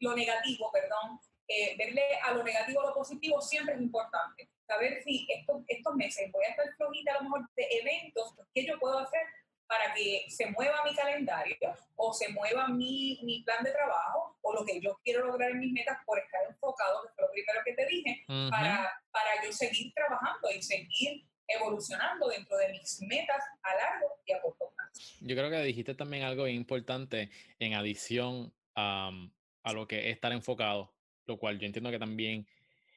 lo 0.00 0.14
negativo, 0.14 0.70
perdón, 0.72 1.20
eh, 1.50 1.74
verle 1.76 2.02
a 2.22 2.32
lo 2.32 2.44
negativo 2.44 2.80
lo 2.80 2.94
positivo 2.94 3.40
siempre 3.40 3.74
es 3.74 3.80
importante. 3.80 4.48
Saber 4.68 5.02
si 5.02 5.26
estos, 5.28 5.64
estos 5.66 5.94
meses 5.96 6.30
voy 6.30 6.44
a 6.44 6.50
estar 6.50 6.66
flojita 6.76 7.12
a 7.12 7.14
lo 7.16 7.22
mejor 7.24 7.50
de 7.56 7.66
eventos, 7.72 8.36
¿qué 8.54 8.64
yo 8.64 8.78
puedo 8.78 9.00
hacer 9.00 9.22
para 9.66 9.92
que 9.94 10.26
se 10.28 10.46
mueva 10.46 10.84
mi 10.84 10.94
calendario 10.94 11.56
o 11.96 12.12
se 12.12 12.28
mueva 12.28 12.68
mi, 12.68 13.20
mi, 13.24 13.42
plan 13.42 13.64
de 13.64 13.72
trabajo 13.72 14.36
o 14.42 14.54
lo 14.54 14.64
que 14.64 14.80
yo 14.80 15.00
quiero 15.02 15.26
lograr 15.26 15.50
en 15.50 15.58
mis 15.58 15.72
metas 15.72 15.98
por 16.06 16.20
estar 16.20 16.40
enfocado, 16.48 17.02
que 17.02 17.08
fue 17.14 17.24
lo 17.24 17.30
primero 17.32 17.60
que 17.64 17.74
te 17.74 17.86
dije, 17.86 18.24
para, 18.50 19.02
para 19.10 19.44
yo 19.44 19.52
seguir 19.52 19.92
trabajando 19.92 20.50
y 20.56 20.62
seguir 20.62 21.24
evolucionando 21.48 22.28
dentro 22.28 22.56
de 22.58 22.68
mis 22.70 23.00
metas 23.02 23.42
a 23.62 23.74
largo 23.74 24.20
y 24.24 24.32
a 24.32 24.40
corto 24.40 24.72
plazo. 24.76 25.18
Yo 25.20 25.36
creo 25.36 25.50
que 25.50 25.62
dijiste 25.62 25.94
también 25.94 26.22
algo 26.22 26.46
importante 26.46 27.30
en 27.58 27.74
adición 27.74 28.52
a 28.74 29.72
lo 29.72 29.86
que 29.86 30.08
es 30.08 30.14
estar 30.14 30.32
enfocado, 30.32 30.92
lo 31.30 31.38
cual 31.38 31.58
yo 31.58 31.66
entiendo 31.66 31.90
que 31.90 31.98
también, 31.98 32.46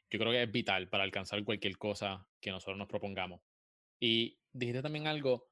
yo 0.10 0.20
creo 0.20 0.32
que 0.32 0.44
es 0.44 0.52
vital 0.52 0.90
para 0.90 1.04
alcanzar 1.04 1.44
cualquier 1.44 1.78
cosa 1.78 2.28
que 2.42 2.52
nosotros 2.52 2.78
nos 2.78 2.88
propongamos. 2.88 3.42
Y 4.00 4.38
dijiste 4.52 4.82
también 4.82 5.08
algo 5.08 5.48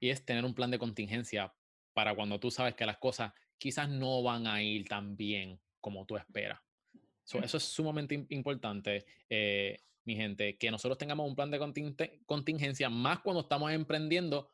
y 0.00 0.10
es 0.10 0.24
tener 0.24 0.44
un 0.44 0.54
plan 0.54 0.70
de 0.70 0.78
contingencia 0.78 1.52
para 1.92 2.14
cuando 2.14 2.38
tú 2.38 2.50
sabes 2.50 2.74
que 2.74 2.86
las 2.86 2.98
cosas 2.98 3.32
quizás 3.58 3.88
no 3.88 4.22
van 4.22 4.46
a 4.46 4.62
ir 4.62 4.86
tan 4.86 5.16
bien 5.16 5.58
como 5.80 6.06
tú 6.06 6.16
esperas. 6.16 6.60
eso 7.24 7.56
es 7.56 7.62
sumamente 7.62 8.26
importante, 8.30 9.04
eh, 9.28 9.78
mi 10.04 10.14
gente, 10.14 10.56
que 10.56 10.70
nosotros 10.70 10.96
tengamos 10.96 11.28
un 11.28 11.34
plan 11.34 11.50
de 11.50 11.58
contingencia, 12.24 12.88
más 12.88 13.20
cuando 13.20 13.42
estamos 13.42 13.72
emprendiendo, 13.72 14.50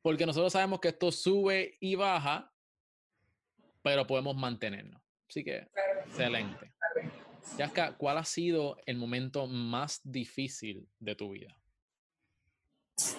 porque 0.00 0.24
nosotros 0.24 0.52
sabemos 0.52 0.80
que 0.80 0.88
esto 0.88 1.10
sube 1.10 1.76
y 1.80 1.94
baja, 1.96 2.52
pero 3.82 4.06
podemos 4.06 4.36
mantenernos. 4.36 5.02
Así 5.28 5.44
que, 5.44 5.68
excelente. 6.06 6.72
Yaska, 7.56 7.96
¿cuál 7.96 8.18
ha 8.18 8.24
sido 8.24 8.76
el 8.86 8.96
momento 8.96 9.46
más 9.46 10.00
difícil 10.04 10.88
de 10.98 11.14
tu 11.14 11.30
vida? 11.30 11.54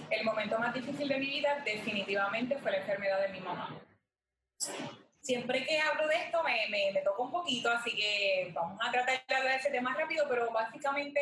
El 0.09 0.25
momento 0.25 0.59
más 0.59 0.73
difícil 0.73 1.07
de 1.07 1.17
mi 1.17 1.27
vida 1.27 1.61
definitivamente 1.63 2.57
fue 2.57 2.71
la 2.71 2.77
enfermedad 2.77 3.21
de 3.21 3.29
mi 3.29 3.39
mamá. 3.39 3.81
Siempre 5.21 5.65
que 5.65 5.79
hablo 5.79 6.07
de 6.07 6.15
esto 6.15 6.43
me, 6.43 6.67
me, 6.69 7.01
toca 7.01 7.21
un 7.21 7.31
poquito, 7.31 7.69
así 7.69 7.95
que 7.95 8.51
vamos 8.53 8.79
a 8.81 8.91
tratar 8.91 9.25
de 9.27 9.35
hablar 9.35 9.53
de 9.53 9.59
ese 9.59 9.71
tema 9.71 9.95
rápido, 9.95 10.25
pero 10.27 10.51
básicamente 10.51 11.21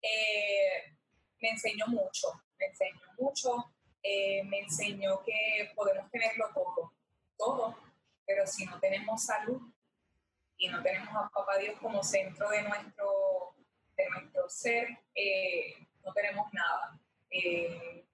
eh, 0.00 0.94
me 1.40 1.50
enseñó 1.50 1.86
mucho, 1.88 2.28
me 2.58 2.66
enseñó 2.66 3.00
mucho, 3.18 3.72
eh, 4.02 4.42
me 4.44 4.60
enseñó 4.60 5.22
que 5.22 5.70
podemos 5.74 6.10
tenerlo 6.10 6.48
todo, 6.54 6.92
todo, 7.36 7.76
pero 8.26 8.46
si 8.46 8.64
no 8.64 8.78
tenemos 8.78 9.24
salud 9.24 9.60
y 10.62 10.68
no 10.68 10.80
tenemos 10.80 11.08
a 11.08 11.28
Papá 11.28 11.58
Dios 11.58 11.76
como 11.80 12.04
centro 12.04 12.48
de 12.50 12.62
nuestro, 12.62 13.52
de 13.96 14.08
nuestro 14.10 14.48
ser, 14.48 14.86
eh, 15.12 15.74
no 16.04 16.12
tenemos 16.12 16.46
nada 16.52 17.00
eh, 17.30 18.04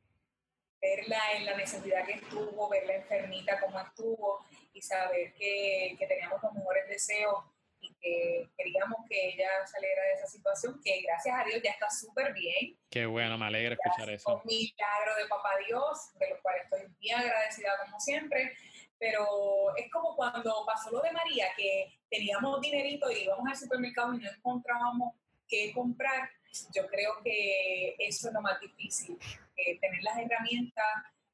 verla 0.81 1.33
en 1.37 1.45
la 1.45 1.57
necesidad 1.59 2.07
que 2.07 2.13
estuvo, 2.13 2.71
verla 2.71 2.95
enfermita 2.95 3.61
como 3.61 3.79
estuvo 3.79 4.47
y 4.73 4.81
saber 4.81 5.35
que, 5.35 5.95
que 5.99 6.07
teníamos 6.07 6.43
los 6.43 6.55
mejores 6.55 6.89
deseos 6.89 7.45
y 7.81 7.95
que 8.01 8.49
queríamos 8.57 8.99
que 9.11 9.29
ella 9.29 9.67
saliera 9.67 10.03
de 10.05 10.13
esa 10.15 10.27
situación, 10.27 10.81
que 10.83 11.03
gracias 11.03 11.39
a 11.39 11.45
Dios 11.45 11.61
ya 11.63 11.73
está 11.73 11.91
súper 11.91 12.33
bien. 12.33 12.79
Qué 12.91 13.05
bueno, 13.05 13.37
me 13.37 13.45
alegra 13.45 13.75
escuchar 13.75 14.09
eso. 14.09 14.37
Un 14.37 14.43
milagro 14.47 15.17
de 15.17 15.29
Papá 15.29 15.51
Dios, 15.67 16.19
de 16.19 16.31
los 16.31 16.41
cuales 16.41 16.65
estoy 16.65 16.89
bien 16.99 17.19
agradecida 17.19 17.73
como 17.85 18.01
siempre, 18.01 18.57
pero 18.99 19.77
es 19.77 19.91
como 19.91 20.17
cuando 20.17 20.65
pasó 20.67 20.91
lo 20.91 21.01
de 21.01 21.13
María, 21.13 21.47
que 21.57 21.99
teníamos 22.11 22.61
dinerito 22.61 23.11
y 23.11 23.25
íbamos 23.25 23.49
al 23.49 23.57
supermercado 23.57 24.15
y 24.15 24.19
no 24.19 24.31
encontrábamos 24.31 25.15
qué 25.47 25.73
comprar 25.73 26.29
yo 26.75 26.87
creo 26.89 27.21
que 27.23 27.95
eso 27.99 28.29
es 28.29 28.35
lo 28.35 28.41
más 28.41 28.61
difícil, 28.61 29.19
eh, 29.57 29.79
tener 29.79 30.03
las 30.03 30.19
herramientas, 30.19 30.87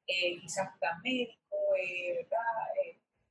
eh, 0.07 0.39
quizás 0.39 0.77
plan 0.79 1.01
médico, 1.01 1.35
eh, 1.79 2.27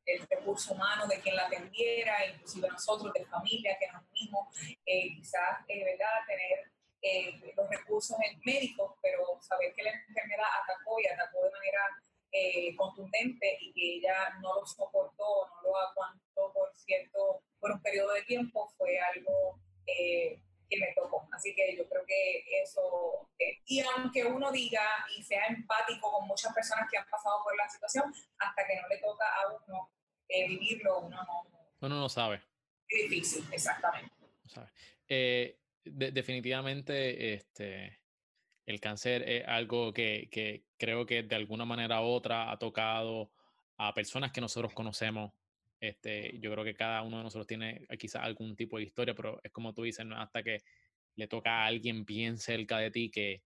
el 0.06 0.26
recurso 0.28 0.74
humano 0.74 1.06
de 1.06 1.18
quien 1.20 1.34
la 1.34 1.46
atendiera, 1.46 2.26
inclusive 2.26 2.68
nosotros 2.68 3.12
de 3.14 3.24
familia 3.24 3.76
que 3.78 3.90
nos 3.90 4.02
unimos, 4.10 4.48
quizás 4.84 5.66
¿verdad? 5.66 6.26
tener 6.26 7.54
los 7.56 7.68
recursos 7.70 8.16
médicos, 8.44 8.92
pero 9.00 9.38
saber 9.40 9.72
que 9.74 9.82
la 9.82 9.92
enfermedad 9.92 10.44
atacó 10.62 11.00
y 11.00 11.06
atacó 11.06 11.42
de 11.44 11.50
manera 11.50 11.80
contundente 12.76 13.58
y 13.60 13.72
que 13.72 13.96
ella 13.96 14.30
no 14.40 14.54
lo 14.54 14.66
soportó, 14.66 15.48
no 15.48 15.62
lo 15.62 15.76
aguantó 15.76 16.52
por 16.52 16.74
cierto, 16.74 17.42
por 17.60 17.70
un 17.70 17.80
periodo 17.80 18.12
de 18.12 18.22
tiempo, 18.22 18.68
fue 18.76 18.98
algo 18.98 19.60
que 19.84 20.76
me 20.78 20.92
tocó. 20.94 21.28
Así 21.32 21.54
que 21.54 21.76
yo 21.76 21.88
creo 21.88 22.04
que 22.06 22.44
eso, 22.62 23.28
eh, 23.38 23.60
y 23.66 23.80
aunque 23.80 24.24
uno 24.24 24.50
diga 24.50 24.82
y 25.16 25.22
sea 25.22 25.46
empático 25.46 26.10
con 26.10 26.26
muchas 26.26 26.52
personas 26.54 26.88
que 26.90 26.98
han 26.98 27.08
pasado 27.08 27.42
por 27.42 27.56
la 27.56 27.68
situación, 27.68 28.12
hasta 28.38 28.66
que 28.66 28.80
no 28.80 28.88
le 28.88 28.98
toca 28.98 29.24
a 29.24 29.52
uno 29.52 29.90
eh, 30.28 30.48
vivirlo, 30.48 31.00
uno 31.00 31.16
no, 31.16 31.66
uno 31.80 32.00
no 32.00 32.08
sabe. 32.08 32.42
Es 32.88 33.10
difícil, 33.10 33.46
exactamente. 33.52 34.14
Eh, 35.08 35.58
definitivamente, 35.84 37.34
este, 37.34 38.00
el 38.66 38.80
cáncer 38.80 39.28
es 39.28 39.46
algo 39.46 39.92
que, 39.92 40.28
que, 40.30 40.64
creo 40.78 41.06
que 41.06 41.22
de 41.22 41.36
alguna 41.36 41.64
manera 41.64 42.00
u 42.00 42.06
otra 42.06 42.50
ha 42.50 42.58
tocado 42.58 43.30
a 43.76 43.92
personas 43.92 44.32
que 44.32 44.40
nosotros 44.40 44.72
conocemos. 44.72 45.32
Este, 45.80 46.38
yo 46.38 46.50
creo 46.52 46.64
que 46.64 46.74
cada 46.74 47.02
uno 47.02 47.18
de 47.18 47.24
nosotros 47.24 47.46
tiene 47.46 47.84
eh, 47.88 47.98
quizás 47.98 48.22
algún 48.22 48.56
tipo 48.56 48.78
de 48.78 48.84
historia, 48.84 49.14
pero 49.14 49.40
es 49.42 49.52
como 49.52 49.74
tú 49.74 49.82
dices, 49.82 50.06
¿no? 50.06 50.18
hasta 50.18 50.42
que 50.42 50.62
le 51.16 51.28
toca 51.28 51.62
a 51.62 51.66
alguien 51.66 52.04
bien 52.04 52.38
cerca 52.38 52.78
de 52.78 52.90
ti 52.90 53.10
que, 53.10 53.42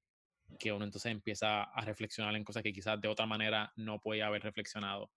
que 0.58 0.72
uno 0.72 0.84
entonces 0.84 1.10
empieza 1.10 1.64
a 1.64 1.80
reflexionar 1.82 2.34
en 2.36 2.44
cosas 2.44 2.62
que 2.62 2.72
quizás 2.72 3.00
de 3.00 3.08
otra 3.08 3.26
manera 3.26 3.72
no 3.76 4.00
puede 4.00 4.22
haber 4.22 4.42
reflexionado. 4.42 5.10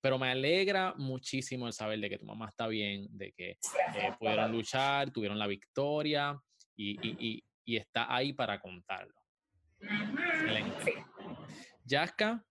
Pero 0.00 0.18
me 0.18 0.30
alegra 0.30 0.94
muchísimo 0.96 1.66
el 1.66 1.72
saber 1.72 2.00
de 2.00 2.10
que 2.10 2.18
tu 2.18 2.26
mamá 2.26 2.48
está 2.48 2.66
bien, 2.66 3.06
de 3.10 3.32
que 3.32 3.50
eh, 3.50 4.12
pudieron 4.18 4.52
luchar, 4.52 5.10
tuvieron 5.10 5.38
la 5.38 5.46
victoria 5.46 6.38
y, 6.76 6.98
y, 7.08 7.44
y, 7.64 7.76
está 7.76 8.14
ahí 8.14 8.32
para 8.32 8.60
contarlo. 8.60 9.14
Excelente. 9.80 11.04
Yaska, 11.84 12.44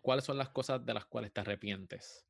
¿cuáles 0.00 0.24
son 0.24 0.38
las 0.38 0.48
cosas 0.50 0.84
de 0.84 0.94
las 0.94 1.06
cuales 1.06 1.32
te 1.32 1.40
arrepientes? 1.40 2.26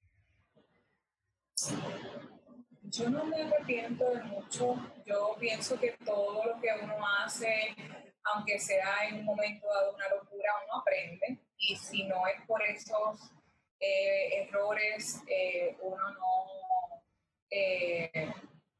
Yo 2.82 3.10
no 3.10 3.24
me 3.24 3.42
arrepiento 3.42 4.10
de 4.10 4.22
mucho. 4.24 4.76
Yo 5.04 5.36
pienso 5.38 5.78
que 5.78 5.92
todo 6.04 6.44
lo 6.44 6.60
que 6.60 6.68
uno 6.82 6.96
hace, 7.18 7.74
aunque 8.22 8.58
sea 8.58 9.08
en 9.08 9.20
un 9.20 9.24
momento 9.24 9.66
dado 9.66 9.94
una 9.94 10.08
locura, 10.08 10.50
uno 10.66 10.80
aprende. 10.80 11.40
Y 11.58 11.76
si 11.76 12.04
no 12.04 12.26
es 12.26 12.40
por 12.46 12.62
esos 12.62 13.32
eh, 13.80 14.42
errores, 14.42 15.22
eh, 15.26 15.76
uno 15.80 16.10
no, 16.12 17.02
eh, 17.50 18.32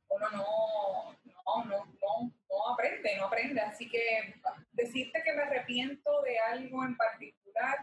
uno 0.09 0.31
no, 0.31 1.17
no, 1.47 1.65
no, 1.65 2.33
no, 2.49 2.69
aprende, 2.73 3.17
no 3.17 3.27
aprende. 3.27 3.61
Así 3.61 3.89
que 3.89 4.35
decirte 4.73 5.23
que 5.23 5.33
me 5.33 5.43
arrepiento 5.43 6.23
de 6.23 6.39
algo 6.39 6.85
en 6.85 6.97
particular, 6.97 7.79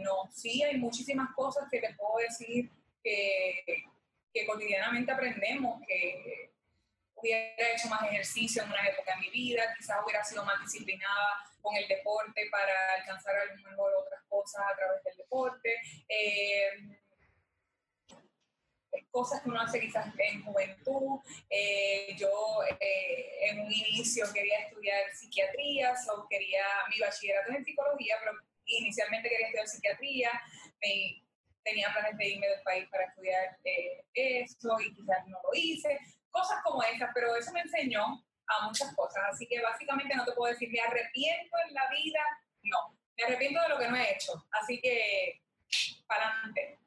no, 0.00 0.30
sí 0.32 0.62
hay 0.62 0.78
muchísimas 0.78 1.34
cosas 1.34 1.68
que 1.70 1.80
te 1.80 1.94
puedo 1.94 2.18
decir 2.18 2.70
que 3.02 3.84
que 4.36 4.46
cotidianamente 4.46 5.10
aprendemos, 5.10 5.80
que 5.86 6.50
hubiera 7.14 7.72
hecho 7.74 7.88
más 7.88 8.02
ejercicio 8.02 8.62
en 8.62 8.68
una 8.68 8.86
época 8.86 9.14
de 9.14 9.20
mi 9.22 9.30
vida, 9.30 9.62
quizás 9.78 9.96
hubiera 10.04 10.22
sido 10.22 10.44
más 10.44 10.60
disciplinada 10.60 11.42
con 11.62 11.74
el 11.74 11.88
deporte 11.88 12.46
para 12.50 12.94
alcanzar 12.98 13.34
a 13.34 13.44
lo 13.46 13.56
mejor 13.56 13.92
otras 13.94 14.22
cosas 14.28 14.62
a 14.70 14.76
través 14.76 15.02
del 15.04 15.16
deporte. 15.16 15.80
Eh, 16.06 16.95
cosas 19.16 19.40
que 19.40 19.48
uno 19.48 19.62
hace 19.62 19.80
quizás 19.80 20.12
en 20.18 20.44
juventud. 20.44 21.20
Eh, 21.48 22.14
yo 22.18 22.28
eh, 22.78 23.48
en 23.48 23.60
un 23.60 23.72
inicio 23.72 24.26
quería 24.34 24.58
estudiar 24.66 25.10
psiquiatría, 25.14 25.94
o 26.14 26.28
quería 26.28 26.62
mi 26.90 27.00
bachillerato 27.00 27.50
en 27.50 27.64
psicología, 27.64 28.16
pero 28.20 28.32
inicialmente 28.66 29.30
quería 29.30 29.46
estudiar 29.46 29.68
psiquiatría. 29.68 30.30
Tenía 31.64 31.90
planes 31.94 32.18
de 32.18 32.28
irme 32.28 32.46
del 32.46 32.62
país 32.62 32.86
para 32.90 33.04
estudiar 33.04 33.58
eh, 33.64 34.04
esto 34.12 34.76
y 34.80 34.94
quizás 34.94 35.26
no 35.28 35.38
lo 35.42 35.50
hice, 35.54 35.98
cosas 36.30 36.62
como 36.62 36.82
esas, 36.82 37.10
pero 37.14 37.34
eso 37.34 37.50
me 37.52 37.62
enseñó 37.62 38.04
a 38.48 38.66
muchas 38.66 38.94
cosas, 38.94 39.22
así 39.32 39.48
que 39.48 39.60
básicamente 39.62 40.14
no 40.14 40.24
te 40.26 40.32
puedo 40.32 40.52
decir, 40.52 40.70
me 40.70 40.78
arrepiento 40.78 41.56
en 41.66 41.74
la 41.74 41.88
vida, 41.88 42.20
no, 42.62 42.96
me 43.16 43.24
arrepiento 43.24 43.60
de 43.62 43.68
lo 43.70 43.78
que 43.78 43.88
no 43.88 43.96
he 43.96 44.14
hecho, 44.14 44.46
así 44.52 44.78
que 44.80 45.42
para 46.06 46.28
adelante. 46.28 46.78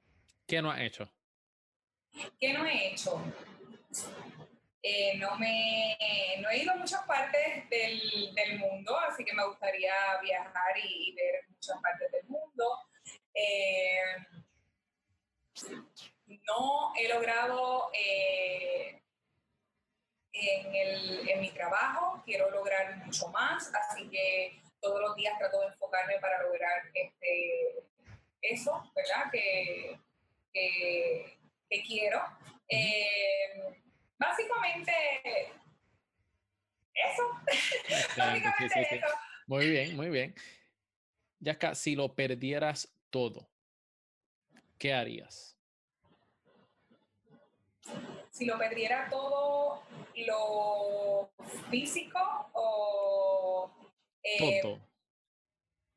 ¿Qué 0.48 0.62
no 0.62 0.72
has 0.72 0.80
hecho? 0.80 1.12
¿Qué 2.40 2.54
no 2.54 2.66
he 2.66 2.88
hecho? 2.88 3.22
Eh, 4.82 5.18
no, 5.18 5.38
me, 5.38 5.98
no 6.40 6.50
he 6.50 6.60
ido 6.60 6.72
a 6.72 6.78
muchas 6.78 7.04
partes 7.04 7.70
del, 7.70 8.34
del, 8.34 8.60
mundo, 8.60 8.98
así 9.00 9.26
que 9.26 9.34
me 9.34 9.46
gustaría 9.46 9.94
viajar 10.22 10.78
y, 10.82 11.14
ver 11.16 11.44
muchas 11.50 11.82
partes 11.82 12.12
del 12.12 12.24
mundo. 12.26 12.78
Eh, 13.34 14.00
no 16.48 16.94
he 16.96 17.10
logrado 17.10 17.92
eh, 17.94 19.02
en, 20.32 20.76
el, 20.76 21.30
en 21.30 21.42
mi 21.42 21.52
trabajo, 21.52 22.22
quiero 22.26 22.50
lograr 22.50 22.98
mucho 22.98 23.28
más, 23.30 23.72
así 23.74 24.10
que 24.10 24.62
todos 24.80 25.02
los 25.02 25.16
días 25.16 25.38
trato 25.38 25.60
de 25.60 25.68
enfocarme 25.68 26.20
para 26.20 26.42
lograr 26.44 26.90
este, 26.94 27.84
eso, 28.42 28.92
¿verdad? 28.96 29.32
Que, 29.32 30.00
quiero. 31.86 32.22
Eh, 32.68 33.82
básicamente, 34.18 34.92
eso. 36.94 37.24
básicamente 38.18 38.96
eso. 38.96 39.16
Muy 39.48 39.70
bien, 39.70 39.96
muy 39.96 40.10
bien. 40.10 40.36
Yaska, 41.40 41.74
si 41.74 41.96
lo 41.96 42.14
perdieras 42.14 42.94
todo, 43.10 43.50
¿qué 44.78 44.94
harías? 44.94 45.58
Si 48.30 48.46
lo 48.46 48.58
perdiera 48.58 49.08
todo 49.10 49.84
lo 50.16 51.32
físico 51.70 52.20
o... 52.54 53.72
Eh, 54.24 54.62
todo. 54.62 54.80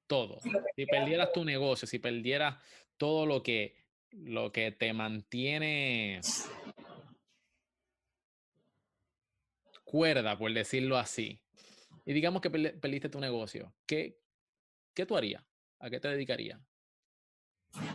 Todo. 0.06 0.40
Si, 0.76 0.86
perdieras 0.86 1.32
tu 1.32 1.44
negocio, 1.44 1.86
si 1.88 1.98
perdieras 1.98 2.56
todo 2.96 3.26
lo 3.26 3.42
que, 3.42 3.74
lo 4.12 4.52
que 4.52 4.72
te 4.72 4.92
mantiene 4.92 6.20
cuerda, 9.84 10.38
por 10.38 10.52
decirlo 10.52 10.96
así, 10.96 11.42
y 12.04 12.12
digamos 12.12 12.40
que 12.40 12.50
perdiste 12.50 13.08
tu 13.08 13.20
negocio, 13.20 13.74
¿qué, 13.86 14.18
qué 14.94 15.04
tú 15.04 15.16
harías? 15.16 15.44
¿A 15.78 15.90
qué 15.90 16.00
te 16.00 16.08
dedicarías? 16.08 16.60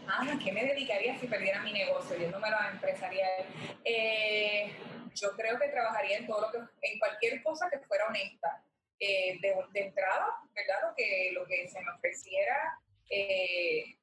Ah, 0.07 0.37
¿qué 0.43 0.51
me 0.51 0.63
dedicaría 0.63 1.17
si 1.19 1.27
perdiera 1.27 1.61
mi 1.61 1.71
negocio? 1.71 2.17
Yo 2.17 2.29
no 2.31 2.39
me 2.39 2.49
lo 2.49 2.57
empresarial. 2.71 3.45
Eh, 3.83 4.71
yo 5.13 5.31
creo 5.35 5.59
que 5.59 5.69
trabajaría 5.69 6.17
en 6.17 6.27
todo 6.27 6.41
lo 6.41 6.51
que, 6.51 6.57
en 6.81 6.99
cualquier 6.99 7.41
cosa 7.43 7.69
que 7.69 7.79
fuera 7.79 8.07
honesta. 8.07 8.63
Eh, 8.99 9.39
de, 9.41 9.79
entrada, 9.79 10.39
¿verdad? 10.55 10.89
Lo 10.89 10.95
que, 10.95 11.31
lo 11.33 11.45
que 11.45 11.67
se 11.67 11.81
me 11.81 11.91
ofreciera. 11.91 12.79
Eh, 13.09 13.96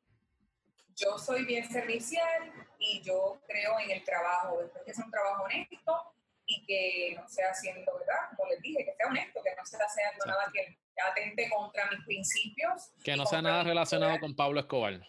yo 0.97 1.19
soy 1.19 1.45
bien 1.45 1.69
servicial 1.71 2.53
y 2.79 3.03
yo 3.03 3.41
creo 3.47 3.79
en 3.81 3.91
el 3.91 4.05
trabajo. 4.05 4.61
Después 4.61 4.85
que 4.85 4.95
sea 4.95 5.05
un 5.05 5.11
trabajo 5.11 5.45
honesto 5.45 6.15
y 6.47 6.65
que 6.67 7.15
no 7.17 7.29
sea 7.29 7.51
haciendo, 7.51 7.93
¿verdad? 7.99 8.29
Como 8.37 8.51
les 8.51 8.61
dije, 8.61 8.85
que 8.85 8.95
sea 8.95 9.07
honesto, 9.07 9.41
que 9.43 9.55
no 9.57 9.67
sea 9.67 9.81
haciendo 9.81 10.27
nada 10.27 10.51
que 10.53 10.79
atente 11.01 11.51
contra 11.51 11.91
mis 11.91 12.05
principios. 12.05 12.93
Que 13.03 13.17
no 13.17 13.27
sea 13.27 13.43
nada 13.43 13.63
relacionado 13.63 14.19
con 14.21 14.35
Pablo 14.37 14.61
Escobar. 14.61 15.01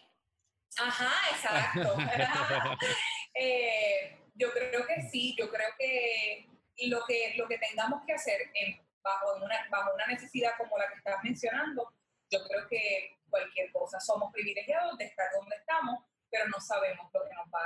Ajá, 0.78 1.12
exacto. 1.30 1.96
Eh, 3.38 4.18
yo 4.34 4.50
creo 4.50 4.86
que 4.86 5.10
sí, 5.10 5.36
yo 5.38 5.50
creo 5.50 5.68
que 5.78 6.48
lo 6.86 7.04
que, 7.06 7.34
lo 7.36 7.46
que 7.46 7.58
tengamos 7.58 8.02
que 8.06 8.14
hacer 8.14 8.40
en, 8.54 8.80
bajo, 9.02 9.36
una, 9.36 9.66
bajo 9.70 9.94
una 9.94 10.06
necesidad 10.06 10.52
como 10.56 10.78
la 10.78 10.88
que 10.88 10.94
estás 10.94 11.22
mencionando, 11.22 11.92
yo 12.30 12.42
creo 12.46 12.66
que 12.68 13.18
cualquier 13.28 13.70
cosa, 13.72 14.00
somos 14.00 14.32
privilegiados 14.32 14.96
de 14.98 15.04
estar 15.04 15.26
donde 15.34 15.56
estamos, 15.56 16.04
pero 16.30 16.46
no 16.48 16.60
sabemos 16.60 17.10
lo 17.12 17.24
que 17.24 17.34
nos 17.34 17.46
va 17.46 17.64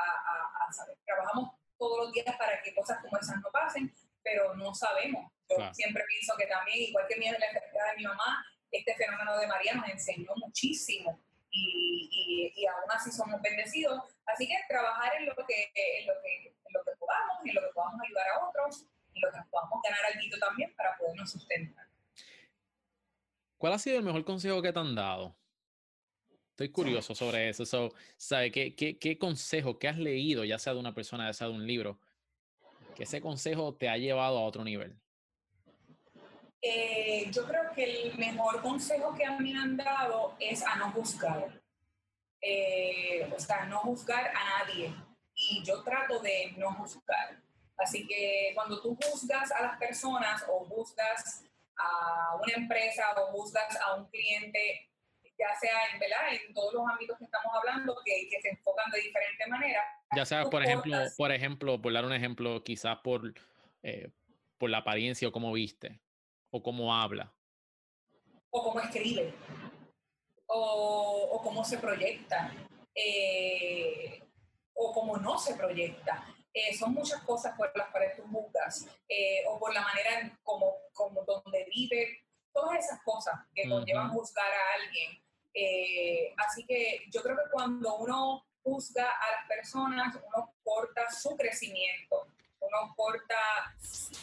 a, 0.67 0.73
saber. 0.73 0.97
Trabajamos 1.05 1.55
todos 1.79 2.07
los 2.07 2.13
días 2.13 2.37
para 2.37 2.63
que 2.63 2.75
cosas 2.75 2.99
como 3.03 3.19
esas 3.19 3.37
no 3.41 3.51
pasen, 3.51 3.93
pero 4.23 4.55
no 4.55 4.75
sabemos. 4.75 5.33
Yo 5.49 5.57
siempre 5.73 6.05
pienso 6.07 6.35
que 6.39 6.47
también, 6.47 6.79
igual 6.79 7.07
que 7.09 7.17
mi, 7.17 7.25
la 7.25 7.47
enfermedad 7.47 7.91
de 7.91 7.97
mi 7.97 8.05
mamá, 8.05 8.45
este 8.71 8.95
fenómeno 8.95 9.37
de 9.39 9.47
María 9.47 9.75
nos 9.75 9.89
enseñó 9.89 10.31
muchísimo 10.37 11.21
y, 11.51 12.53
y, 12.55 12.67
aún 12.67 12.91
así 12.91 13.11
somos 13.11 13.41
bendecidos. 13.43 14.01
Así 14.27 14.47
que 14.47 14.55
trabajar 14.69 15.13
en 15.17 15.27
lo 15.27 15.35
que, 15.35 15.73
en 15.75 16.07
lo 16.07 16.15
que, 16.23 16.47
en 16.47 16.73
lo 16.73 16.85
que 16.85 16.93
podamos, 16.99 17.39
en 17.45 17.55
lo 17.55 17.61
que 17.63 17.75
podamos 17.75 18.01
ayudar 18.01 18.29
a 18.29 18.47
otros, 18.47 18.87
en 19.15 19.23
lo 19.23 19.33
que 19.33 19.39
podamos 19.51 19.83
ganar 19.83 20.05
algo 20.05 20.39
también 20.39 20.73
para 20.77 20.97
podernos 20.97 21.33
sustentar. 21.33 21.90
¿Cuál 23.61 23.75
ha 23.75 23.79
sido 23.79 23.99
el 23.99 24.03
mejor 24.03 24.25
consejo 24.25 24.63
que 24.63 24.73
te 24.73 24.79
han 24.79 24.95
dado? 24.95 25.37
Estoy 26.53 26.71
curioso 26.71 27.15
sobre 27.15 27.51
eso. 27.51 27.67
So, 27.67 27.93
¿sabe 28.17 28.51
qué, 28.51 28.75
qué, 28.75 28.99
qué 28.99 29.19
consejo 29.19 29.79
que 29.79 29.87
has 29.87 29.99
leído, 29.99 30.47
ya 30.47 30.59
sea 30.59 30.73
de 30.73 30.81
una 30.81 30.95
persona, 30.95 31.27
ya 31.27 31.35
sea 31.35 31.49
de 31.49 31.53
un 31.53 31.67
libro, 31.67 32.01
que 32.97 33.03
ese 33.03 33.21
consejo 33.21 33.75
te 33.75 33.91
ha 33.91 33.99
llevado 33.99 34.39
a 34.39 34.45
otro 34.45 34.65
nivel? 34.65 34.99
Eh, 36.63 37.31
yo 37.31 37.45
creo 37.45 37.71
que 37.75 37.85
el 37.85 38.17
mejor 38.17 38.63
consejo 38.63 39.15
que 39.15 39.27
a 39.27 39.39
mí 39.39 39.53
me 39.53 39.61
han 39.61 39.77
dado 39.77 40.37
es 40.41 40.63
a 40.63 40.77
no 40.77 40.93
juzgar. 40.93 41.61
Eh, 42.41 43.31
o 43.31 43.39
sea, 43.39 43.67
no 43.67 43.81
juzgar 43.81 44.27
a 44.29 44.65
nadie. 44.65 44.91
Y 45.35 45.63
yo 45.65 45.83
trato 45.83 46.19
de 46.21 46.55
no 46.57 46.73
juzgar. 46.77 47.43
Así 47.77 48.07
que 48.07 48.53
cuando 48.55 48.81
tú 48.81 48.97
juzgas 49.05 49.53
a 49.53 49.61
las 49.61 49.79
personas 49.79 50.47
o 50.49 50.65
juzgas 50.65 51.45
a 51.81 52.37
una 52.37 52.53
empresa 52.55 53.05
o 53.17 53.27
juzgas 53.33 53.77
a 53.81 53.95
un 53.95 54.07
cliente, 54.11 54.91
ya 55.39 55.55
sea 55.61 55.87
en, 55.93 55.99
¿verdad? 55.99 56.33
en 56.33 56.55
todos 56.55 56.75
los 56.75 56.83
ámbitos 56.89 57.19
que 57.19 57.25
estamos 57.25 57.53
hablando, 57.55 57.97
que, 58.05 58.29
que 58.29 58.41
se 58.41 58.51
enfocan 58.51 58.91
de 58.91 59.01
diferente 59.01 59.47
manera. 59.49 59.83
Ya 60.15 60.25
sea, 60.25 60.45
por 60.45 60.63
ejemplo, 60.63 60.97
por 61.17 61.33
ejemplo, 61.33 61.81
por 61.81 61.93
dar 61.93 62.05
un 62.05 62.13
ejemplo, 62.13 62.63
quizás 62.63 62.99
por, 63.03 63.33
eh, 63.83 64.11
por 64.59 64.71
la 64.71 64.79
apariencia 64.79 65.29
o 65.29 65.33
cómo 65.33 65.53
viste 65.53 66.01
o 66.51 66.63
cómo 66.63 66.95
habla. 66.95 67.33
O 68.51 68.63
cómo 68.63 68.81
escribe. 68.81 69.33
o, 70.47 71.41
cómo 71.43 71.65
se 71.65 71.79
proyecta 71.79 72.53
eh, 72.95 74.23
o 74.75 74.93
cómo 74.93 75.17
no 75.17 75.39
se 75.39 75.55
proyecta. 75.55 76.27
Eh, 76.53 76.75
son 76.77 76.95
muchas 76.95 77.23
cosas 77.23 77.57
por 77.57 77.71
las 77.77 77.89
cuales 77.91 78.17
tú 78.17 78.23
juzgas 78.25 78.87
eh, 79.09 79.45
o 79.47 79.59
por 79.59 79.73
la 79.73 79.83
manera 79.83 80.37
como, 80.43 80.75
como 80.93 81.23
donde 81.25 81.65
vive, 81.73 82.25
todas 82.53 82.79
esas 82.85 83.01
cosas 83.03 83.35
que 83.55 83.69
conllevan 83.69 84.11
juzgar 84.11 84.51
a 84.53 84.75
alguien. 84.83 85.23
así 86.37 86.67
que 86.67 87.05
yo 87.11 87.23
creo 87.23 87.37
que 87.37 87.51
cuando 87.53 87.97
uno 87.99 88.45
juzga 88.63 89.05
a 89.05 89.31
las 89.33 89.49
personas, 89.49 90.15
uno 90.15 90.55
corta 90.63 91.11
su 91.11 91.37
crecimiento, 91.37 92.27
uno 92.61 92.95
corta, 92.97 93.37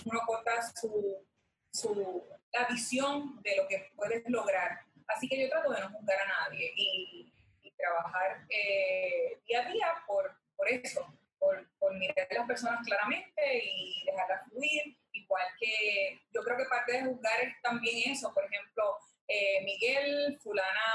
uno 0.05 0.21
corta 0.25 0.61
su, 0.75 1.25
su, 1.71 2.23
la 2.53 2.67
visión 2.67 3.41
de 3.41 3.57
lo 3.57 3.67
que 3.67 3.91
puedes 3.95 4.23
lograr. 4.27 4.81
Así 5.07 5.27
que 5.27 5.41
yo 5.41 5.49
trato 5.49 5.71
de 5.71 5.81
no 5.81 5.89
juzgar 5.91 6.17
a 6.19 6.49
nadie 6.49 6.73
y, 6.75 7.33
trabajar 7.77 8.43
eh, 8.49 9.39
día 9.45 9.61
a 9.61 9.71
día 9.71 9.87
por, 10.07 10.35
por 10.55 10.67
eso, 10.67 11.05
por, 11.39 11.67
por, 11.79 11.93
mirar 11.95 12.27
a 12.29 12.33
las 12.33 12.47
personas 12.47 12.85
claramente 12.85 13.63
y 13.63 14.03
dejarlas 14.05 14.49
fluir. 14.49 14.97
Igual 15.13 15.47
que 15.59 16.21
yo 16.33 16.41
creo 16.43 16.57
que 16.57 16.65
parte 16.65 16.93
de 16.93 17.05
juzgar 17.05 17.41
es 17.41 17.61
también 17.61 18.11
eso, 18.11 18.33
por 18.33 18.45
ejemplo, 18.45 18.97
eh, 19.27 19.63
Miguel, 19.63 20.39
fulana 20.41 20.93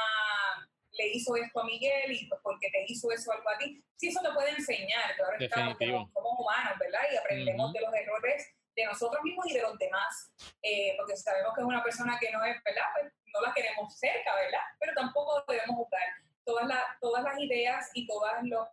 le 0.92 1.08
hizo 1.08 1.36
esto 1.36 1.60
a 1.60 1.64
Miguel 1.64 2.12
y 2.12 2.26
pues 2.26 2.40
porque 2.42 2.70
te 2.70 2.84
hizo 2.86 3.10
eso 3.10 3.32
algo 3.32 3.48
a 3.48 3.58
ti. 3.58 3.82
Sí, 3.96 4.08
eso 4.08 4.20
te 4.20 4.32
puede 4.32 4.50
enseñar, 4.50 5.14
claro 5.16 5.36
está, 5.38 5.56
somos 5.56 6.38
humanos, 6.38 6.78
¿verdad? 6.78 7.00
Y 7.12 7.16
aprendemos 7.16 7.72
de 7.72 7.80
los 7.80 7.94
errores 7.94 8.46
de 8.74 8.86
nosotros 8.86 9.22
mismos 9.22 9.46
y 9.50 9.54
de 9.54 9.62
los 9.62 9.78
demás, 9.78 10.32
eh, 10.62 10.94
porque 10.96 11.16
sabemos 11.16 11.54
que 11.54 11.60
es 11.60 11.66
una 11.66 11.82
persona 11.82 12.18
que 12.18 12.30
no 12.30 12.42
es, 12.44 12.62
¿verdad? 12.64 12.84
Pues 12.94 13.12
no 13.26 13.40
la 13.40 13.52
queremos 13.52 13.98
cerca, 13.98 14.34
¿verdad? 14.34 14.60
Pero 14.78 14.92
tampoco 14.94 15.44
debemos 15.46 15.76
juzgar. 15.76 16.08
Todas, 16.44 16.66
las 16.66 16.82
todas 17.00 17.22
las 17.22 17.38
ideas 17.38 17.90
y 17.94 18.06
todos 18.06 18.28
los, 18.42 18.68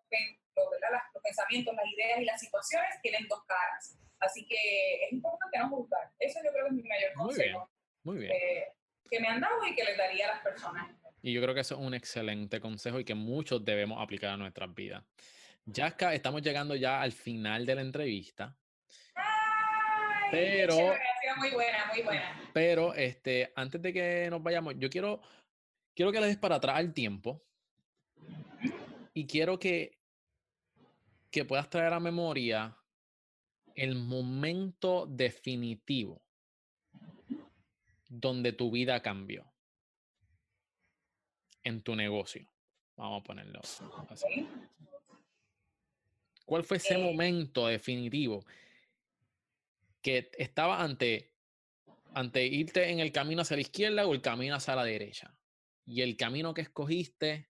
los 0.56 1.24
pensamientos, 1.24 1.76
las 1.76 1.86
ideas 1.86 2.20
y 2.20 2.26
las 2.26 2.40
situaciones 2.40 2.90
tienen 3.02 3.28
dos 3.28 3.44
caras. 3.46 3.98
Así 4.20 4.46
que 4.46 5.06
es 5.06 5.14
importante 5.14 5.58
no 5.60 5.70
juzgar. 5.70 6.12
Eso 6.20 6.40
yo 6.44 6.52
creo 6.52 6.66
que 6.66 6.70
es 6.70 6.76
mi 6.76 6.84
mayor 6.84 7.14
consejo. 7.14 7.70
Muy 8.04 8.18
bien. 8.18 8.32
Eh, 8.32 8.68
que 9.10 9.20
me 9.20 9.28
han 9.28 9.42
dado 9.42 9.66
y 9.66 9.76
que 9.76 9.84
les 9.84 9.98
daría 9.98 10.26
a 10.26 10.36
las 10.36 10.44
personas. 10.44 10.88
Y 11.22 11.34
yo 11.34 11.42
creo 11.42 11.54
que 11.54 11.62
eso 11.62 11.76
es 11.76 11.82
un 11.82 11.94
excelente 11.94 12.60
consejo 12.60 13.00
y 13.00 13.06
que 13.06 13.16
muchos 13.16 13.64
debemos 13.64 14.02
aplicar 14.02 14.32
a 14.32 14.38
nuestras 14.38 14.74
vidas. 14.74 15.04
Yaska, 15.66 16.14
estamos 16.14 16.42
llegando 16.42 16.76
ya 16.76 17.02
al 17.02 17.12
final 17.12 17.66
de 17.66 17.76
la 17.76 17.82
entrevista. 17.82 18.56
Pero. 20.32 20.76
muy 21.38 21.52
buena, 21.52 21.86
muy 21.94 22.02
buena. 22.04 22.50
Pero 22.54 22.94
este, 22.94 23.52
antes 23.56 23.82
de 23.82 23.94
que 23.94 24.28
nos 24.30 24.42
vayamos, 24.42 24.76
yo 24.78 24.90
quiero, 24.90 25.22
quiero 25.96 26.12
que 26.12 26.22
le 26.22 26.28
des 26.28 26.38
para 26.38 26.56
atrás 26.56 26.78
al 26.78 26.94
tiempo. 26.94 27.44
Y 29.20 29.28
quiero 29.28 29.60
que, 29.60 30.00
que 31.30 31.44
puedas 31.44 31.70
traer 31.70 31.92
a 31.92 32.00
memoria 32.00 32.78
el 33.76 33.96
momento 33.96 35.08
definitivo 35.08 36.24
donde 38.08 38.54
tu 38.54 38.72
vida 38.72 39.02
cambió 39.02 39.44
en 41.64 41.82
tu 41.82 41.98
negocio. 41.98 42.50
Vamos 42.96 43.20
a 43.20 43.24
ponerlo 43.26 43.60
así. 43.60 43.84
¿Cuál 46.46 46.64
fue 46.64 46.78
ese 46.78 46.94
eh 46.94 47.04
momento 47.04 47.68
definitivo 47.68 48.46
que 50.02 50.32
estaba 50.38 50.82
ante, 50.82 51.34
ante 52.14 52.46
irte 52.46 52.90
en 52.90 53.02
el 53.02 53.12
camino 53.12 53.42
hacia 53.42 53.58
la 53.58 53.64
izquierda 53.64 54.08
o 54.08 54.14
el 54.14 54.22
camino 54.22 54.56
hacia 54.56 54.78
la 54.78 54.86
derecha. 54.86 55.38
Y 55.86 56.04
el 56.04 56.16
camino 56.16 56.54
que 56.54 56.62
escogiste 56.62 57.49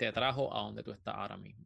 te 0.00 0.12
trajo 0.12 0.50
a 0.56 0.62
donde 0.62 0.82
tú 0.82 0.92
estás 0.92 1.14
ahora 1.14 1.36
mismo. 1.36 1.62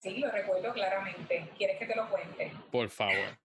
Sí, 0.00 0.18
lo 0.18 0.30
recuerdo 0.30 0.72
claramente. 0.72 1.50
¿Quieres 1.58 1.76
que 1.76 1.86
te 1.86 1.96
lo 1.96 2.08
cuente? 2.08 2.52
Por 2.70 2.88
favor. 2.88 3.36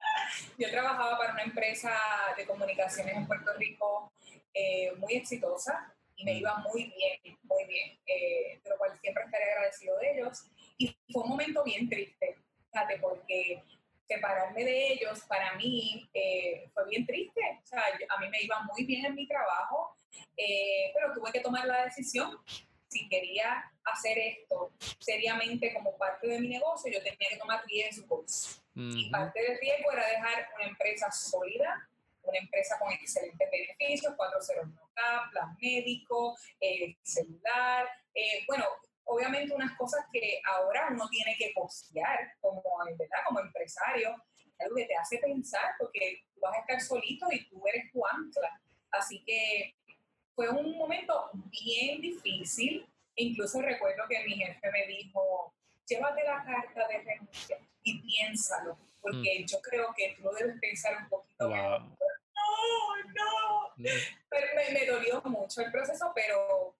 Yo 0.58 0.70
trabajaba 0.70 1.18
para 1.18 1.34
una 1.34 1.42
empresa 1.42 1.92
de 2.34 2.46
comunicaciones 2.46 3.14
en 3.14 3.26
Puerto 3.26 3.52
Rico 3.58 4.10
eh, 4.54 4.90
muy 4.96 5.16
exitosa 5.16 5.94
y 6.16 6.24
me 6.24 6.32
mm. 6.32 6.36
iba 6.38 6.56
muy 6.56 6.84
bien, 6.84 7.38
muy 7.42 7.64
bien, 7.66 8.00
eh, 8.06 8.58
de 8.64 8.70
lo 8.70 8.78
cual 8.78 8.98
siempre 9.02 9.24
estaré 9.24 9.44
agradecido 9.52 9.98
de 9.98 10.12
ellos. 10.12 10.46
Y 10.78 10.96
fue 11.12 11.24
un 11.24 11.28
momento 11.28 11.62
bien 11.62 11.90
triste, 11.90 12.38
fíjate, 12.72 13.00
porque 13.00 13.62
separarme 14.06 14.64
de 14.64 14.92
ellos 14.94 15.20
para 15.28 15.52
mí 15.56 16.08
eh, 16.14 16.70
fue 16.72 16.88
bien 16.88 17.04
triste. 17.04 17.42
O 17.62 17.66
sea, 17.66 17.82
a 18.08 18.18
mí 18.18 18.30
me 18.30 18.40
iba 18.40 18.62
muy 18.62 18.86
bien 18.86 19.04
en 19.04 19.14
mi 19.14 19.28
trabajo, 19.28 19.94
eh, 20.36 20.92
pero 20.94 21.12
tuve 21.14 21.32
que 21.32 21.40
tomar 21.40 21.66
la 21.66 21.84
decisión. 21.84 22.38
Si 22.88 23.08
quería 23.08 23.70
hacer 23.84 24.18
esto 24.18 24.72
seriamente 24.98 25.74
como 25.74 25.96
parte 25.98 26.26
de 26.26 26.40
mi 26.40 26.48
negocio, 26.48 26.92
yo 26.92 27.02
tenía 27.02 27.28
que 27.28 27.36
tomar 27.36 27.64
riesgos. 27.66 28.62
Y 28.74 29.10
parte 29.10 29.42
del 29.42 29.58
riesgo 29.58 29.90
era 29.90 30.06
dejar 30.06 30.48
una 30.56 30.68
empresa 30.68 31.10
sólida, 31.10 31.88
una 32.22 32.38
empresa 32.38 32.78
con 32.78 32.92
excelentes 32.92 33.50
beneficios, 33.50 34.14
401k, 34.14 35.30
plan 35.32 35.56
médico, 35.60 36.38
eh, 36.60 36.96
celular. 37.02 37.88
bueno, 38.46 38.64
obviamente 39.04 39.54
unas 39.54 39.76
cosas 39.76 40.04
que 40.12 40.40
ahora 40.44 40.88
uno 40.92 41.08
tiene 41.08 41.34
que 41.36 41.50
postear 41.54 42.18
como, 42.40 42.62
¿verdad? 42.96 43.18
como 43.26 43.40
empresario, 43.40 44.14
algo 44.58 44.76
que 44.76 44.86
te 44.86 44.96
hace 44.96 45.18
pensar 45.18 45.74
porque 45.78 46.24
tú 46.34 46.40
vas 46.40 46.56
a 46.56 46.60
estar 46.60 46.80
solito 46.80 47.26
y 47.30 47.48
tú 47.48 47.62
eres 47.66 47.90
tu 47.92 48.04
ancla. 48.06 48.60
Así 48.90 49.22
que 49.24 49.74
fue 50.38 50.48
un 50.50 50.78
momento 50.78 51.30
bien 51.50 52.00
difícil. 52.00 52.86
Incluso 53.16 53.60
recuerdo 53.60 54.04
que 54.08 54.22
mi 54.24 54.36
jefe 54.36 54.70
me 54.70 54.86
dijo, 54.86 55.52
llévate 55.84 56.22
la 56.22 56.44
carta 56.44 56.86
de 56.86 56.98
renuncia 56.98 57.58
y 57.82 58.00
piénsalo, 58.02 58.78
porque 59.00 59.40
mm. 59.40 59.46
yo 59.46 59.60
creo 59.60 59.92
que 59.96 60.14
tú 60.14 60.22
lo 60.22 60.32
debes 60.34 60.60
pensar 60.60 60.96
un 61.02 61.08
poquito 61.08 61.48
No, 61.48 61.78
no. 61.80 63.72
Mm. 63.78 63.84
Pero 64.28 64.46
me, 64.54 64.78
me, 64.78 64.86
dolió 64.86 65.20
mucho 65.24 65.60
el 65.60 65.72
proceso, 65.72 66.12
pero 66.14 66.76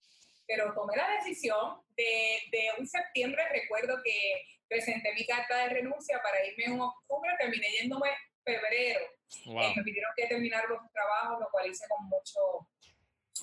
pero 0.46 0.72
tomé 0.72 0.96
la 0.96 1.10
decisión 1.16 1.82
de, 1.96 2.38
de 2.52 2.70
un 2.78 2.86
septiembre, 2.86 3.42
recuerdo 3.50 4.00
que 4.04 4.46
presenté 4.68 5.12
mi 5.14 5.26
carta 5.26 5.64
de 5.64 5.68
renuncia 5.70 6.22
para 6.22 6.46
irme 6.46 6.64
en 6.64 6.80
octubre, 6.80 7.30
terminé 7.38 7.66
yéndome 7.80 8.10
febrero. 8.44 9.00
Eh, 9.46 9.72
me 9.76 9.82
pidieron 9.82 10.12
que 10.16 10.26
terminar 10.26 10.64
los 10.68 10.80
trabajos, 10.92 11.40
lo 11.40 11.50
cual 11.50 11.68
hice 11.68 11.86
con 11.88 12.06
mucho, 12.06 12.68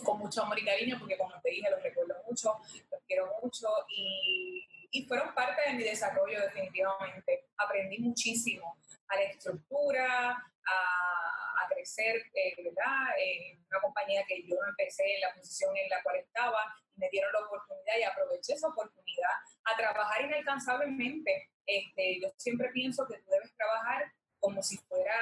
con 0.03 0.19
mucho 0.19 0.43
amor 0.43 0.59
y 0.59 0.65
cariño, 0.65 0.97
porque 0.99 1.17
como 1.17 1.39
te 1.41 1.51
dije, 1.51 1.69
los 1.69 1.81
recuerdo 1.81 2.15
mucho, 2.27 2.57
los 2.91 3.01
quiero 3.07 3.31
mucho 3.41 3.67
y, 3.89 4.87
y 4.91 5.05
fueron 5.05 5.33
parte 5.33 5.61
de 5.67 5.73
mi 5.73 5.83
desarrollo 5.83 6.41
definitivamente. 6.41 7.47
Aprendí 7.57 7.99
muchísimo 7.99 8.77
a 9.07 9.15
la 9.15 9.23
estructura, 9.23 10.31
a, 10.31 11.63
a 11.63 11.67
crecer, 11.69 12.17
eh, 12.33 12.55
¿verdad? 12.63 13.15
En 13.17 13.63
una 13.69 13.79
compañía 13.81 14.23
que 14.27 14.43
yo 14.43 14.55
empecé 14.67 15.03
en 15.15 15.21
la 15.21 15.33
posición 15.33 15.75
en 15.77 15.89
la 15.89 16.01
cual 16.03 16.17
estaba, 16.17 16.59
me 16.95 17.09
dieron 17.09 17.31
la 17.33 17.39
oportunidad 17.39 17.97
y 17.99 18.03
aproveché 18.03 18.53
esa 18.53 18.67
oportunidad 18.67 19.31
a 19.65 19.77
trabajar 19.77 20.25
inalcanzablemente. 20.25 21.51
Este, 21.65 22.21
yo 22.21 22.29
siempre 22.37 22.69
pienso 22.69 23.07
que 23.07 23.17
tú 23.19 23.31
debes 23.31 23.55
trabajar 23.55 24.11
como 24.39 24.61
si 24.61 24.77
fuera, 24.77 25.15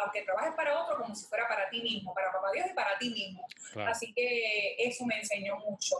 aunque 0.00 0.22
trabajes 0.22 0.54
para 0.54 0.82
otro, 0.82 0.98
como 0.98 1.14
si 1.14 1.26
fuera 1.26 1.48
para 1.48 1.68
ti 1.70 1.80
mismo, 1.82 2.14
para 2.14 2.32
papá 2.32 2.50
Dios 2.52 2.66
y 2.70 2.74
para 2.74 2.98
ti 2.98 3.10
mismo. 3.10 3.46
Así 3.86 4.12
que 4.14 4.76
eso 4.78 5.04
me 5.04 5.18
enseñó 5.18 5.56
mucho. 5.58 5.96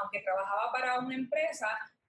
aunque 0.00 0.20
trabajaba 0.20 0.72
para 0.72 0.98
una 1.00 1.14
empresa, 1.14 1.66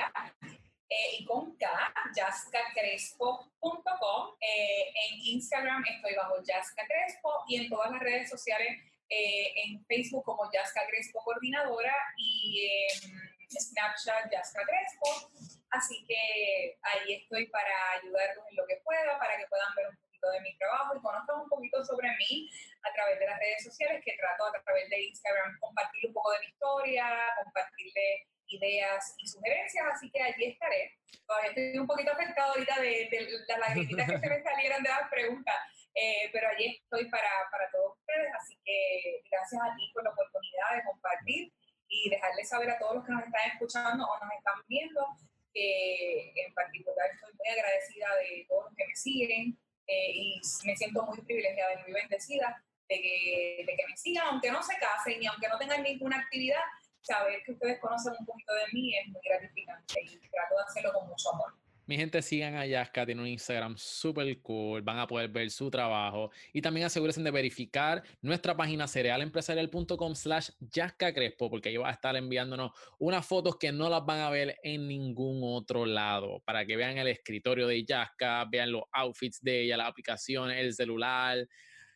y 1.19 1.25
con 1.25 1.57
K, 1.57 1.67
jascacrespo.com. 2.15 4.37
Eh, 4.41 4.93
en 5.09 5.19
Instagram 5.35 5.85
estoy 5.89 6.15
bajo 6.15 6.37
Jasca 6.47 6.87
Crespo 6.87 7.43
y 7.49 7.57
en 7.57 7.69
todas 7.69 7.91
las 7.91 7.99
redes 8.01 8.31
sociales, 8.31 8.79
eh, 9.09 9.53
en 9.65 9.85
Facebook 9.87 10.25
como 10.25 10.49
Jasca 10.53 10.87
Crespo 10.89 11.25
Coordinadora 11.25 11.93
y 12.17 12.69
en 12.93 13.25
Snapchat 13.51 14.33
Jasca 14.33 14.63
Crespo. 14.65 15.31
Así 15.71 16.05
que 16.07 16.79
ahí 16.83 17.15
estoy 17.15 17.47
para 17.47 17.93
ayudarlos 18.01 18.45
en 18.51 18.57
lo 18.57 18.67
que 18.67 18.77
pueda, 18.85 19.19
para 19.19 19.37
que 19.37 19.47
puedan 19.47 19.75
ver 19.75 19.89
un 19.89 19.97
poquito 19.97 20.31
de 20.31 20.41
mi 20.41 20.57
trabajo 20.57 20.97
y 20.97 21.01
conozcan 21.01 21.41
un 21.41 21.49
poquito 21.49 21.85
sobre 21.85 22.09
mí 22.17 22.49
a 22.83 22.93
través 22.93 23.19
de 23.19 23.27
las 23.27 23.39
redes 23.39 23.65
sociales, 23.65 24.03
que 24.05 24.17
trato 24.17 24.47
a 24.47 24.63
través 24.63 24.89
de 24.89 25.03
Instagram 25.03 25.59
compartir 25.59 26.07
un 26.07 26.15
poco 26.15 26.31
de 26.33 26.41
mi 26.41 26.47
historia, 26.47 27.07
compartirle 27.43 28.29
ideas 28.49 29.15
y 29.19 29.27
sugerencias, 29.27 29.85
así 29.93 30.11
que 30.11 30.23
allí 30.23 30.45
estaré. 30.47 30.93
Todavía 31.27 31.51
estoy 31.51 31.79
un 31.79 31.87
poquito 31.87 32.13
afectado 32.13 32.53
ahorita 32.53 32.81
de, 32.81 33.09
las 33.49 33.59
lagrimitas 33.59 34.11
que 34.11 34.19
se 34.19 34.29
me 34.29 34.43
salieron 34.43 34.83
de 34.83 34.89
las 34.89 35.09
preguntas, 35.11 35.55
eh, 35.95 36.31
pero 36.33 36.49
allí 36.49 36.77
estoy 36.83 37.09
para, 37.09 37.31
para 37.51 37.71
todos 37.71 37.99
ustedes, 37.99 38.33
así 38.41 38.59
que 38.65 39.23
gracias 39.31 39.61
a 39.63 39.77
ti 39.77 39.91
por 39.95 40.05
la 40.05 40.11
oportunidad 40.11 40.77
de 40.77 40.85
compartir 40.85 41.53
y 41.89 42.11
dejarles 42.11 42.49
saber 42.49 42.71
a 42.71 42.79
todos 42.79 42.97
los 42.97 43.05
que 43.05 43.13
nos 43.13 43.25
están 43.25 43.51
escuchando 43.53 44.05
o 44.05 44.25
nos 44.25 44.33
están 44.35 44.61
viendo 44.67 45.07
que 45.55 46.33
en 46.35 46.53
particular 46.53 47.09
estoy 47.15 47.33
muy 47.33 47.49
agradecida 47.49 48.09
de 48.17 48.45
todos 48.49 48.65
los 48.65 48.75
que 48.75 48.87
me 48.87 48.97
siguen 48.97 49.59
eh, 49.87 50.11
y 50.13 50.41
me 50.65 50.77
siento 50.77 51.03
muy 51.05 51.21
privilegiada 51.23 51.75
y 51.75 51.83
muy 51.85 51.93
bendecida 51.93 52.63
de 52.89 53.01
que, 53.01 53.65
de 53.67 53.77
que 53.77 53.87
me 53.87 53.97
sigan, 53.97 54.27
aunque 54.27 54.51
no 54.51 54.63
se 54.63 54.77
casen 54.77 55.23
y 55.23 55.27
aunque 55.27 55.49
no 55.49 55.59
tengan 55.59 55.83
ninguna 55.83 56.19
actividad, 56.19 56.63
saber 57.05 57.43
que 57.45 57.53
ustedes 57.53 57.79
conocen 57.81 58.15
un 58.19 58.27
poquito 58.27 58.53
de 58.55 58.73
mí 58.73 58.97
es 58.97 59.09
muy 59.09 59.21
gratificante 59.29 59.95
y 60.03 60.19
trato 60.29 60.57
de 60.57 60.63
hacerlo 60.67 60.93
con 60.93 61.09
mucho 61.09 61.33
amor. 61.35 61.53
Mi 61.87 61.97
gente, 61.99 62.23
sigan 62.23 62.55
a 62.55 62.65
Yaska, 62.65 63.05
tiene 63.05 63.21
un 63.21 63.29
Instagram 63.29 63.77
súper 63.77 64.41
cool, 64.41 64.81
van 64.81 64.99
a 64.99 65.07
poder 65.07 65.29
ver 65.29 65.51
su 65.51 65.71
trabajo 65.71 66.31
y 66.55 66.63
también 66.63 66.87
asegúrense 66.87 67.23
de 67.23 67.31
verificar 67.31 68.03
nuestra 68.23 68.57
página 68.57 68.89
cerealempresarial.com 68.89 70.15
slash 70.15 70.49
Yaska 70.61 71.13
Crespo, 71.13 71.51
porque 71.51 71.69
ahí 71.69 71.77
va 71.77 71.91
a 71.91 71.93
estar 71.93 72.17
enviándonos 72.17 72.73
unas 72.99 73.27
fotos 73.27 73.59
que 73.59 73.71
no 73.71 73.91
las 73.91 74.03
van 74.07 74.21
a 74.21 74.31
ver 74.31 74.57
en 74.63 74.89
ningún 74.89 75.41
otro 75.43 75.85
lado, 75.85 76.41
para 76.47 76.65
que 76.65 76.75
vean 76.75 76.97
el 76.97 77.09
escritorio 77.09 77.67
de 77.67 77.85
Yaska, 77.85 78.47
vean 78.51 78.73
los 78.73 78.85
outfits 78.91 79.43
de 79.43 79.65
ella, 79.65 79.77
las 79.77 79.89
aplicaciones, 79.91 80.59
el 80.59 80.73
celular, 80.73 81.47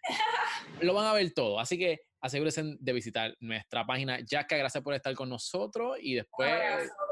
lo 0.82 0.92
van 0.92 1.06
a 1.06 1.14
ver 1.14 1.32
todo. 1.32 1.58
Así 1.58 1.78
que 1.78 2.07
asegúrense 2.20 2.62
de 2.78 2.92
visitar 2.92 3.34
nuestra 3.40 3.84
página. 3.84 4.18
Jaska, 4.26 4.56
gracias 4.56 4.82
por 4.82 4.94
estar 4.94 5.14
con 5.14 5.28
nosotros 5.28 5.98
y 6.00 6.14
después 6.14 6.52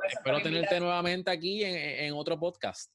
espero 0.09 0.41
tenerte 0.41 0.81
nuevamente 0.81 1.31
aquí 1.31 1.63
en, 1.65 2.13
otro 2.15 2.39
podcast. 2.39 2.91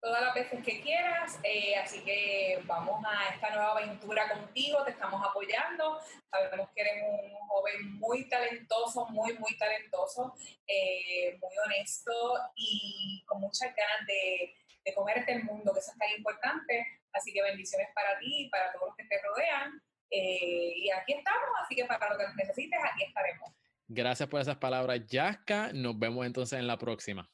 Todas 0.00 0.22
las 0.22 0.34
veces 0.34 0.62
que 0.64 0.80
quieras, 0.82 1.40
eh, 1.42 1.74
así 1.76 2.00
que 2.04 2.60
vamos 2.64 3.02
a 3.04 3.34
esta 3.34 3.50
nueva 3.50 3.72
aventura 3.72 4.28
contigo, 4.28 4.84
te 4.84 4.92
estamos 4.92 5.20
apoyando, 5.26 5.98
sabemos 6.30 6.68
que 6.74 6.82
eres 6.82 7.02
un 7.02 7.48
joven 7.48 7.92
muy 7.98 8.28
talentoso, 8.28 9.06
muy, 9.06 9.36
muy 9.38 9.56
talentoso, 9.56 10.34
eh, 10.66 11.36
muy 11.40 11.52
honesto 11.64 12.12
y 12.54 13.24
con 13.26 13.40
muchas 13.40 13.74
ganas 13.74 14.06
de, 14.06 14.54
de 14.84 14.94
comerte 14.94 15.32
el 15.32 15.44
mundo, 15.44 15.72
que 15.72 15.80
eso 15.80 15.90
es 15.90 15.98
tan 15.98 16.10
importante, 16.16 16.86
así 17.12 17.32
que 17.32 17.42
bendiciones 17.42 17.88
para 17.94 18.18
ti 18.18 18.44
y 18.44 18.48
para 18.48 18.72
todos 18.72 18.88
los 18.88 18.96
que 18.96 19.04
te 19.04 19.20
rodean. 19.22 19.82
Eh, 20.10 20.72
y 20.76 20.90
aquí 20.90 21.14
estamos, 21.14 21.48
así 21.62 21.74
que 21.74 21.84
para 21.84 22.10
lo 22.10 22.18
que 22.18 22.24
necesites, 22.36 22.78
aquí 22.82 23.04
estaremos. 23.04 23.52
Gracias 23.88 24.28
por 24.28 24.40
esas 24.40 24.56
palabras, 24.56 25.06
Yaska. 25.06 25.72
Nos 25.72 25.98
vemos 25.98 26.26
entonces 26.26 26.58
en 26.58 26.66
la 26.66 26.76
próxima. 26.76 27.30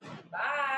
Bye. 0.00 0.69